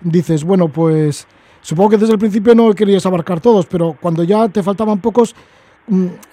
dices, 0.00 0.42
bueno, 0.42 0.68
pues 0.68 1.26
supongo 1.60 1.90
que 1.90 1.98
desde 1.98 2.14
el 2.14 2.18
principio 2.18 2.54
no 2.54 2.72
querías 2.72 3.04
abarcar 3.04 3.42
todos, 3.42 3.66
pero 3.66 3.94
cuando 4.00 4.24
ya 4.24 4.48
te 4.48 4.62
faltaban 4.62 5.02
pocos, 5.02 5.34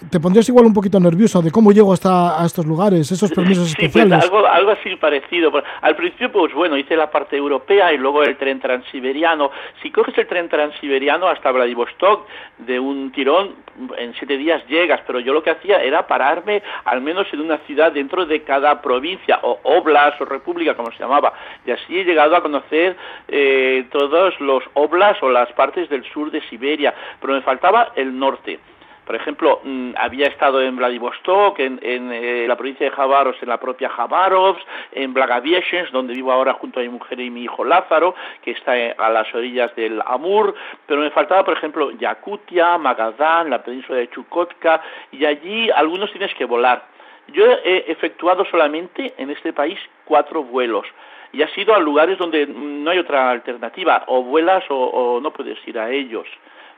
te 0.09 0.19
pondrías 0.19 0.49
igual 0.49 0.65
un 0.65 0.73
poquito 0.73 0.99
nervioso 0.99 1.41
de 1.41 1.51
cómo 1.51 1.71
llego 1.71 1.93
hasta 1.93 2.41
a 2.41 2.45
estos 2.45 2.65
lugares, 2.65 3.11
esos 3.11 3.31
permisos 3.31 3.69
sí, 3.69 3.75
pues, 3.75 3.87
especiales. 3.87 4.23
algo, 4.23 4.47
algo 4.47 4.71
así 4.71 4.95
parecido. 4.95 5.51
Al 5.81 5.95
principio, 5.95 6.31
pues 6.31 6.53
bueno, 6.53 6.75
hice 6.75 6.95
la 6.95 7.11
parte 7.11 7.37
europea 7.37 7.93
y 7.93 7.97
luego 7.97 8.23
el 8.23 8.35
tren 8.37 8.59
transiberiano. 8.59 9.51
Si 9.81 9.91
coges 9.91 10.17
el 10.17 10.27
tren 10.27 10.49
transiberiano 10.49 11.27
hasta 11.27 11.51
Vladivostok 11.51 12.27
de 12.59 12.79
un 12.79 13.11
tirón, 13.11 13.55
en 13.97 14.13
siete 14.15 14.37
días 14.37 14.65
llegas, 14.67 15.01
pero 15.05 15.19
yo 15.19 15.33
lo 15.33 15.43
que 15.43 15.51
hacía 15.51 15.81
era 15.83 16.07
pararme 16.07 16.63
al 16.85 17.01
menos 17.01 17.27
en 17.31 17.41
una 17.41 17.57
ciudad 17.59 17.91
dentro 17.91 18.25
de 18.25 18.41
cada 18.41 18.81
provincia, 18.81 19.39
o 19.43 19.59
oblast 19.63 20.19
o 20.21 20.25
república, 20.25 20.75
como 20.75 20.91
se 20.91 20.99
llamaba. 20.99 21.33
Y 21.65 21.71
así 21.71 21.99
he 21.99 22.03
llegado 22.03 22.35
a 22.35 22.41
conocer 22.41 22.95
eh, 23.27 23.85
todos 23.91 24.39
los 24.39 24.63
oblast 24.73 25.21
o 25.21 25.29
las 25.29 25.51
partes 25.53 25.89
del 25.89 26.03
sur 26.11 26.31
de 26.31 26.41
Siberia, 26.49 26.93
pero 27.21 27.33
me 27.33 27.41
faltaba 27.41 27.91
el 27.95 28.17
norte. 28.17 28.59
Por 29.05 29.15
ejemplo, 29.15 29.59
mm, 29.63 29.91
había 29.97 30.27
estado 30.27 30.61
en 30.61 30.75
Vladivostok, 30.75 31.59
en, 31.59 31.79
eh, 31.83 32.45
la 32.47 32.55
provincia 32.55 32.85
de 32.85 32.95
Javaros, 32.95 33.35
en 33.41 33.49
la 33.49 33.59
propia 33.59 33.89
Javarovs, 33.89 34.61
en 34.93 35.13
Blagavieshens, 35.13 35.91
donde 35.91 36.13
vivo 36.13 36.31
ahora 36.31 36.53
junto 36.53 36.79
a 36.79 36.83
mi 36.83 36.89
mujer 36.89 37.19
y 37.19 37.29
mi 37.29 37.43
hijo 37.43 37.63
Lázaro, 37.63 38.15
que 38.41 38.51
está 38.51 38.77
eh, 38.77 38.95
a 38.97 39.09
las 39.09 39.33
orillas 39.35 39.75
del 39.75 40.01
Amur, 40.05 40.55
pero 40.85 41.01
me 41.01 41.11
faltaba, 41.11 41.43
por 41.43 41.57
ejemplo, 41.57 41.91
Yakutia, 41.91 42.77
Magadán, 42.77 43.49
la 43.49 43.61
península 43.61 43.99
de 43.99 44.09
Chukotka, 44.09 44.81
y 45.11 45.25
allí 45.25 45.69
algunos 45.69 46.11
tienes 46.11 46.33
que 46.35 46.45
volar. 46.45 46.85
Yo 47.27 47.45
he 47.45 47.85
efectuado 47.87 48.45
solamente 48.45 49.13
en 49.17 49.29
este 49.29 49.53
país 49.53 49.79
cuatro 50.05 50.43
vuelos 50.43 50.85
y 51.33 51.41
has 51.41 51.57
ido 51.57 51.73
a 51.73 51.79
lugares 51.79 52.17
donde 52.17 52.45
no 52.45 52.91
hay 52.91 52.99
otra 52.99 53.31
alternativa, 53.31 54.03
o 54.07 54.23
vuelas 54.23 54.63
o, 54.69 55.19
no 55.21 55.31
puedes 55.33 55.57
ir 55.67 55.79
a 55.79 55.89
ellos. 55.89 56.27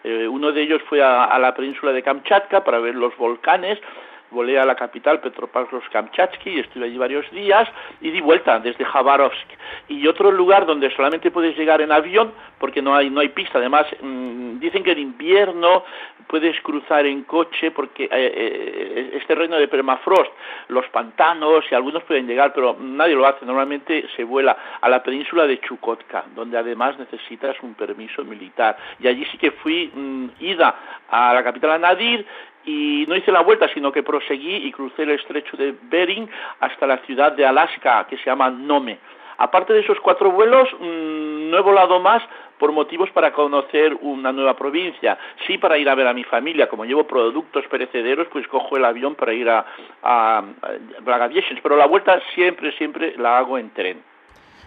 Eh, 0.07 0.27
uno 0.27 0.51
de 0.51 0.61
ellos 0.61 0.83
fue 0.87 1.01
a, 1.01 1.39
la 1.39 1.55
península 1.55 1.91
de 1.91 2.03
Kamchatka 2.03 2.63
para 2.63 2.77
ver 2.77 2.93
los 2.93 3.17
volcanes, 3.17 3.79
volé 4.35 4.59
a 4.59 4.65
la 4.65 4.75
capital 4.75 5.21
Petropavlovsk-Kamchatsky 5.21 6.49
y 6.51 6.59
estuve 6.59 6.85
allí 6.85 6.97
varios 6.97 7.29
días 7.31 7.67
y 8.01 8.11
di 8.11 8.19
vuelta 8.19 8.59
desde 8.59 8.83
Khabarovsk. 8.83 9.47
Y 9.87 10.05
otro 10.07 10.29
lugar 10.29 10.65
donde 10.65 10.93
solamente 10.95 11.31
puedes 11.31 11.57
llegar 11.57 11.81
en 11.81 11.91
avión 11.91 12.33
porque 12.59 12.81
no 12.81 12.93
hay, 12.93 13.09
no 13.09 13.21
hay 13.21 13.29
pista. 13.29 13.57
Además, 13.59 13.87
mm, 14.01 14.59
dicen 14.59 14.83
que 14.83 14.91
en 14.91 14.99
invierno 14.99 15.83
puedes 16.27 16.59
cruzar 16.61 17.05
en 17.05 17.23
coche 17.23 17.71
porque 17.71 18.03
eh, 18.03 18.09
eh, 18.11 19.09
este 19.13 19.35
reino 19.35 19.57
de 19.57 19.67
permafrost, 19.67 20.31
los 20.67 20.85
pantanos 20.89 21.63
y 21.71 21.75
algunos 21.75 22.03
pueden 22.03 22.27
llegar, 22.27 22.51
pero 22.53 22.75
nadie 22.79 23.15
lo 23.15 23.25
hace. 23.25 23.45
Normalmente 23.45 24.05
se 24.15 24.23
vuela 24.23 24.57
a 24.81 24.89
la 24.89 25.01
península 25.01 25.47
de 25.47 25.59
Chukotka, 25.61 26.25
donde 26.35 26.57
además 26.57 26.99
necesitas 26.99 27.55
un 27.61 27.73
permiso 27.75 28.23
militar. 28.25 28.75
Y 28.99 29.07
allí 29.07 29.25
sí 29.31 29.37
que 29.37 29.51
fui 29.51 29.91
mm, 29.93 30.29
ida 30.39 30.75
a 31.09 31.33
la 31.33 31.43
capital 31.43 31.79
Nadir 31.79 32.25
y 32.65 33.05
no 33.07 33.15
hice 33.15 33.31
la 33.31 33.41
vuelta, 33.41 33.67
sino 33.73 33.91
que 33.91 34.03
proseguí 34.03 34.55
y 34.55 34.71
crucé 34.71 35.03
el 35.03 35.11
estrecho 35.11 35.55
de 35.57 35.75
Bering 35.83 36.29
hasta 36.59 36.87
la 36.87 36.97
ciudad 36.99 37.31
de 37.31 37.45
Alaska, 37.45 38.07
que 38.09 38.17
se 38.17 38.25
llama 38.25 38.49
Nome. 38.49 38.99
Aparte 39.37 39.73
de 39.73 39.81
esos 39.81 39.99
cuatro 39.99 40.31
vuelos, 40.31 40.69
mm, 40.79 41.49
no 41.49 41.57
he 41.57 41.61
volado 41.61 41.99
más 41.99 42.23
por 42.57 42.71
motivos 42.71 43.09
para 43.11 43.33
conocer 43.33 43.97
una 44.01 44.31
nueva 44.31 44.55
provincia, 44.55 45.17
sí 45.45 45.57
para 45.57 45.77
ir 45.77 45.89
a 45.89 45.95
ver 45.95 46.07
a 46.07 46.13
mi 46.13 46.23
familia, 46.23 46.69
como 46.69 46.85
llevo 46.85 47.05
productos 47.05 47.65
perecederos, 47.69 48.27
pues 48.31 48.47
cojo 48.47 48.77
el 48.77 48.85
avión 48.85 49.15
para 49.15 49.33
ir 49.33 49.49
a, 49.49 49.65
a, 50.01 50.43
pero 51.61 51.75
la 51.75 51.85
vuelta 51.85 52.21
siempre, 52.33 52.71
siempre 52.77 53.15
la 53.17 53.37
hago 53.37 53.57
en 53.57 53.71
tren. 53.71 54.01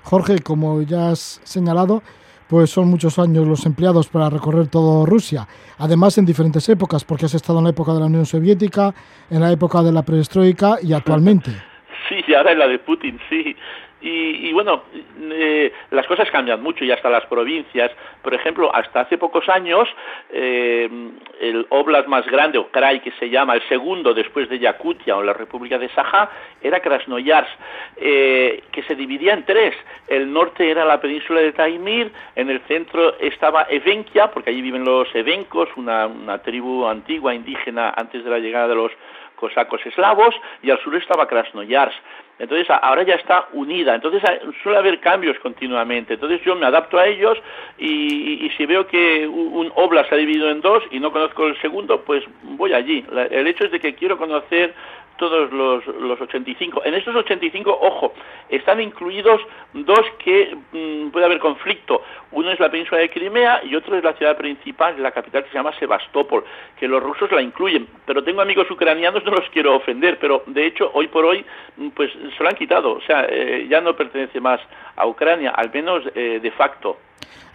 Jorge, 0.04 0.38
como 0.44 0.82
ya 0.82 1.10
has 1.10 1.40
señalado, 1.44 2.02
pues 2.48 2.70
son 2.70 2.88
muchos 2.88 3.18
años 3.18 3.46
los 3.46 3.66
empleados 3.66 4.08
para 4.08 4.30
recorrer 4.30 4.68
toda 4.68 5.06
Rusia. 5.06 5.46
Además, 5.78 6.18
en 6.18 6.26
diferentes 6.26 6.68
épocas, 6.68 7.04
porque 7.04 7.26
has 7.26 7.34
estado 7.34 7.58
en 7.58 7.64
la 7.64 7.70
época 7.70 7.92
de 7.92 8.00
la 8.00 8.06
Unión 8.06 8.26
Soviética, 8.26 8.94
en 9.30 9.40
la 9.40 9.52
época 9.52 9.82
de 9.82 9.92
la 9.92 10.02
perestroika 10.02 10.76
y 10.82 10.92
actualmente. 10.92 11.50
Sí, 12.08 12.24
ahora 12.32 12.52
en 12.52 12.58
la 12.58 12.68
de 12.68 12.78
Putin, 12.78 13.18
sí. 13.28 13.54
Y, 14.00 14.52
bueno, 14.52 14.84
eh, 15.32 15.72
las 15.90 16.06
cosas 16.06 16.30
cambian 16.30 16.62
mucho 16.62 16.84
y 16.84 16.92
hasta 16.92 17.10
las 17.10 17.26
provincias. 17.26 17.90
Por 18.22 18.32
ejemplo, 18.32 18.72
hasta 18.72 19.00
hace 19.00 19.18
pocos 19.18 19.48
años, 19.48 19.88
eh, 20.30 20.88
el 21.40 21.66
oblast 21.70 22.06
más 22.06 22.24
grande, 22.26 22.58
o 22.58 22.68
krai 22.68 23.00
que 23.00 23.10
se 23.12 23.28
llama, 23.28 23.54
el 23.54 23.62
segundo 23.68 24.14
después 24.14 24.48
de 24.48 24.60
Yakutia 24.60 25.16
o 25.16 25.22
la 25.22 25.32
República 25.32 25.78
de 25.78 25.88
Saja, 25.88 26.30
era 26.62 26.78
Krasnoyarsk, 26.78 27.50
eh, 27.96 28.62
que 28.70 28.84
se 28.84 28.94
dividía 28.94 29.34
en 29.34 29.44
tres. 29.44 29.74
El 30.06 30.32
norte 30.32 30.70
era 30.70 30.84
la 30.84 31.00
península 31.00 31.40
de 31.40 31.52
Taimir, 31.52 32.12
en 32.36 32.50
el 32.50 32.60
centro 32.68 33.18
estaba 33.18 33.66
Evenkia, 33.68 34.30
porque 34.30 34.50
allí 34.50 34.62
viven 34.62 34.84
los 34.84 35.12
evencos, 35.12 35.68
una, 35.76 36.06
una 36.06 36.38
tribu 36.38 36.86
antigua 36.86 37.34
indígena 37.34 37.94
antes 37.96 38.22
de 38.22 38.30
la 38.30 38.38
llegada 38.38 38.68
de 38.68 38.76
los 38.76 38.92
cosacos 39.34 39.84
eslavos, 39.86 40.34
y 40.62 40.70
al 40.70 40.80
sur 40.80 40.94
estaba 40.94 41.26
Krasnoyarsk. 41.26 41.98
Entonces 42.38 42.68
ahora 42.70 43.02
ya 43.02 43.14
está 43.14 43.48
unida, 43.52 43.94
entonces 43.94 44.22
suele 44.62 44.78
haber 44.78 45.00
cambios 45.00 45.38
continuamente, 45.40 46.14
entonces 46.14 46.40
yo 46.44 46.54
me 46.54 46.66
adapto 46.66 46.98
a 46.98 47.06
ellos 47.06 47.36
y, 47.78 48.50
si 48.56 48.66
veo 48.66 48.86
que 48.86 49.26
un 49.26 49.72
obla 49.74 50.04
se 50.08 50.14
ha 50.14 50.18
dividido 50.18 50.50
en 50.50 50.60
dos 50.60 50.82
y 50.90 51.00
no 51.00 51.12
conozco 51.12 51.46
el 51.46 51.60
segundo, 51.60 52.02
pues 52.02 52.24
voy 52.42 52.72
allí. 52.72 53.04
El 53.30 53.46
hecho 53.46 53.64
es 53.64 53.72
de 53.72 53.80
que 53.80 53.94
quiero 53.94 54.16
conocer 54.18 54.74
todos 55.18 55.52
los, 55.52 55.86
los 55.86 56.18
85. 56.18 56.82
En 56.84 56.94
estos 56.94 57.14
85, 57.14 57.78
ojo, 57.82 58.14
están 58.48 58.80
incluidos 58.80 59.40
dos 59.74 60.00
que 60.18 60.56
mm, 60.72 61.10
puede 61.10 61.26
haber 61.26 61.38
conflicto. 61.38 62.02
Uno 62.32 62.50
es 62.50 62.58
la 62.58 62.70
península 62.70 63.00
de 63.00 63.10
Crimea 63.10 63.62
y 63.64 63.74
otro 63.74 63.96
es 63.96 64.04
la 64.04 64.14
ciudad 64.14 64.36
principal, 64.36 65.00
la 65.02 65.10
capital 65.10 65.44
que 65.44 65.50
se 65.50 65.56
llama 65.56 65.78
Sebastopol, 65.78 66.44
que 66.78 66.88
los 66.88 67.02
rusos 67.02 67.30
la 67.32 67.42
incluyen. 67.42 67.86
Pero 68.06 68.24
tengo 68.24 68.40
amigos 68.40 68.70
ucranianos, 68.70 69.24
no 69.24 69.32
los 69.32 69.48
quiero 69.50 69.76
ofender, 69.76 70.18
pero 70.18 70.44
de 70.46 70.66
hecho 70.66 70.90
hoy 70.94 71.08
por 71.08 71.24
hoy 71.26 71.44
mm, 71.76 71.88
pues 71.90 72.10
se 72.12 72.42
lo 72.42 72.48
han 72.48 72.56
quitado. 72.56 72.92
O 72.92 73.00
sea, 73.02 73.26
eh, 73.28 73.66
ya 73.68 73.80
no 73.80 73.94
pertenece 73.94 74.40
más 74.40 74.60
a 74.96 75.06
Ucrania, 75.06 75.50
al 75.50 75.70
menos 75.72 76.04
eh, 76.14 76.40
de 76.40 76.50
facto. 76.52 76.96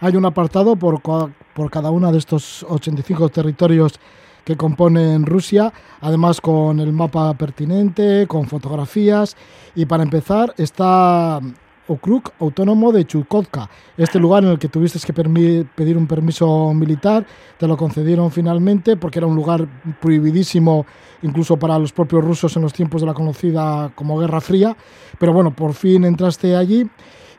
Hay 0.00 0.14
un 0.16 0.26
apartado 0.26 0.76
por, 0.76 1.00
por 1.00 1.70
cada 1.70 1.90
uno 1.90 2.12
de 2.12 2.18
estos 2.18 2.64
85 2.68 3.28
territorios 3.30 3.98
que 4.44 4.56
componen 4.56 5.26
Rusia, 5.26 5.72
además 6.00 6.40
con 6.40 6.80
el 6.80 6.92
mapa 6.92 7.34
pertinente, 7.34 8.26
con 8.26 8.46
fotografías. 8.46 9.36
Y 9.74 9.86
para 9.86 10.02
empezar 10.02 10.54
está 10.58 11.40
Okrug 11.86 12.22
Autónomo 12.40 12.92
de 12.92 13.04
Chukotka, 13.04 13.68
este 13.96 14.18
lugar 14.18 14.42
en 14.44 14.50
el 14.50 14.58
que 14.58 14.68
tuviste 14.68 14.98
que 15.00 15.12
pedir 15.12 15.96
un 15.98 16.06
permiso 16.06 16.72
militar, 16.72 17.26
te 17.58 17.68
lo 17.68 17.76
concedieron 17.76 18.30
finalmente 18.30 18.96
porque 18.96 19.18
era 19.18 19.26
un 19.26 19.36
lugar 19.36 19.68
prohibidísimo 20.00 20.86
incluso 21.22 21.58
para 21.58 21.78
los 21.78 21.92
propios 21.92 22.24
rusos 22.24 22.56
en 22.56 22.62
los 22.62 22.72
tiempos 22.72 23.02
de 23.02 23.06
la 23.06 23.14
conocida 23.14 23.92
como 23.94 24.18
Guerra 24.18 24.40
Fría, 24.40 24.76
pero 25.18 25.32
bueno, 25.32 25.54
por 25.54 25.74
fin 25.74 26.04
entraste 26.04 26.56
allí 26.56 26.88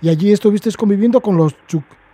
y 0.01 0.10
allí 0.10 0.32
estuviste 0.32 0.72
conviviendo 0.74 1.22
con 1.22 1.38
los, 1.38 1.56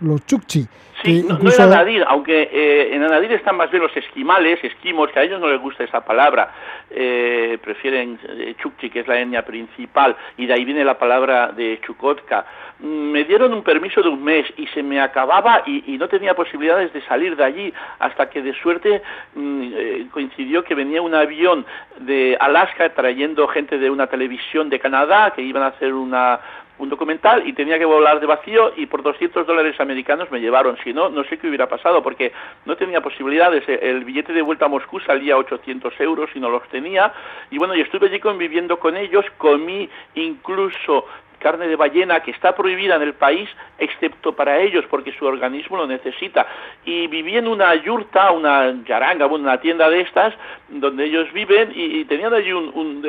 los 0.00 0.24
Chukchi, 0.24 0.66
Sí, 1.02 1.24
no, 1.26 1.38
en 1.40 1.60
Anadir, 1.60 2.04
aunque 2.06 2.48
eh, 2.52 2.94
en 2.94 3.02
Anadir 3.02 3.32
están 3.32 3.56
más 3.56 3.70
bien 3.70 3.82
los 3.82 3.96
esquimales, 3.96 4.62
esquimos, 4.62 5.10
que 5.10 5.18
a 5.18 5.22
ellos 5.24 5.40
no 5.40 5.48
les 5.48 5.60
gusta 5.60 5.84
esa 5.84 6.04
palabra, 6.04 6.52
eh, 6.90 7.58
prefieren 7.62 8.18
eh, 8.28 8.54
Chukchi, 8.60 8.90
que 8.90 9.00
es 9.00 9.08
la 9.08 9.20
etnia 9.20 9.44
principal, 9.44 10.16
y 10.36 10.46
de 10.46 10.54
ahí 10.54 10.64
viene 10.64 10.84
la 10.84 10.98
palabra 10.98 11.52
de 11.52 11.80
Chukotka. 11.84 12.44
Mm, 12.82 13.12
me 13.12 13.24
dieron 13.24 13.52
un 13.52 13.62
permiso 13.62 14.02
de 14.02 14.08
un 14.08 14.22
mes 14.24 14.44
y 14.56 14.66
se 14.68 14.82
me 14.82 15.00
acababa 15.00 15.62
y, 15.66 15.96
no 15.98 16.08
tenía 16.08 16.34
posibilidades 16.34 16.92
de 16.92 17.00
salir 17.02 17.36
de 17.36 17.44
allí 17.44 17.72
hasta 18.00 18.28
que 18.28 18.42
de 18.42 18.52
suerte 18.54 19.02
mm, 19.34 19.72
eh, 19.74 20.06
coincidió 20.10 20.64
que 20.64 20.74
venía 20.74 21.00
un 21.00 21.14
avión 21.14 21.64
de 21.98 22.36
Alaska 22.40 22.92
trayendo 22.92 23.46
gente 23.46 23.78
de 23.78 23.88
una 23.88 24.08
televisión 24.08 24.68
de 24.68 24.80
Canadá 24.80 25.32
que 25.34 25.42
iban 25.42 25.62
a 25.62 25.68
hacer 25.68 25.94
una 25.94 26.40
un 26.82 26.88
documental 26.88 27.46
y 27.46 27.52
tenía 27.52 27.78
que 27.78 27.84
volar 27.84 28.18
de 28.18 28.26
vacío 28.26 28.72
y 28.76 28.86
por 28.86 29.02
200 29.02 29.46
dólares 29.46 29.78
americanos 29.80 30.30
me 30.32 30.40
llevaron. 30.40 30.76
Si 30.82 30.92
no, 30.92 31.08
no 31.08 31.22
sé 31.24 31.38
qué 31.38 31.46
hubiera 31.46 31.68
pasado 31.68 32.02
porque 32.02 32.32
no 32.66 32.76
tenía 32.76 33.00
posibilidades. 33.00 33.62
El 33.68 34.04
billete 34.04 34.32
de 34.32 34.42
vuelta 34.42 34.66
a 34.66 34.68
Moscú 34.68 34.98
salía 34.98 35.36
800 35.36 35.94
euros 36.00 36.30
y 36.34 36.40
no 36.40 36.50
los 36.50 36.68
tenía. 36.68 37.12
Y 37.50 37.58
bueno, 37.58 37.74
yo 37.76 37.84
estuve 37.84 38.08
allí 38.08 38.18
conviviendo 38.18 38.80
con 38.80 38.96
ellos, 38.96 39.24
comí 39.38 39.88
incluso 40.16 41.06
carne 41.42 41.66
de 41.66 41.76
ballena 41.76 42.20
que 42.20 42.30
está 42.30 42.54
prohibida 42.54 42.96
en 42.96 43.02
el 43.02 43.14
país, 43.14 43.48
excepto 43.78 44.32
para 44.32 44.60
ellos, 44.60 44.84
porque 44.88 45.12
su 45.12 45.26
organismo 45.26 45.76
lo 45.76 45.86
necesita. 45.86 46.46
Y 46.84 47.08
viví 47.08 47.36
en 47.36 47.48
una 47.48 47.74
yurta, 47.74 48.30
una 48.30 48.72
yaranga, 48.86 49.26
una 49.26 49.58
tienda 49.60 49.90
de 49.90 50.00
estas, 50.00 50.32
donde 50.68 51.04
ellos 51.04 51.30
viven, 51.32 51.72
y, 51.74 52.04
tenían 52.04 52.32
allí 52.32 52.52
un, 52.52 53.02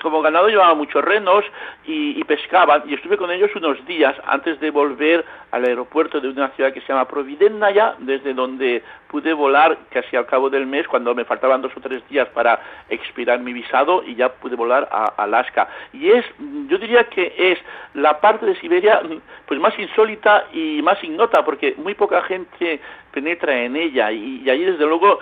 como 0.00 0.22
ganado 0.22 0.48
llevaban 0.48 0.78
muchos 0.78 1.04
renos 1.04 1.44
y, 1.84 2.22
pescaban, 2.24 2.82
y 2.86 2.94
estuve 2.94 3.16
con 3.16 3.30
ellos 3.30 3.50
unos 3.54 3.84
días 3.86 4.16
antes 4.26 4.58
de 4.60 4.70
volver 4.70 5.24
al 5.50 5.64
aeropuerto 5.64 6.20
de 6.20 6.28
una 6.28 6.48
ciudad 6.50 6.72
que 6.72 6.80
se 6.80 6.88
llama 6.88 7.06
Providencia, 7.06 7.94
desde 7.98 8.32
donde 8.32 8.82
pude 9.08 9.32
volar 9.34 9.76
casi 9.90 10.16
al 10.16 10.26
cabo 10.26 10.48
del 10.48 10.66
mes, 10.66 10.88
cuando 10.88 11.14
me 11.14 11.24
faltaban 11.24 11.60
dos 11.60 11.72
o 11.76 11.80
tres 11.80 12.02
días 12.08 12.28
para 12.28 12.60
expirar 12.88 13.38
mi 13.40 13.52
visado, 13.52 14.02
y 14.04 14.14
ya 14.14 14.30
pude 14.30 14.56
volar 14.56 14.88
a 14.90 15.12
Alaska. 15.18 15.68
Y 15.92 16.10
es, 16.10 16.24
yo 16.68 16.78
diría 16.78 17.04
que 17.04 17.34
es 17.42 17.58
la 17.94 18.20
parte 18.20 18.46
de 18.46 18.60
Siberia 18.60 19.02
pues 19.46 19.60
más 19.60 19.76
insólita 19.78 20.44
y 20.52 20.80
más 20.82 21.02
ignota 21.02 21.44
porque 21.44 21.74
muy 21.76 21.94
poca 21.94 22.22
gente 22.22 22.80
penetra 23.12 23.64
en 23.64 23.76
ella 23.76 24.10
y, 24.12 24.48
ahí 24.48 24.64
desde 24.64 24.86
luego 24.86 25.18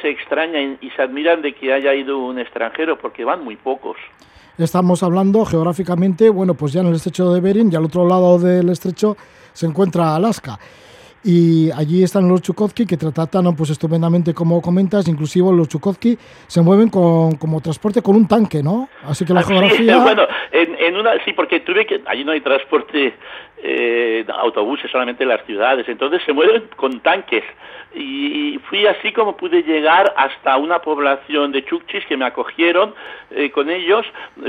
se 0.00 0.10
extraña 0.10 0.60
y, 0.60 0.90
se 0.90 1.02
admiran 1.02 1.42
de 1.42 1.54
que 1.54 1.72
haya 1.72 1.94
ido 1.94 2.18
un 2.18 2.38
extranjero 2.38 2.98
porque 2.98 3.24
van 3.24 3.44
muy 3.44 3.56
pocos. 3.56 3.96
Estamos 4.58 5.02
hablando 5.02 5.44
geográficamente, 5.44 6.28
bueno, 6.28 6.54
pues 6.54 6.72
ya 6.72 6.82
en 6.82 6.88
el 6.88 6.96
estrecho 6.96 7.32
de 7.32 7.40
Bering 7.40 7.72
y 7.72 7.76
al 7.76 7.84
otro 7.84 8.06
lado 8.06 8.38
del 8.38 8.68
estrecho 8.68 9.16
se 9.52 9.66
encuentra 9.66 10.14
Alaska 10.14 10.58
y 11.24 11.70
allí 11.72 12.02
están 12.02 12.28
los 12.28 12.42
Chukovsky 12.42 12.86
que 12.86 12.96
tratan 12.96 13.54
pues 13.56 13.70
estupendamente 13.70 14.34
como 14.34 14.60
comentas, 14.60 15.06
inclusive 15.08 15.52
los 15.52 15.68
Chukovsky 15.68 16.18
se 16.46 16.60
mueven 16.62 16.88
con, 16.88 17.36
como 17.36 17.60
transporte 17.60 18.02
con 18.02 18.16
un 18.16 18.26
tanque, 18.26 18.62
¿no? 18.62 18.88
Así 19.04 19.24
que 19.24 19.32
la 19.32 19.42
geografía... 19.42 19.98
bueno, 20.02 20.22
en, 20.50 20.96
una, 20.96 21.12
sí, 21.24 21.32
porque 21.32 21.60
tuve 21.60 21.86
que... 21.86 22.02
Allí 22.06 22.24
no 22.24 22.32
hay 22.32 22.40
transporte 22.40 23.14
eh, 23.62 24.24
autobuses 24.40 24.90
solamente 24.90 25.22
en 25.22 25.28
las 25.28 25.44
ciudades, 25.46 25.88
entonces 25.88 26.20
se 26.26 26.32
mueven 26.32 26.64
con 26.76 27.00
tanques 27.00 27.44
y 27.94 28.58
fui 28.68 28.86
así 28.86 29.12
como 29.12 29.36
pude 29.36 29.62
llegar 29.62 30.12
hasta 30.16 30.56
una 30.56 30.80
población 30.80 31.52
de 31.52 31.64
chukchis 31.64 32.04
que 32.06 32.16
me 32.16 32.24
acogieron 32.24 32.94
eh, 33.30 33.50
con 33.50 33.70
ellos. 33.70 34.06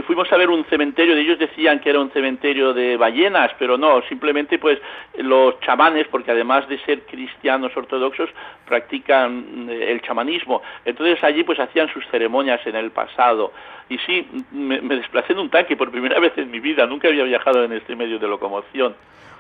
Fuimos 0.08 0.32
a 0.32 0.38
ver 0.38 0.50
un 0.50 0.64
cementerio, 0.66 1.16
de 1.16 1.22
ellos 1.22 1.40
decían 1.40 1.80
que 1.80 1.90
era 1.90 2.00
un 2.00 2.12
cementerio 2.12 2.74
de 2.74 2.96
ballenas, 2.98 3.52
pero 3.60 3.78
no, 3.78 4.02
simplemente 4.04 4.60
pues 4.60 4.80
los 5.18 5.60
chamanes, 5.62 6.08
porque 6.08 6.32
además 6.32 6.68
de 6.70 6.80
ser 6.80 7.02
cristianos 7.02 7.76
ortodoxos, 7.76 8.30
practican 8.66 9.68
eh, 9.70 9.92
el 9.92 10.02
chamanismo. 10.02 10.62
Entonces 10.86 11.22
allí 11.24 11.44
pues 11.44 11.60
hacían 11.60 11.92
sus 11.92 12.06
ceremonias 12.08 12.66
en 12.66 12.76
el 12.76 12.92
pasado. 12.92 13.52
Y 13.90 13.98
sí, 14.00 14.26
me, 14.52 14.80
me 14.82 14.96
desplacé 14.96 15.34
en 15.34 15.40
un 15.40 15.50
tanque 15.50 15.76
por 15.76 15.92
primera 15.92 16.20
vez 16.20 16.38
en 16.38 16.50
mi 16.50 16.60
vida, 16.60 16.86
nunca 16.86 17.10
había 17.10 17.26
viajado 17.26 17.64
en 17.64 17.74
este 17.74 17.96
medio 17.96 18.20
de 18.20 18.28
locomoción. 18.28 18.96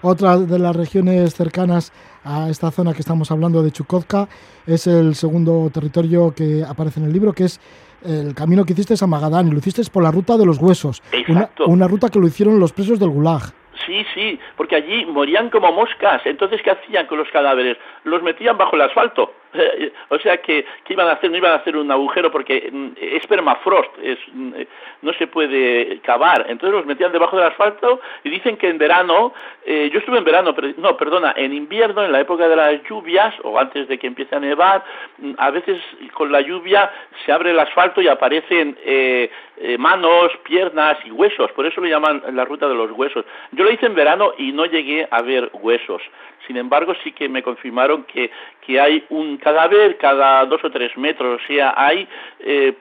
Otra 0.05 0.37
de 0.37 0.59
las 0.59 0.75
regiones 0.75 1.33
cercanas 1.33 1.93
a 2.25 2.49
esta 2.49 2.71
zona 2.71 2.93
que 2.93 2.99
estamos 2.99 3.31
hablando 3.31 3.61
de 3.61 3.71
Chukotka 3.71 4.27
es 4.65 4.87
el 4.87 5.15
segundo 5.15 5.69
territorio 5.73 6.33
que 6.35 6.63
aparece 6.67 6.99
en 6.99 7.07
el 7.07 7.13
libro, 7.13 7.33
que 7.33 7.45
es 7.45 7.59
el 8.05 8.33
camino 8.35 8.65
que 8.65 8.73
hiciste 8.73 8.95
a 9.01 9.07
Magadán 9.07 9.47
y 9.47 9.51
lo 9.51 9.57
hiciste 9.57 9.81
por 9.91 10.03
la 10.03 10.11
ruta 10.11 10.37
de 10.37 10.45
los 10.45 10.57
huesos, 10.57 11.01
una, 11.27 11.41
Exacto. 11.41 11.65
una 11.67 11.87
ruta 11.87 12.09
que 12.09 12.19
lo 12.19 12.27
hicieron 12.27 12.59
los 12.59 12.73
presos 12.73 12.99
del 12.99 13.09
Gulag. 13.09 13.41
Sí, 13.85 14.05
sí, 14.13 14.39
porque 14.55 14.75
allí 14.75 15.05
morían 15.05 15.49
como 15.49 15.71
moscas. 15.71 16.21
Entonces, 16.25 16.61
¿qué 16.63 16.71
hacían 16.71 17.05
con 17.07 17.17
los 17.17 17.27
cadáveres? 17.29 17.77
Los 18.05 18.23
metían 18.23 18.57
bajo 18.57 18.75
el 18.75 18.83
asfalto. 18.83 19.31
o 20.09 20.19
sea, 20.19 20.37
que, 20.37 20.65
¿qué 20.83 20.93
iban 20.93 21.07
a 21.07 21.13
hacer? 21.13 21.29
No 21.31 21.37
iban 21.37 21.51
a 21.51 21.55
hacer 21.55 21.77
un 21.77 21.91
agujero 21.91 22.31
porque 22.31 22.69
mm, 22.71 22.89
es 22.99 23.25
permafrost, 23.27 23.91
es, 24.01 24.17
mm, 24.31 24.53
no 25.01 25.13
se 25.13 25.27
puede 25.27 25.99
cavar. 26.01 26.45
Entonces 26.49 26.75
los 26.75 26.85
metían 26.85 27.11
debajo 27.11 27.37
del 27.37 27.47
asfalto 27.47 27.99
y 28.23 28.29
dicen 28.29 28.57
que 28.57 28.69
en 28.69 28.77
verano, 28.77 29.33
eh, 29.65 29.89
yo 29.91 29.99
estuve 29.99 30.17
en 30.17 30.23
verano, 30.23 30.53
pero, 30.55 30.69
no, 30.77 30.97
perdona, 30.97 31.33
en 31.35 31.53
invierno, 31.53 32.03
en 32.03 32.11
la 32.11 32.21
época 32.21 32.47
de 32.47 32.55
las 32.55 32.83
lluvias 32.83 33.33
o 33.43 33.59
antes 33.59 33.87
de 33.87 33.97
que 33.97 34.07
empiece 34.07 34.35
a 34.35 34.39
nevar, 34.39 34.83
mm, 35.17 35.33
a 35.37 35.51
veces 35.51 35.81
con 36.13 36.31
la 36.31 36.41
lluvia 36.41 36.91
se 37.25 37.31
abre 37.31 37.51
el 37.51 37.59
asfalto 37.59 38.01
y 38.01 38.07
aparecen 38.07 38.77
eh, 38.83 39.29
eh, 39.57 39.77
manos, 39.77 40.31
piernas 40.43 40.97
y 41.05 41.11
huesos. 41.11 41.51
Por 41.51 41.65
eso 41.65 41.79
le 41.81 41.89
llaman 41.89 42.23
la 42.33 42.45
ruta 42.45 42.67
de 42.67 42.75
los 42.75 42.91
huesos. 42.91 43.25
Yo 43.51 43.63
lo 43.63 43.71
hice 43.71 43.85
en 43.85 43.95
verano 43.95 44.33
y 44.37 44.51
no 44.51 44.65
llegué 44.65 45.07
a 45.09 45.21
ver 45.21 45.49
huesos. 45.53 46.01
Sin 46.47 46.57
embargo, 46.57 46.93
sí 47.03 47.11
que 47.11 47.29
me 47.29 47.41
confirmaron 47.41 48.03
que, 48.03 48.29
que 48.65 48.79
hay 48.79 49.05
un 49.09 49.37
cadáver 49.37 49.97
cada 49.97 50.45
dos 50.45 50.63
o 50.63 50.69
tres 50.69 50.95
metros, 50.97 51.41
o 51.41 51.47
sea, 51.47 51.73
hay 51.75 52.07
eh, 52.39 52.73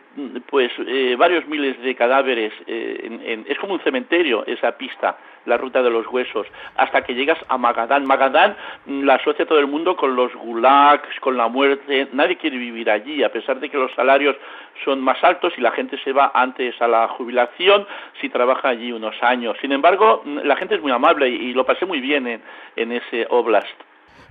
pues 0.48 0.72
eh, 0.86 1.14
varios 1.16 1.46
miles 1.46 1.80
de 1.80 1.94
cadáveres. 1.94 2.52
Eh, 2.66 3.00
en, 3.04 3.22
en, 3.24 3.44
es 3.48 3.58
como 3.58 3.74
un 3.74 3.80
cementerio 3.80 4.44
esa 4.46 4.72
pista, 4.76 5.16
la 5.47 5.57
ruta 5.57 5.82
de 5.82 5.90
los 5.90 6.07
huesos, 6.07 6.47
hasta 6.76 7.03
que 7.03 7.14
llegas 7.14 7.38
a 7.49 7.59
Magadán. 7.59 8.07
Magadán 8.07 8.57
mm, 8.86 9.03
la 9.03 9.14
asocia 9.14 9.47
todo 9.47 9.59
el 9.59 9.66
mundo 9.66 9.97
con 9.97 10.16
los 10.16 10.34
gulags, 10.34 11.09
con 11.20 11.36
la 11.36 11.49
muerte. 11.49 12.09
Nadie 12.12 12.36
quiere 12.36 12.59
vivir 12.59 12.90
allí, 12.90 13.22
a 13.22 13.32
pesar 13.32 13.61
de 13.61 13.68
que 13.68 13.78
los 13.78 13.93
salarios 13.95 14.36
son 14.84 15.01
más 15.01 15.22
altos 15.22 15.53
y 15.57 15.61
la 15.61 15.72
gente 15.72 15.99
se 16.03 16.12
va 16.12 16.32
antes 16.34 16.80
a 16.80 16.88
la 16.88 17.09
jubilación 17.09 17.86
si 18.20 18.28
trabaja 18.28 18.68
allí 18.68 18.93
unos 18.93 19.14
años. 19.22 19.57
Sin 19.61 19.72
embargo, 19.72 20.22
mm, 20.24 20.38
la 20.45 20.57
gente 20.57 20.76
es 20.76 20.82
muy 20.82 20.93
amable 20.93 21.28
y, 21.28 21.34
y 21.34 21.55
lo 21.55 21.64
pasé 21.64 21.86
muy 21.86 22.01
bien 22.01 22.26
en, 22.26 22.43
en 22.76 22.93
ese 22.93 23.26
oblast. 23.30 23.68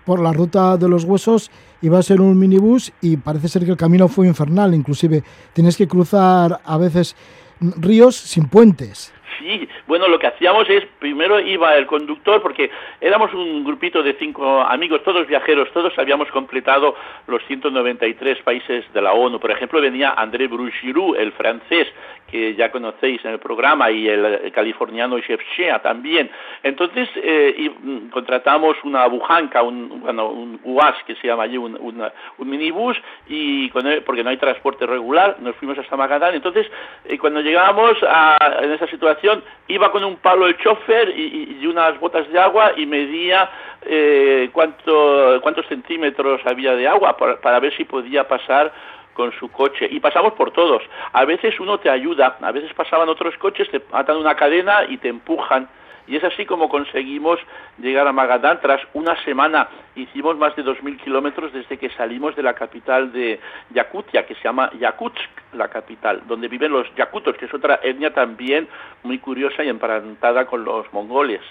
Por 0.05 0.19
la 0.19 0.33
ruta 0.33 0.77
de 0.77 0.89
los 0.89 1.03
huesos 1.03 1.51
iba 1.81 1.99
a 1.99 2.03
ser 2.03 2.21
un 2.21 2.37
minibús 2.37 2.91
y 3.01 3.17
parece 3.17 3.47
ser 3.47 3.65
que 3.65 3.71
el 3.71 3.77
camino 3.77 4.07
fue 4.07 4.27
infernal, 4.27 4.73
inclusive 4.73 5.23
tienes 5.53 5.77
que 5.77 5.87
cruzar 5.87 6.59
a 6.65 6.77
veces 6.77 7.15
ríos 7.59 8.15
sin 8.15 8.47
puentes. 8.47 9.13
Sí, 9.41 9.67
bueno, 9.87 10.07
lo 10.07 10.19
que 10.19 10.27
hacíamos 10.27 10.69
es, 10.69 10.85
primero 10.99 11.39
iba 11.39 11.75
el 11.75 11.87
conductor, 11.87 12.43
porque 12.43 12.69
éramos 12.99 13.33
un 13.33 13.63
grupito 13.63 14.03
de 14.03 14.13
cinco 14.13 14.61
amigos, 14.61 15.01
todos 15.03 15.25
viajeros, 15.25 15.71
todos 15.73 15.97
habíamos 15.97 16.29
completado 16.29 16.95
los 17.25 17.43
193 17.47 18.37
países 18.43 18.85
de 18.93 19.01
la 19.01 19.13
ONU. 19.13 19.39
Por 19.39 19.49
ejemplo, 19.49 19.81
venía 19.81 20.11
André 20.11 20.47
Brugiroux, 20.47 21.15
el 21.17 21.31
francés, 21.31 21.87
que 22.31 22.55
ya 22.55 22.71
conocéis 22.71 23.23
en 23.25 23.31
el 23.31 23.39
programa, 23.39 23.91
y 23.91 24.07
el, 24.07 24.51
californiano 24.51 25.17
Jeff 25.21 25.41
Shea 25.55 25.79
también. 25.81 26.29
Entonces, 26.63 27.09
eh, 27.15 27.69
mm, 27.81 28.09
contratamos 28.09 28.77
una 28.83 29.05
bujanca, 29.07 29.61
un, 29.61 30.01
bueno, 30.01 30.29
un 30.29 30.59
UAS, 30.63 30.95
que 31.05 31.15
se 31.15 31.27
llama 31.27 31.43
allí, 31.43 31.57
un, 31.57 31.77
una, 31.79 32.11
un 32.37 32.49
minibús, 32.49 32.97
y 33.27 33.69
porque 33.69 34.23
no 34.23 34.29
hay 34.29 34.37
transporte 34.37 34.85
regular, 34.85 35.37
nos 35.39 35.55
fuimos 35.57 35.77
hasta 35.77 35.97
Magadán. 35.97 36.33
Entonces, 36.33 36.67
eh, 37.05 37.17
cuando 37.17 37.41
llegábamos 37.41 37.97
a, 38.07 38.37
en 38.61 38.71
esa 38.71 38.87
situación, 38.87 39.43
iba 39.67 39.91
con 39.91 40.03
un 40.03 40.17
palo 40.17 40.47
el 40.47 40.57
chofer 40.57 41.09
y, 41.17 41.57
y 41.61 41.67
unas 41.67 41.99
botas 41.99 42.29
de 42.31 42.39
agua 42.39 42.71
y 42.77 42.85
medía 42.85 43.49
eh, 43.83 44.49
cuánto, 44.53 45.39
cuántos 45.41 45.65
centímetros 45.65 46.41
había 46.45 46.75
de 46.75 46.87
agua 46.87 47.17
para, 47.17 47.41
para 47.41 47.59
ver 47.59 47.75
si 47.75 47.83
podía 47.83 48.27
pasar 48.27 48.71
con 49.13 49.31
su 49.33 49.49
coche 49.49 49.87
y 49.89 49.99
pasamos 49.99 50.33
por 50.33 50.51
todos. 50.51 50.81
A 51.13 51.25
veces 51.25 51.59
uno 51.59 51.79
te 51.79 51.89
ayuda, 51.89 52.37
a 52.41 52.51
veces 52.51 52.73
pasaban 52.73 53.09
otros 53.09 53.35
coches, 53.37 53.69
te 53.69 53.81
atan 53.91 54.17
una 54.17 54.35
cadena 54.35 54.85
y 54.87 54.97
te 54.97 55.09
empujan. 55.09 55.67
Y 56.07 56.17
es 56.17 56.23
así 56.23 56.45
como 56.45 56.67
conseguimos 56.67 57.39
llegar 57.77 58.07
a 58.07 58.11
Magadán. 58.11 58.59
Tras 58.61 58.81
una 58.93 59.15
semana 59.23 59.69
hicimos 59.95 60.37
más 60.37 60.55
de 60.55 60.63
2.000 60.63 60.99
kilómetros 61.01 61.53
desde 61.53 61.77
que 61.77 61.89
salimos 61.91 62.35
de 62.35 62.43
la 62.43 62.53
capital 62.53 63.11
de 63.13 63.39
Yakutia, 63.73 64.25
que 64.25 64.35
se 64.35 64.43
llama 64.43 64.71
Yakutsk, 64.79 65.29
la 65.53 65.69
capital, 65.69 66.23
donde 66.27 66.47
viven 66.47 66.71
los 66.71 66.87
yakutos, 66.95 67.35
que 67.37 67.45
es 67.45 67.53
otra 67.53 67.79
etnia 67.83 68.13
también 68.13 68.67
muy 69.03 69.19
curiosa 69.19 69.63
y 69.63 69.69
emparentada 69.69 70.45
con 70.45 70.63
los 70.63 70.91
mongoles. 70.91 71.41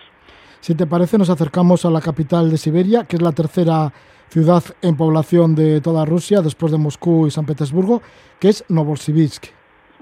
Si 0.61 0.75
te 0.75 0.87
parece, 0.87 1.17
nos 1.17 1.31
acercamos 1.31 1.87
a 1.87 1.91
la 1.91 2.01
capital 2.01 2.51
de 2.51 2.59
Siberia, 2.59 3.05
que 3.05 3.17
es 3.17 3.23
la 3.23 3.33
tercera 3.33 3.91
ciudad 4.31 4.63
en 4.81 4.97
población 4.97 5.55
de 5.55 5.81
toda 5.81 6.05
Rusia, 6.05 6.41
después 6.41 6.73
de 6.73 6.79
Moscú 6.79 7.27
y 7.27 7.31
San 7.31 7.47
Petersburgo, 7.47 8.01
que 8.39 8.49
es 8.49 8.65
Novosibirsk. 8.69 9.60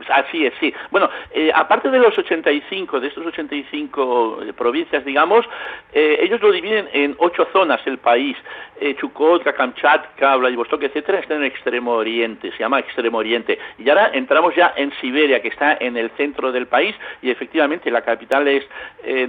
Así 0.08 0.46
es, 0.46 0.54
sí. 0.60 0.72
Bueno, 0.90 1.10
eh, 1.32 1.50
aparte 1.54 1.90
de 1.90 1.98
los 1.98 2.16
85, 2.16 3.00
de 3.00 3.08
estos 3.08 3.26
85 3.26 4.38
eh, 4.42 4.52
provincias, 4.52 5.04
digamos, 5.04 5.44
eh, 5.92 6.18
ellos 6.22 6.40
lo 6.40 6.50
dividen 6.52 6.88
en 6.92 7.14
ocho 7.18 7.46
zonas 7.52 7.80
el 7.86 7.98
país. 7.98 8.36
Eh, 8.80 8.94
Chukotka, 8.96 9.52
Kamchatka, 9.52 10.36
Vladivostok, 10.36 10.84
etcétera, 10.84 11.18
está 11.18 11.34
en 11.34 11.42
el 11.42 11.48
extremo 11.48 11.92
oriente, 11.92 12.52
se 12.52 12.58
llama 12.58 12.78
extremo 12.78 13.18
oriente. 13.18 13.58
Y 13.78 13.88
ahora 13.88 14.10
entramos 14.12 14.54
ya 14.54 14.72
en 14.76 14.92
Siberia, 15.00 15.42
que 15.42 15.48
está 15.48 15.76
en 15.80 15.96
el 15.96 16.10
centro 16.10 16.52
del 16.52 16.66
país, 16.66 16.94
y 17.20 17.30
efectivamente 17.30 17.90
la 17.90 18.02
capital 18.02 18.46
es 18.46 18.64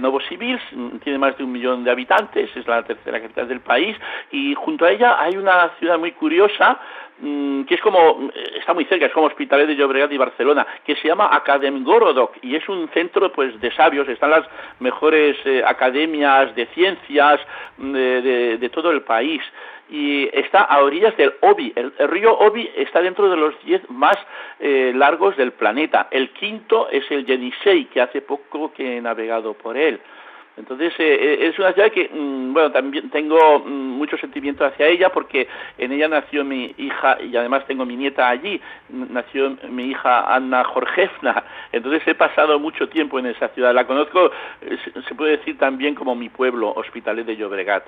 Novosibirsk, 0.00 0.62
tiene 1.02 1.18
más 1.18 1.36
de 1.36 1.44
un 1.44 1.52
millón 1.52 1.82
de 1.82 1.90
habitantes, 1.90 2.50
es 2.54 2.66
la 2.68 2.84
tercera 2.84 3.20
capital 3.20 3.48
del 3.48 3.60
país, 3.60 3.96
y 4.30 4.54
junto 4.54 4.84
a 4.84 4.92
ella 4.92 5.20
hay 5.20 5.36
una 5.36 5.70
ciudad 5.80 5.98
muy 5.98 6.12
curiosa, 6.12 6.78
mm, 7.09 7.09
que 7.20 7.74
es 7.74 7.80
como, 7.82 8.30
está 8.58 8.72
muy 8.72 8.84
cerca, 8.86 9.06
es 9.06 9.12
como 9.12 9.26
Hospitalet 9.26 9.68
de 9.68 9.76
Llobregat 9.76 10.10
y 10.12 10.16
Barcelona, 10.16 10.66
que 10.84 10.96
se 10.96 11.08
llama 11.08 11.28
Akademgorodok 11.32 12.36
y 12.42 12.56
es 12.56 12.68
un 12.68 12.88
centro 12.88 13.30
pues 13.32 13.60
de 13.60 13.70
sabios, 13.72 14.08
están 14.08 14.30
las 14.30 14.46
mejores 14.78 15.36
eh, 15.44 15.62
academias 15.64 16.54
de 16.54 16.66
ciencias 16.66 17.40
de, 17.78 18.58
de, 18.58 18.68
todo 18.70 18.90
el 18.90 19.02
país 19.02 19.42
y 19.90 20.30
está 20.32 20.60
a 20.60 20.82
orillas 20.82 21.16
del 21.16 21.34
Obi. 21.40 21.72
El, 21.74 21.92
río 22.08 22.32
Obi 22.38 22.70
está 22.76 23.02
dentro 23.02 23.28
de 23.28 23.36
los 23.36 23.54
diez 23.64 23.82
más 23.90 24.16
eh, 24.60 24.92
largos 24.94 25.36
del 25.36 25.52
planeta. 25.52 26.08
El 26.10 26.30
quinto 26.30 26.88
es 26.90 27.10
el 27.10 27.26
Yenisei, 27.26 27.86
que 27.86 28.00
hace 28.00 28.22
poco 28.22 28.72
que 28.72 28.96
he 28.96 29.00
navegado 29.00 29.54
por 29.54 29.76
él. 29.76 30.00
Entonces, 30.56 30.92
eh, 30.98 31.48
es 31.48 31.58
una 31.58 31.72
ciudad 31.72 31.90
que, 31.90 32.08
mm, 32.12 32.52
bueno, 32.52 32.70
también 32.72 33.08
tengo 33.10 33.60
mm, 33.60 33.70
mucho 33.98 34.16
sentimiento 34.18 34.64
hacia 34.64 34.86
ella 34.86 35.10
porque 35.10 35.48
en 35.78 35.92
ella 35.92 36.08
nació 36.08 36.44
mi 36.44 36.74
hija 36.76 37.18
y 37.22 37.34
además 37.36 37.66
tengo 37.66 37.86
mi 37.86 37.96
nieta 37.96 38.28
allí. 38.28 38.60
Nació 38.88 39.56
mi 39.68 39.84
hija 39.84 40.34
Anna 40.34 40.64
Jorgefna. 40.64 41.44
Entonces, 41.72 42.02
he 42.06 42.14
pasado 42.14 42.58
mucho 42.58 42.88
tiempo 42.88 43.18
en 43.18 43.26
esa 43.26 43.48
ciudad. 43.48 43.74
La 43.74 43.86
conozco, 43.86 44.30
eh, 44.60 44.76
se 45.08 45.14
puede 45.14 45.38
decir 45.38 45.56
también 45.56 45.94
como 45.94 46.14
mi 46.14 46.28
pueblo, 46.28 46.72
Hospitalet 46.74 47.26
de 47.26 47.36
Llobregat. 47.36 47.84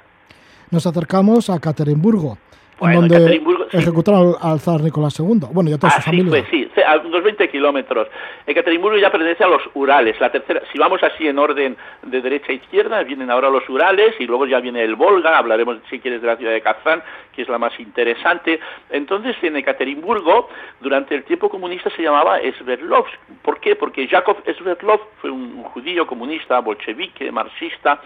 Nos 0.71 0.87
acercamos 0.87 1.51
a 1.51 1.61
Caterimburgo. 1.61 2.39
Bueno, 2.79 3.03
en 3.03 3.09
donde 3.09 3.43
ejecutaron 3.73 4.35
al, 4.41 4.53
al, 4.53 4.61
zar 4.61 4.81
Nicolás 4.81 5.19
II. 5.19 5.41
Bueno, 5.53 5.71
y 5.71 5.73
a 5.75 5.79
toda 5.79 5.93
ah, 5.93 5.97
su 5.97 6.03
familia. 6.03 6.31
Pues 6.31 6.45
sí, 6.51 6.69
a 6.85 6.99
unos 6.99 7.23
20 7.23 7.49
kilómetros. 7.49 8.09
Ekaterimburgo 8.47 8.99
ya 8.99 9.11
pertenece 9.11 9.45
a 9.45 9.49
los 9.49 9.63
Urales. 9.75 10.21
La 10.21 10.31
tercera, 10.31 10.63
si 10.73 10.79
vamos 10.79 11.03
así 11.03 11.27
en 11.29 11.39
orden 11.39 11.77
de 12.03 12.21
derecha 12.21 12.51
a 12.51 12.55
izquierda, 12.55 13.03
vienen 13.03 13.31
ahora 13.31 13.51
los 13.51 13.69
Urales 13.69 14.15
y 14.19 14.27
luego 14.27 14.47
ya 14.47 14.61
viene 14.61 14.83
el 14.83 14.97
Volga. 14.97 15.39
Hablaremos, 15.39 15.79
si 15.91 16.01
quieres, 16.01 16.21
de 16.21 16.27
la 16.27 16.37
ciudad 16.37 16.53
de 16.53 16.61
Kazán, 16.61 17.03
que 17.33 17.43
es 17.43 17.49
la 17.49 17.59
más 17.59 17.79
interesante. 17.79 18.59
Entonces, 18.91 19.37
en 19.43 19.57
Ekaterimburgo, 19.57 20.49
durante 20.81 21.15
el 21.15 21.25
tiempo 21.25 21.49
comunista 21.49 21.91
se 21.91 22.03
llamaba 22.03 22.39
Sverdlovsk. 22.59 23.13
¿Por 23.43 23.61
qué? 23.61 23.77
Porque 23.77 24.07
Yakov 24.07 24.39
Sverdlov 24.59 25.01
fue 25.21 25.31
un 25.31 25.63
judío 25.63 26.07
comunista, 26.07 26.61
bolchevique, 26.61 27.31
marxista, 27.31 28.01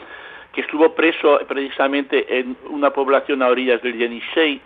que 0.56 0.62
estuvo 0.62 0.94
preso 0.94 1.38
precisamente 1.46 2.38
en 2.38 2.56
una 2.70 2.88
población 2.88 3.42
a 3.42 3.48
orillas 3.48 3.82
del 3.82 3.98
Yenisei 3.98 4.58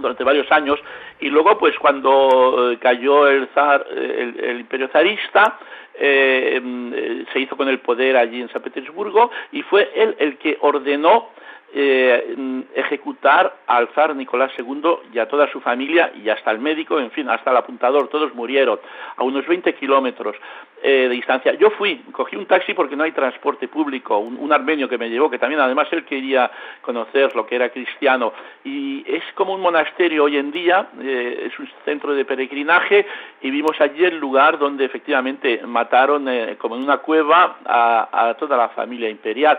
durante 0.00 0.24
varios 0.24 0.50
años 0.50 0.80
y 1.20 1.28
luego 1.28 1.56
pues 1.58 1.78
cuando 1.78 2.72
eh, 2.72 2.78
cayó 2.78 3.28
el 3.28 3.46
zar 3.54 3.86
el, 3.88 4.36
el 4.40 4.60
imperio 4.60 4.88
zarista 4.88 5.60
eh, 5.94 7.24
se 7.32 7.38
hizo 7.38 7.56
con 7.56 7.68
el 7.68 7.78
poder 7.78 8.16
allí 8.16 8.40
en 8.40 8.48
San 8.48 8.62
Petersburgo 8.62 9.30
y 9.52 9.62
fue 9.62 9.92
él 9.94 10.16
el 10.18 10.38
que 10.38 10.58
ordenó 10.60 11.28
eh, 11.74 12.64
ejecutar 12.74 13.54
al 13.66 13.88
zar 13.88 14.14
Nicolás 14.14 14.52
II 14.56 14.82
y 15.12 15.18
a 15.18 15.28
toda 15.28 15.50
su 15.50 15.60
familia 15.60 16.12
y 16.14 16.28
hasta 16.28 16.50
el 16.50 16.58
médico, 16.58 16.98
en 17.00 17.10
fin, 17.10 17.28
hasta 17.28 17.50
el 17.50 17.56
apuntador, 17.56 18.08
todos 18.08 18.34
murieron 18.34 18.78
a 19.16 19.22
unos 19.24 19.46
20 19.46 19.74
kilómetros 19.74 20.36
eh, 20.82 21.08
de 21.08 21.08
distancia. 21.08 21.54
Yo 21.54 21.70
fui, 21.70 21.96
cogí 22.12 22.36
un 22.36 22.46
taxi 22.46 22.72
porque 22.72 22.96
no 22.96 23.04
hay 23.04 23.12
transporte 23.12 23.66
público, 23.66 24.18
un, 24.18 24.52
armenio 24.52 24.88
que 24.88 24.96
me 24.96 25.10
llevó, 25.10 25.28
que 25.28 25.38
también 25.38 25.60
además 25.60 25.88
él 25.90 26.04
quería 26.04 26.50
conocer 26.80 27.34
lo 27.34 27.46
que 27.46 27.56
era 27.56 27.70
cristiano, 27.70 28.32
y 28.62 29.04
es 29.06 29.24
como 29.34 29.54
un 29.54 29.60
monasterio 29.60 30.24
hoy 30.24 30.36
en 30.36 30.52
día, 30.52 30.88
eh, 31.02 31.48
es 31.50 31.58
un 31.58 31.68
centro 31.84 32.14
de 32.14 32.24
peregrinaje, 32.24 33.06
y 33.42 33.50
vimos 33.50 33.80
allí 33.80 34.04
el 34.04 34.18
lugar 34.18 34.58
donde 34.58 34.84
efectivamente 34.84 35.60
mataron, 35.66 36.28
como 36.58 36.76
en 36.76 36.82
una 36.82 36.98
cueva, 36.98 37.56
a, 37.64 38.34
toda 38.38 38.56
la 38.56 38.68
familia 38.70 39.08
imperial. 39.08 39.58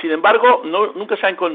Sin 0.00 0.10
embargo, 0.10 0.62
nunca 0.94 1.16
se 1.16 1.26
ha 1.26 1.30
encontrado 1.30 1.47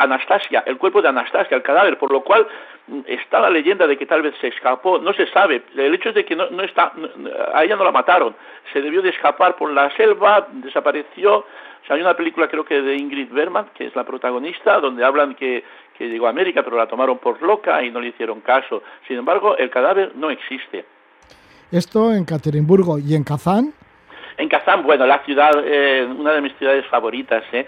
Anastasia, 0.00 0.62
el 0.66 0.78
cuerpo 0.78 1.02
de 1.02 1.08
Anastasia, 1.08 1.54
el 1.54 1.62
cadáver, 1.62 1.98
por 1.98 2.10
lo 2.10 2.22
cual 2.22 2.46
mm, 2.86 3.00
está 3.06 3.38
la 3.38 3.50
leyenda 3.50 3.86
de 3.86 3.98
que 3.98 4.06
tal 4.06 4.22
vez 4.22 4.34
se 4.40 4.48
escapó, 4.48 4.98
no 4.98 5.12
se 5.12 5.26
sabe, 5.26 5.62
el 5.76 5.94
hecho 5.94 6.08
es 6.08 6.14
de 6.14 6.24
que 6.24 6.34
no, 6.34 6.48
no 6.48 6.62
está, 6.62 6.92
a 7.52 7.62
ella 7.64 7.76
no 7.76 7.84
la 7.84 7.92
mataron, 7.92 8.34
se 8.72 8.80
debió 8.80 9.02
de 9.02 9.10
escapar 9.10 9.56
por 9.56 9.70
la 9.70 9.94
selva, 9.96 10.48
desapareció, 10.52 11.44
o 11.82 11.86
sea, 11.86 11.96
hay 11.96 12.02
una 12.02 12.16
película 12.16 12.48
creo 12.48 12.64
que 12.64 12.80
de 12.80 12.96
Ingrid 12.96 13.30
Bergman, 13.30 13.66
que 13.74 13.86
es 13.86 13.94
la 13.94 14.04
protagonista, 14.04 14.80
donde 14.80 15.04
hablan 15.04 15.34
que, 15.34 15.64
que 15.98 16.08
llegó 16.08 16.26
a 16.26 16.30
América, 16.30 16.62
pero 16.62 16.78
la 16.78 16.86
tomaron 16.86 17.18
por 17.18 17.42
loca 17.42 17.82
y 17.82 17.90
no 17.90 18.00
le 18.00 18.08
hicieron 18.08 18.40
caso. 18.40 18.82
Sin 19.06 19.18
embargo, 19.18 19.56
el 19.56 19.68
cadáver 19.70 20.12
no 20.16 20.30
existe. 20.30 20.84
Esto 21.70 22.12
en 22.12 22.24
Caterimburgo 22.24 22.98
y 22.98 23.14
en 23.14 23.24
Kazán. 23.24 23.72
En 24.36 24.48
Kazán, 24.48 24.82
bueno, 24.82 25.06
la 25.06 25.18
ciudad, 25.20 25.52
eh, 25.64 26.04
una 26.04 26.32
de 26.32 26.40
mis 26.40 26.56
ciudades 26.56 26.86
favoritas, 26.86 27.44
¿eh? 27.52 27.66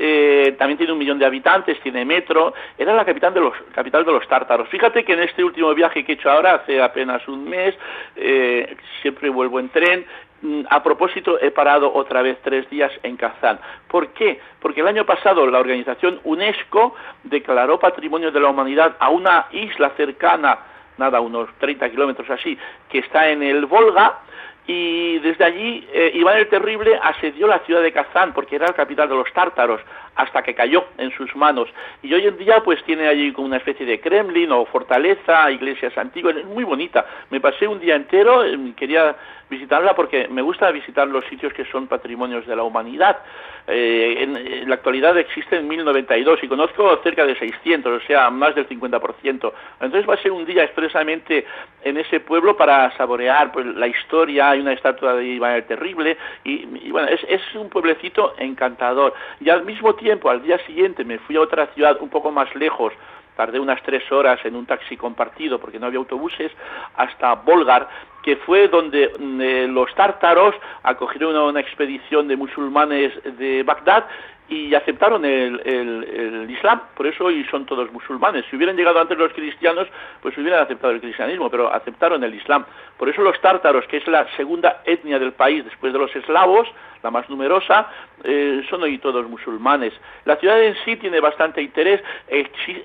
Eh, 0.00 0.54
también 0.56 0.78
tiene 0.78 0.92
un 0.92 0.98
millón 0.98 1.18
de 1.18 1.26
habitantes, 1.26 1.80
tiene 1.80 2.04
metro, 2.04 2.54
era 2.78 2.94
la 2.94 3.04
capital 3.04 3.34
de 3.34 3.40
los, 3.40 3.54
capital 3.74 4.04
de 4.04 4.12
los 4.12 4.28
tártaros. 4.28 4.68
Fíjate 4.68 5.04
que 5.04 5.14
en 5.14 5.24
este 5.24 5.42
último 5.42 5.74
viaje 5.74 6.04
que 6.04 6.12
he 6.12 6.14
hecho 6.14 6.30
ahora, 6.30 6.54
hace 6.54 6.80
apenas 6.80 7.26
un 7.26 7.48
mes, 7.48 7.74
eh, 8.14 8.76
siempre 9.02 9.28
vuelvo 9.28 9.58
en 9.58 9.70
tren, 9.70 10.06
mm, 10.42 10.60
a 10.70 10.84
propósito, 10.84 11.40
he 11.40 11.50
parado 11.50 11.92
otra 11.92 12.22
vez 12.22 12.38
tres 12.44 12.70
días 12.70 12.92
en 13.02 13.16
Kazán. 13.16 13.58
¿Por 13.88 14.12
qué? 14.12 14.40
Porque 14.60 14.82
el 14.82 14.86
año 14.86 15.04
pasado 15.04 15.44
la 15.48 15.58
organización 15.58 16.20
UNESCO 16.22 16.94
declaró 17.24 17.80
Patrimonio 17.80 18.30
de 18.30 18.38
la 18.38 18.50
Humanidad 18.50 18.94
a 19.00 19.10
una 19.10 19.46
isla 19.50 19.90
cercana, 19.96 20.60
nada, 20.96 21.20
unos 21.20 21.48
30 21.58 21.90
kilómetros 21.90 22.30
así, 22.30 22.56
que 22.88 23.00
está 23.00 23.30
en 23.30 23.42
el 23.42 23.66
Volga, 23.66 24.20
y 24.68 25.18
desde 25.20 25.44
allí 25.46 25.88
eh, 25.94 26.12
Iván 26.14 26.36
el 26.36 26.48
Terrible 26.48 27.00
asedió 27.02 27.46
la 27.46 27.60
ciudad 27.60 27.82
de 27.82 27.90
Kazán 27.90 28.34
porque 28.34 28.56
era 28.56 28.66
la 28.66 28.74
capital 28.74 29.08
de 29.08 29.14
los 29.14 29.32
tártaros 29.32 29.80
hasta 30.18 30.42
que 30.42 30.54
cayó 30.54 30.84
en 30.98 31.10
sus 31.12 31.34
manos 31.36 31.68
y 32.02 32.12
hoy 32.12 32.26
en 32.26 32.36
día 32.36 32.60
pues 32.62 32.82
tiene 32.84 33.08
allí 33.08 33.32
como 33.32 33.46
una 33.46 33.56
especie 33.56 33.86
de 33.86 34.00
Kremlin 34.00 34.50
o 34.52 34.66
fortaleza, 34.66 35.50
iglesias 35.50 35.96
antiguas, 35.96 36.36
es 36.36 36.44
muy 36.44 36.64
bonita. 36.64 37.06
Me 37.30 37.40
pasé 37.40 37.66
un 37.66 37.80
día 37.80 37.94
entero, 37.94 38.44
eh, 38.44 38.56
quería 38.76 39.16
visitarla 39.48 39.94
porque 39.94 40.28
me 40.28 40.42
gusta 40.42 40.70
visitar 40.70 41.08
los 41.08 41.24
sitios 41.26 41.52
que 41.52 41.64
son 41.66 41.86
patrimonios 41.86 42.46
de 42.46 42.56
la 42.56 42.62
humanidad. 42.62 43.18
Eh, 43.66 44.22
en, 44.22 44.68
la 44.68 44.76
actualidad 44.76 45.16
existen 45.18 45.68
1092 45.68 46.40
y 46.42 46.48
conozco 46.48 46.98
cerca 47.02 47.26
de 47.26 47.36
600, 47.36 48.02
o 48.02 48.06
sea, 48.06 48.30
más 48.30 48.54
del 48.54 48.68
50%. 48.68 49.52
Entonces 49.80 50.08
va 50.08 50.14
a 50.14 50.22
ser 50.22 50.32
un 50.32 50.46
día 50.46 50.64
expresamente 50.64 51.46
en 51.84 51.98
ese 51.98 52.20
pueblo 52.20 52.56
para 52.56 52.96
saborear 52.96 53.52
pues, 53.52 53.66
la 53.66 53.86
historia, 53.86 54.50
hay 54.50 54.60
una 54.60 54.72
estatua 54.72 55.14
de 55.14 55.26
Iván 55.26 55.54
el 55.54 55.64
Terrible 55.64 56.16
y, 56.44 56.90
bueno, 56.90 57.08
es, 57.08 57.40
un 57.54 57.68
pueblecito 57.68 58.34
encantador. 58.38 59.14
Y 59.40 59.50
al 59.50 59.64
mismo 59.64 59.94
al 60.10 60.42
día 60.42 60.58
siguiente, 60.66 61.04
me 61.04 61.18
fui 61.18 61.36
a 61.36 61.40
otra 61.40 61.66
ciudad 61.68 61.98
un 62.00 62.08
poco 62.08 62.30
más 62.30 62.54
lejos, 62.54 62.92
tardé 63.36 63.60
unas 63.60 63.82
tres 63.82 64.10
horas 64.10 64.40
en 64.44 64.56
un 64.56 64.66
taxi 64.66 64.96
compartido 64.96 65.58
porque 65.60 65.78
no 65.78 65.86
había 65.86 65.98
autobuses, 65.98 66.50
hasta 66.96 67.34
Volgar, 67.34 67.88
que 68.22 68.36
fue 68.36 68.68
donde 68.68 69.12
mm, 69.18 69.40
eh, 69.40 69.66
los 69.68 69.94
tártaros 69.94 70.54
acogieron 70.82 71.36
una, 71.36 71.60
expedición 71.60 72.26
de 72.26 72.36
musulmanes 72.36 73.12
de 73.38 73.62
Bagdad 73.62 74.06
y 74.48 74.74
aceptaron 74.74 75.24
el, 75.24 75.60
el, 75.64 76.50
Islam, 76.50 76.80
por 76.96 77.06
eso 77.06 77.26
hoy 77.26 77.44
son 77.50 77.66
todos 77.66 77.92
musulmanes. 77.92 78.46
Si 78.48 78.56
hubieran 78.56 78.76
llegado 78.76 78.98
antes 78.98 79.18
los 79.18 79.32
cristianos, 79.34 79.86
pues 80.22 80.36
hubieran 80.38 80.62
aceptado 80.62 80.94
el 80.94 81.00
cristianismo, 81.00 81.50
pero 81.50 81.72
aceptaron 81.72 82.24
el 82.24 82.34
Islam. 82.34 82.64
Por 82.96 83.10
eso 83.10 83.20
los 83.22 83.38
tártaros, 83.40 83.86
que 83.86 83.98
es 83.98 84.06
la 84.08 84.26
segunda 84.36 84.80
etnia 84.86 85.18
del 85.18 85.32
país 85.32 85.64
después 85.64 85.92
de 85.92 85.98
los 85.98 86.14
eslavos, 86.16 86.66
la 87.02 87.10
más 87.10 87.28
numerosa, 87.28 87.88
eh, 88.24 88.62
son 88.68 88.82
hoy 88.82 88.98
todos 88.98 89.28
musulmanes. 89.28 89.92
La 90.24 90.36
ciudad 90.36 90.62
en 90.62 90.74
sí 90.84 90.96
tiene 90.96 91.20
bastante 91.20 91.62
interés. 91.62 92.02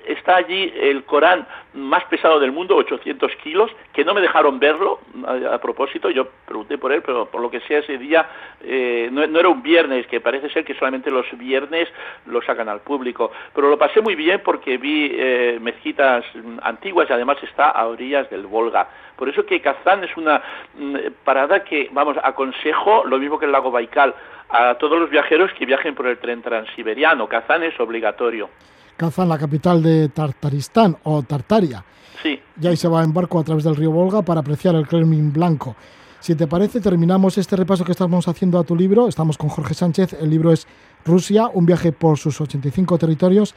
está 0.06 0.36
allí 0.36 0.72
el 0.76 1.04
Corán 1.04 1.46
más 1.74 2.04
pesado 2.04 2.38
del 2.38 2.52
mundo, 2.52 2.76
800 2.76 3.34
kilos, 3.42 3.70
que 3.92 4.04
no 4.04 4.14
me 4.14 4.20
dejaron 4.20 4.58
verlo 4.58 5.00
a, 5.26 5.58
propósito. 5.58 6.10
Yo 6.10 6.28
pregunté 6.46 6.78
por 6.78 6.92
él, 6.92 7.02
pero 7.02 7.26
por 7.26 7.40
lo 7.40 7.50
que 7.50 7.60
sea 7.60 7.80
ese 7.80 7.98
día 7.98 8.28
eh, 8.62 9.08
no, 9.10 9.22
era 9.22 9.48
un 9.48 9.62
viernes, 9.62 10.06
que 10.06 10.20
parece 10.20 10.48
ser 10.50 10.64
que 10.64 10.74
solamente 10.74 11.10
los 11.10 11.26
viernes 11.36 11.88
lo 12.26 12.40
sacan 12.42 12.68
al 12.68 12.80
público. 12.80 13.32
Pero 13.54 13.68
lo 13.68 13.78
pasé 13.78 14.00
muy 14.00 14.14
bien 14.14 14.40
porque 14.44 14.78
vi 14.78 15.10
eh, 15.12 15.58
mezquitas 15.60 16.24
antiguas 16.62 17.08
y 17.10 17.12
además 17.12 17.38
está 17.42 17.70
a 17.70 17.86
orillas 17.86 18.30
del 18.30 18.46
Volga. 18.46 18.88
Por 19.16 19.28
eso 19.28 19.46
que 19.46 19.60
Kazán 19.60 20.02
es 20.04 20.16
una 20.16 20.42
mm, 20.76 20.96
parada 21.24 21.62
que, 21.62 21.88
vamos, 21.92 22.16
aconsejo, 22.22 23.04
lo 23.04 23.18
mismo 23.18 23.38
que 23.38 23.46
el 23.46 23.52
lago 23.52 23.70
Baikal, 23.70 24.03
a 24.48 24.74
todos 24.78 24.98
los 24.98 25.10
viajeros 25.10 25.50
que 25.58 25.66
viajen 25.66 25.94
por 25.94 26.06
el 26.06 26.18
tren 26.18 26.42
transiberiano. 26.42 27.28
Kazán 27.28 27.62
es 27.62 27.78
obligatorio. 27.80 28.48
Kazán, 28.96 29.28
la 29.28 29.38
capital 29.38 29.82
de 29.82 30.08
Tartaristán 30.08 30.96
o 31.04 31.22
Tartaria. 31.22 31.84
Sí. 32.22 32.40
Y 32.60 32.66
ahí 32.66 32.76
se 32.76 32.88
va 32.88 33.02
en 33.02 33.12
barco 33.12 33.38
a 33.38 33.44
través 33.44 33.64
del 33.64 33.76
río 33.76 33.90
Volga 33.90 34.22
para 34.22 34.40
apreciar 34.40 34.74
el 34.74 34.86
Kremlin 34.86 35.32
blanco. 35.32 35.76
Si 36.20 36.34
te 36.34 36.46
parece, 36.46 36.80
terminamos 36.80 37.36
este 37.36 37.54
repaso 37.54 37.84
que 37.84 37.92
estamos 37.92 38.26
haciendo 38.28 38.58
a 38.58 38.64
tu 38.64 38.74
libro. 38.74 39.08
Estamos 39.08 39.36
con 39.36 39.50
Jorge 39.50 39.74
Sánchez. 39.74 40.14
El 40.14 40.30
libro 40.30 40.52
es 40.52 40.66
Rusia, 41.04 41.50
un 41.52 41.66
viaje 41.66 41.92
por 41.92 42.16
sus 42.16 42.40
85 42.40 42.96
territorios 42.96 43.54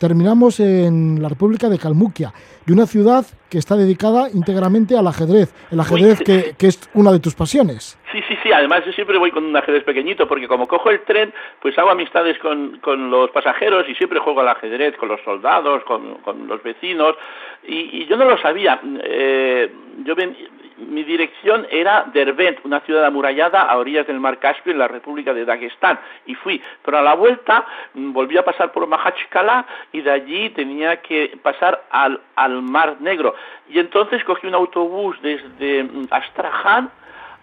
terminamos 0.00 0.58
en 0.60 1.22
la 1.22 1.28
República 1.28 1.68
de 1.68 1.78
Kalmukia, 1.78 2.32
de 2.66 2.72
una 2.72 2.86
ciudad 2.86 3.26
que 3.50 3.58
está 3.58 3.76
dedicada 3.76 4.30
íntegramente 4.32 4.96
al 4.96 5.06
ajedrez, 5.06 5.52
el 5.70 5.78
ajedrez 5.78 6.20
que, 6.20 6.54
que, 6.58 6.68
es 6.68 6.88
una 6.94 7.12
de 7.12 7.20
tus 7.20 7.34
pasiones. 7.34 7.98
Sí, 8.10 8.20
sí, 8.26 8.34
sí, 8.42 8.50
además 8.50 8.82
yo 8.86 8.92
siempre 8.92 9.18
voy 9.18 9.30
con 9.30 9.44
un 9.44 9.54
ajedrez 9.54 9.84
pequeñito, 9.84 10.26
porque 10.26 10.48
como 10.48 10.66
cojo 10.66 10.90
el 10.90 11.02
tren, 11.02 11.32
pues 11.60 11.76
hago 11.78 11.90
amistades 11.90 12.38
con, 12.38 12.78
con 12.78 13.10
los 13.10 13.30
pasajeros 13.30 13.86
y 13.88 13.94
siempre 13.94 14.20
juego 14.20 14.40
al 14.40 14.48
ajedrez 14.48 14.96
con 14.96 15.10
los 15.10 15.20
soldados, 15.20 15.84
con, 15.84 16.14
con 16.22 16.48
los 16.48 16.62
vecinos, 16.62 17.14
y, 17.62 18.02
y, 18.02 18.06
yo 18.06 18.16
no 18.16 18.24
lo 18.24 18.38
sabía. 18.38 18.80
Eh, 19.04 19.70
yo 20.04 20.14
ven, 20.14 20.34
mi 20.80 21.04
dirección 21.04 21.66
era 21.70 22.06
Derbent, 22.12 22.64
una 22.64 22.80
ciudad 22.80 23.04
amurallada 23.04 23.62
a 23.62 23.76
orillas 23.76 24.06
del 24.06 24.20
mar 24.20 24.38
Caspio 24.38 24.72
en 24.72 24.78
la 24.78 24.88
República 24.88 25.34
de 25.34 25.44
Dagestán, 25.44 25.98
y 26.26 26.34
fui. 26.34 26.62
Pero 26.84 26.98
a 26.98 27.02
la 27.02 27.14
vuelta 27.14 27.64
mm, 27.94 28.12
volví 28.12 28.36
a 28.38 28.44
pasar 28.44 28.72
por 28.72 28.86
Mahachkala 28.86 29.66
y 29.92 30.00
de 30.00 30.10
allí 30.10 30.50
tenía 30.50 31.00
que 31.02 31.38
pasar 31.42 31.84
al, 31.90 32.20
al 32.36 32.62
Mar 32.62 32.96
Negro. 33.00 33.34
Y 33.68 33.78
entonces 33.78 34.24
cogí 34.24 34.46
un 34.46 34.54
autobús 34.54 35.20
desde 35.22 35.84
mm, 35.84 36.08
Astraján 36.10 36.90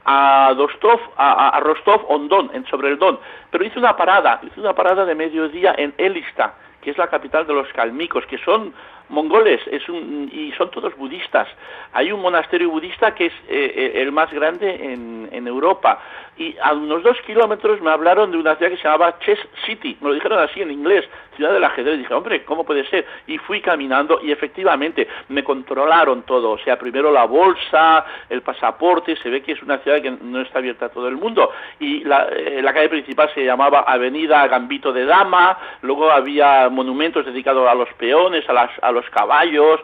a 0.05 0.53
Dostov, 0.55 0.99
a, 1.17 1.59
Rostov 1.59 2.05
on 2.07 2.29
Don, 2.29 2.49
en, 2.53 2.65
sobre 2.67 2.89
el 2.89 2.97
Don. 2.97 3.19
Pero 3.51 3.65
hice 3.65 3.77
una 3.77 3.95
parada, 3.95 4.39
hice 4.41 4.59
una 4.59 4.73
parada 4.73 5.05
de 5.05 5.13
mediodía 5.13 5.75
en 5.77 5.93
Elista, 5.97 6.53
que 6.81 6.91
es 6.91 6.97
la 6.97 7.07
capital 7.07 7.45
de 7.45 7.53
los 7.53 7.67
calmicos, 7.73 8.25
que 8.25 8.37
son 8.37 8.73
mongoles 9.09 9.61
es 9.71 9.87
un, 9.89 10.29
y 10.31 10.51
son 10.53 10.71
todos 10.71 10.95
budistas. 10.97 11.47
Hay 11.93 12.11
un 12.11 12.21
monasterio 12.21 12.69
budista 12.69 13.13
que 13.15 13.27
es 13.27 13.33
eh, 13.47 13.73
eh, 13.75 14.01
el 14.01 14.11
más 14.11 14.31
grande 14.31 14.93
en, 14.93 15.29
en, 15.31 15.47
Europa. 15.47 15.99
Y 16.37 16.55
a 16.61 16.73
unos 16.73 17.03
dos 17.03 17.17
kilómetros 17.25 17.81
me 17.81 17.91
hablaron 17.91 18.31
de 18.31 18.37
una 18.37 18.55
ciudad 18.55 18.71
que 18.71 18.77
se 18.77 18.83
llamaba 18.83 19.17
Chess 19.19 19.39
City. 19.65 19.97
Me 20.01 20.09
lo 20.09 20.13
dijeron 20.13 20.39
así 20.39 20.61
en 20.61 20.71
inglés, 20.71 21.05
ciudad 21.35 21.53
del 21.53 21.63
ajedrez. 21.63 21.97
Dije, 21.97 22.13
hombre, 22.13 22.43
¿cómo 22.43 22.63
puede 22.63 22.85
ser? 22.89 23.05
Y 23.27 23.37
fui 23.39 23.61
caminando 23.61 24.19
y 24.21 24.31
efectivamente 24.31 25.07
me 25.29 25.43
controlaron 25.43 26.23
todo. 26.23 26.51
O 26.51 26.57
sea, 26.59 26.77
primero 26.77 27.11
la 27.11 27.25
bolsa, 27.25 28.05
el 28.29 28.41
pasaporte. 28.41 29.15
Se 29.17 29.29
ve 29.29 29.41
que 29.41 29.53
es 29.53 29.63
una 29.63 29.79
ciudad 29.79 30.01
que 30.01 30.11
no 30.11 30.41
está 30.41 30.59
abierta 30.59 30.87
a 30.87 30.89
todo 30.89 31.07
el 31.07 31.15
mundo. 31.15 31.51
Y 31.79 32.03
la, 32.03 32.27
eh, 32.31 32.61
calle 32.73 32.89
principal 32.89 33.31
se 33.33 33.43
llamaba 33.43 33.81
Avenida 33.81 34.45
Gambito 34.47 34.93
de 34.93 35.05
Dama. 35.05 35.57
Luego 35.81 36.11
había 36.11 36.69
monumentos 36.69 37.25
dedicados 37.25 37.67
a 37.67 37.73
los 37.73 37.91
peones, 37.93 38.47
a 38.49 38.53
las 38.53 38.71
los 38.91 39.09
caballos, 39.09 39.79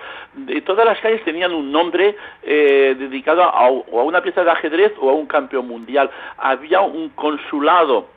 todas 0.65 0.85
las 0.85 0.99
calles 0.99 1.23
tenían 1.23 1.53
un 1.53 1.71
nombre 1.71 2.15
eh, 2.41 2.95
dedicado 2.97 3.43
a, 3.43 3.69
una 3.69 4.21
pieza 4.21 4.43
de 4.43 4.51
ajedrez 4.51 4.93
o 4.99 5.09
a 5.09 5.13
un 5.13 5.27
campeón 5.27 5.67
mundial. 5.67 6.09
Había 6.45 6.81
un 6.81 7.07
consulado 7.09 8.09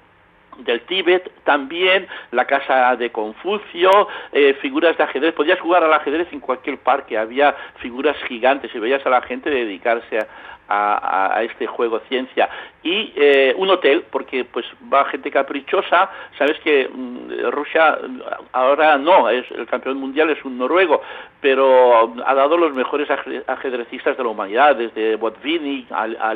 del 0.58 0.80
Tíbet, 0.82 1.30
también 1.44 2.08
la 2.32 2.44
casa 2.44 2.96
de 2.96 3.10
Confucio, 3.10 4.08
eh, 4.32 4.54
figuras 4.60 4.96
de 4.96 5.04
ajedrez. 5.04 5.32
Podías 5.34 5.60
jugar 5.60 5.84
al 5.84 5.92
ajedrez 5.92 6.26
en 6.32 6.40
cualquier 6.40 6.78
parque, 6.78 7.16
había 7.16 7.54
figuras 7.76 8.16
gigantes 8.26 8.74
y 8.74 8.78
veías 8.80 9.04
a 9.06 9.10
la 9.10 9.22
gente 9.22 9.48
dedicarse 9.48 10.18
a, 10.18 10.26
este 11.42 11.66
juego 11.66 12.00
ciencia. 12.08 12.48
Y 12.82 13.12
eh, 13.16 13.54
un 13.56 13.70
hotel 13.70 14.04
porque 14.10 14.44
pues 14.44 14.64
va 14.92 15.04
gente 15.06 15.30
caprichosa. 15.30 16.10
Sabes 16.38 16.58
que 16.60 16.88
mm, 16.88 17.50
Rusia 17.50 17.98
ahora 18.52 18.98
no 18.98 19.28
es 19.28 19.50
el 19.50 19.66
campeón 19.66 19.98
mundial 19.98 20.30
es 20.30 20.44
un 20.44 20.58
noruego 20.58 21.02
pero 21.40 22.14
ha 22.26 22.34
dado 22.34 22.56
los 22.56 22.74
mejores 22.74 23.08
ajedrecistas 23.46 24.16
de 24.16 24.22
la 24.24 24.30
humanidad 24.30 24.74
desde 24.74 25.16
Botvinnik 25.16 25.92
a, 25.92 26.08
a 26.18 26.34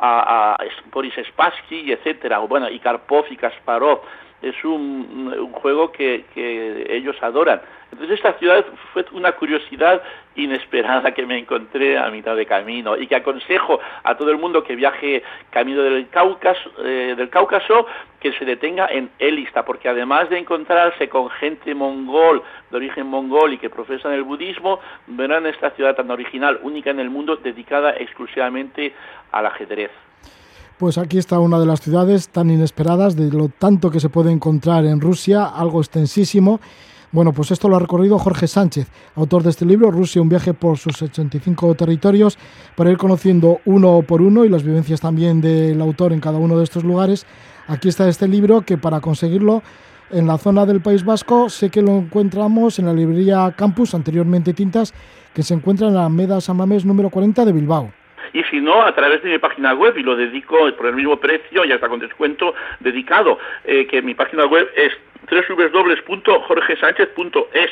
a, 0.00 0.56
Boris 0.90 1.14
Spassky 1.28 1.92
etcétera. 1.92 2.38
Bueno 2.40 2.68
y 2.68 2.78
Karpov 2.78 3.26
y 3.30 3.36
Kasparov 3.36 4.00
es 4.42 4.64
un, 4.64 5.52
juego 5.52 5.92
que, 5.92 6.24
que 6.34 6.86
ellos 6.96 7.16
adoran 7.22 7.60
entonces 7.92 8.18
esta 8.18 8.34
ciudad 8.34 8.64
fue 8.92 9.04
una 9.12 9.32
curiosidad 9.32 10.00
inesperada 10.36 11.12
que 11.12 11.26
me 11.26 11.38
encontré 11.38 11.98
a 11.98 12.08
mitad 12.10 12.36
de 12.36 12.46
camino 12.46 12.96
y 12.96 13.06
que 13.06 13.16
aconsejo 13.16 13.80
a 14.04 14.16
todo 14.16 14.30
el 14.30 14.38
mundo 14.38 14.62
que 14.62 14.76
viaje 14.76 15.22
camino 15.50 15.82
del 15.82 16.08
Cáucaso, 16.08 16.70
eh, 16.84 17.14
del 17.16 17.28
Cáucaso 17.28 17.86
que 18.20 18.32
se 18.34 18.44
detenga 18.44 18.86
en 18.86 19.10
Elista, 19.18 19.64
porque 19.64 19.88
además 19.88 20.30
de 20.30 20.38
encontrarse 20.38 21.08
con 21.08 21.30
gente 21.30 21.74
mongol, 21.74 22.42
de 22.70 22.76
origen 22.76 23.06
mongol 23.06 23.54
y 23.54 23.58
que 23.58 23.70
profesan 23.70 24.12
el 24.12 24.22
budismo, 24.22 24.78
verán 25.08 25.46
esta 25.46 25.70
ciudad 25.70 25.96
tan 25.96 26.10
original, 26.10 26.60
única 26.62 26.90
en 26.90 27.00
el 27.00 27.10
mundo, 27.10 27.36
dedicada 27.36 27.90
exclusivamente 27.90 28.92
al 29.32 29.46
ajedrez. 29.46 29.90
Pues 30.80 30.96
aquí 30.96 31.18
está 31.18 31.38
una 31.38 31.60
de 31.60 31.66
las 31.66 31.82
ciudades 31.82 32.30
tan 32.30 32.48
inesperadas, 32.48 33.14
de 33.14 33.30
lo 33.30 33.50
tanto 33.50 33.90
que 33.90 34.00
se 34.00 34.08
puede 34.08 34.32
encontrar 34.32 34.86
en 34.86 34.98
Rusia, 34.98 35.44
algo 35.44 35.80
extensísimo 35.80 36.58
bueno, 37.12 37.32
pues 37.32 37.50
esto 37.50 37.68
lo 37.68 37.74
ha 37.74 37.80
recorrido 37.80 38.18
Jorge 38.18 38.46
Sánchez, 38.46 38.86
autor 39.16 39.42
de 39.42 39.50
este 39.50 39.66
libro, 39.66 39.90
Rusia, 39.90 40.22
un 40.22 40.28
viaje 40.28 40.54
por 40.54 40.78
sus 40.78 41.02
85 41.02 41.74
territorios, 41.74 42.38
para 42.76 42.90
ir 42.90 42.96
conociendo 42.98 43.60
uno 43.66 44.00
por 44.06 44.22
uno 44.22 44.44
y 44.44 44.48
las 44.48 44.62
vivencias 44.62 45.00
también 45.00 45.42
del 45.42 45.80
autor 45.82 46.14
en 46.14 46.20
cada 46.20 46.38
uno 46.38 46.56
de 46.56 46.64
estos 46.64 46.84
lugares. 46.84 47.26
Aquí 47.66 47.88
está 47.88 48.08
este 48.08 48.28
libro 48.28 48.62
que 48.62 48.78
para 48.78 49.00
conseguirlo 49.00 49.62
en 50.10 50.28
la 50.28 50.38
zona 50.38 50.64
del 50.64 50.80
País 50.80 51.04
Vasco 51.04 51.50
sé 51.50 51.68
que 51.68 51.82
lo 51.82 51.98
encontramos 51.98 52.78
en 52.78 52.86
la 52.86 52.94
librería 52.94 53.52
Campus, 53.54 53.92
anteriormente 53.92 54.54
Tintas, 54.54 54.94
que 55.34 55.42
se 55.42 55.52
encuentra 55.52 55.88
en 55.88 55.94
la 55.94 56.08
Meda 56.08 56.40
Samamés 56.40 56.86
número 56.86 57.10
40 57.10 57.44
de 57.44 57.52
Bilbao 57.52 57.99
y 58.32 58.42
si 58.44 58.60
no, 58.60 58.82
a 58.82 58.94
través 58.94 59.22
de 59.22 59.30
mi 59.30 59.38
página 59.38 59.74
web, 59.74 59.94
y 59.96 60.02
lo 60.02 60.16
dedico 60.16 60.56
por 60.76 60.86
el 60.86 60.94
mismo 60.94 61.18
precio, 61.18 61.64
ya 61.64 61.76
está 61.76 61.88
con 61.88 62.00
descuento 62.00 62.54
dedicado, 62.80 63.38
eh, 63.64 63.86
que 63.86 64.02
mi 64.02 64.14
página 64.14 64.44
web 64.46 64.68
es 64.76 64.92
www.jorgesánchez.es. 65.30 67.70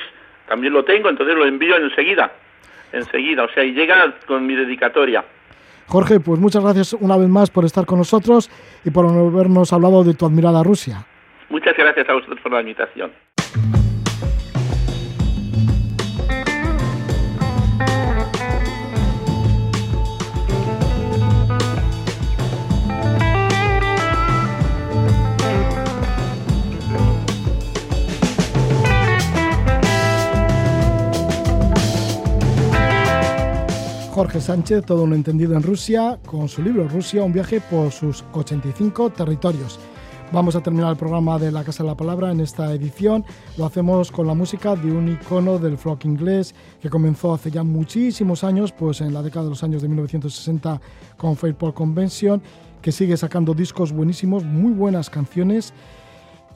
También 0.48 0.72
lo 0.72 0.84
tengo, 0.84 1.08
entonces 1.08 1.34
lo 1.36 1.46
envío 1.46 1.76
enseguida. 1.76 2.32
Enseguida, 2.92 3.44
o 3.44 3.48
sea, 3.50 3.64
y 3.64 3.72
llega 3.72 4.14
con 4.26 4.46
mi 4.46 4.54
dedicatoria. 4.54 5.24
Jorge, 5.86 6.20
pues 6.20 6.38
muchas 6.38 6.62
gracias 6.62 6.92
una 6.94 7.16
vez 7.16 7.28
más 7.28 7.50
por 7.50 7.64
estar 7.64 7.84
con 7.86 7.98
nosotros 7.98 8.48
y 8.84 8.90
por 8.90 9.06
habernos 9.06 9.72
hablado 9.72 10.04
de 10.04 10.14
tu 10.14 10.26
admirada 10.26 10.62
Rusia. 10.62 11.04
Muchas 11.48 11.76
gracias 11.76 12.08
a 12.08 12.12
vosotros 12.12 12.38
por 12.40 12.52
la 12.52 12.60
invitación. 12.60 13.10
Jorge 34.18 34.40
Sánchez, 34.40 34.84
todo 34.84 35.04
un 35.04 35.12
entendido 35.12 35.54
en 35.54 35.62
Rusia, 35.62 36.18
con 36.26 36.48
su 36.48 36.60
libro 36.60 36.88
Rusia, 36.88 37.22
un 37.22 37.32
viaje 37.32 37.60
por 37.60 37.92
sus 37.92 38.24
85 38.32 39.10
territorios. 39.10 39.78
Vamos 40.32 40.56
a 40.56 40.60
terminar 40.60 40.90
el 40.90 40.96
programa 40.96 41.38
de 41.38 41.52
La 41.52 41.62
Casa 41.62 41.84
de 41.84 41.90
la 41.90 41.96
Palabra 41.96 42.32
en 42.32 42.40
esta 42.40 42.74
edición. 42.74 43.24
Lo 43.56 43.64
hacemos 43.64 44.10
con 44.10 44.26
la 44.26 44.34
música 44.34 44.74
de 44.74 44.90
un 44.90 45.08
icono 45.08 45.60
del 45.60 45.78
flock 45.78 46.04
inglés 46.04 46.52
que 46.82 46.90
comenzó 46.90 47.32
hace 47.32 47.52
ya 47.52 47.62
muchísimos 47.62 48.42
años, 48.42 48.72
pues 48.72 49.02
en 49.02 49.14
la 49.14 49.22
década 49.22 49.44
de 49.44 49.50
los 49.50 49.62
años 49.62 49.82
de 49.82 49.88
1960 49.88 50.80
con 51.16 51.36
Fairport 51.36 51.76
Convention, 51.76 52.42
que 52.82 52.90
sigue 52.90 53.16
sacando 53.16 53.54
discos 53.54 53.92
buenísimos, 53.92 54.42
muy 54.42 54.72
buenas 54.72 55.10
canciones. 55.10 55.72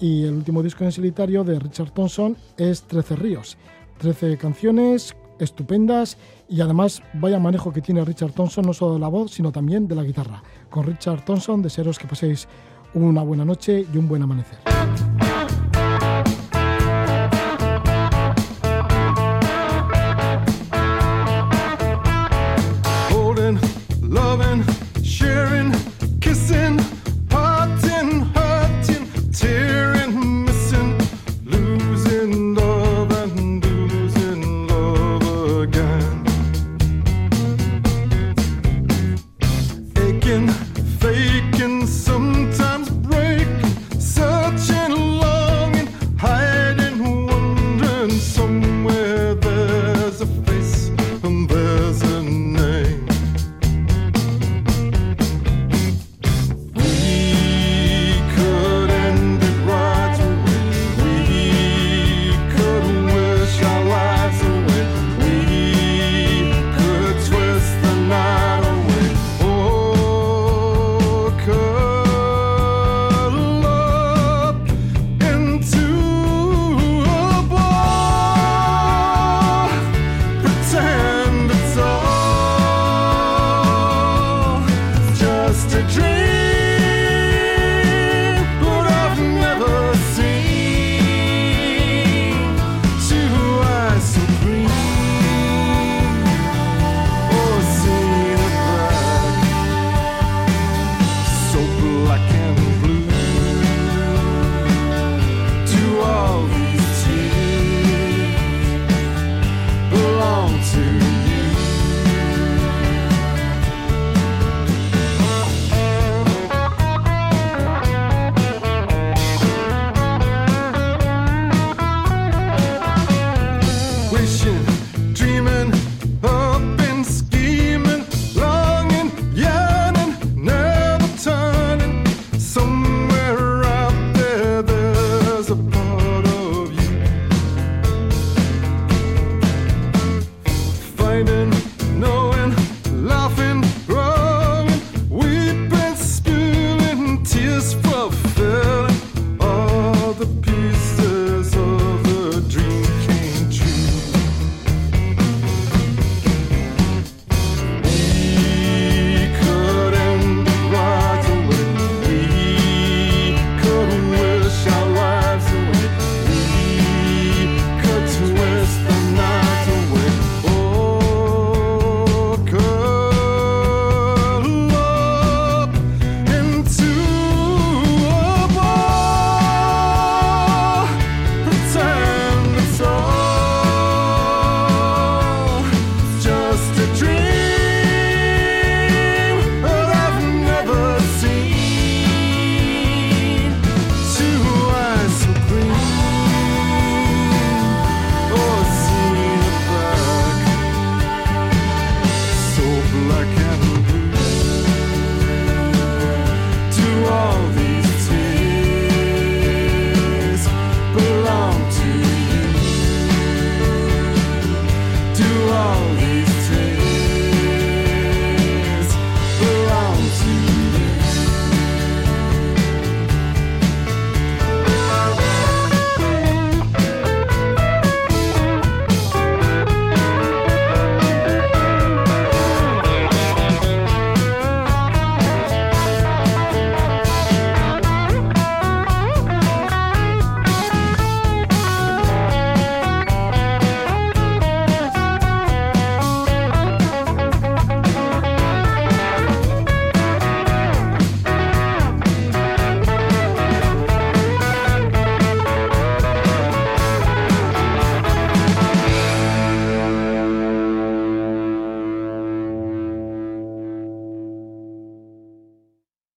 Y 0.00 0.24
el 0.24 0.34
último 0.34 0.64
disco 0.64 0.82
en 0.82 0.90
solitario 0.90 1.44
de 1.44 1.60
Richard 1.60 1.92
Thompson 1.92 2.36
es 2.56 2.82
13 2.82 3.14
ríos. 3.14 3.56
13 3.98 4.36
canciones 4.36 5.14
estupendas 5.42 6.16
y 6.53 6.61
además 6.61 7.03
vaya 7.14 7.38
manejo 7.38 7.72
que 7.72 7.80
tiene 7.80 8.05
Richard 8.05 8.32
Thompson, 8.32 8.66
no 8.66 8.74
solo 8.74 8.94
de 8.94 9.00
la 9.00 9.09
voz, 9.09 9.32
sino 9.32 9.50
también 9.50 9.88
de 9.88 9.94
la 9.94 10.05
guitarra. 10.05 10.42
Con 10.68 10.84
Richard 10.84 11.24
Thompson, 11.24 11.62
desearos 11.62 11.98
que 11.98 12.07
paséis 12.07 12.46
una 12.92 13.22
buena 13.22 13.44
noche 13.44 13.86
y 13.90 13.96
un 13.96 14.07
buen 14.07 14.22
amanecer. 14.22 14.59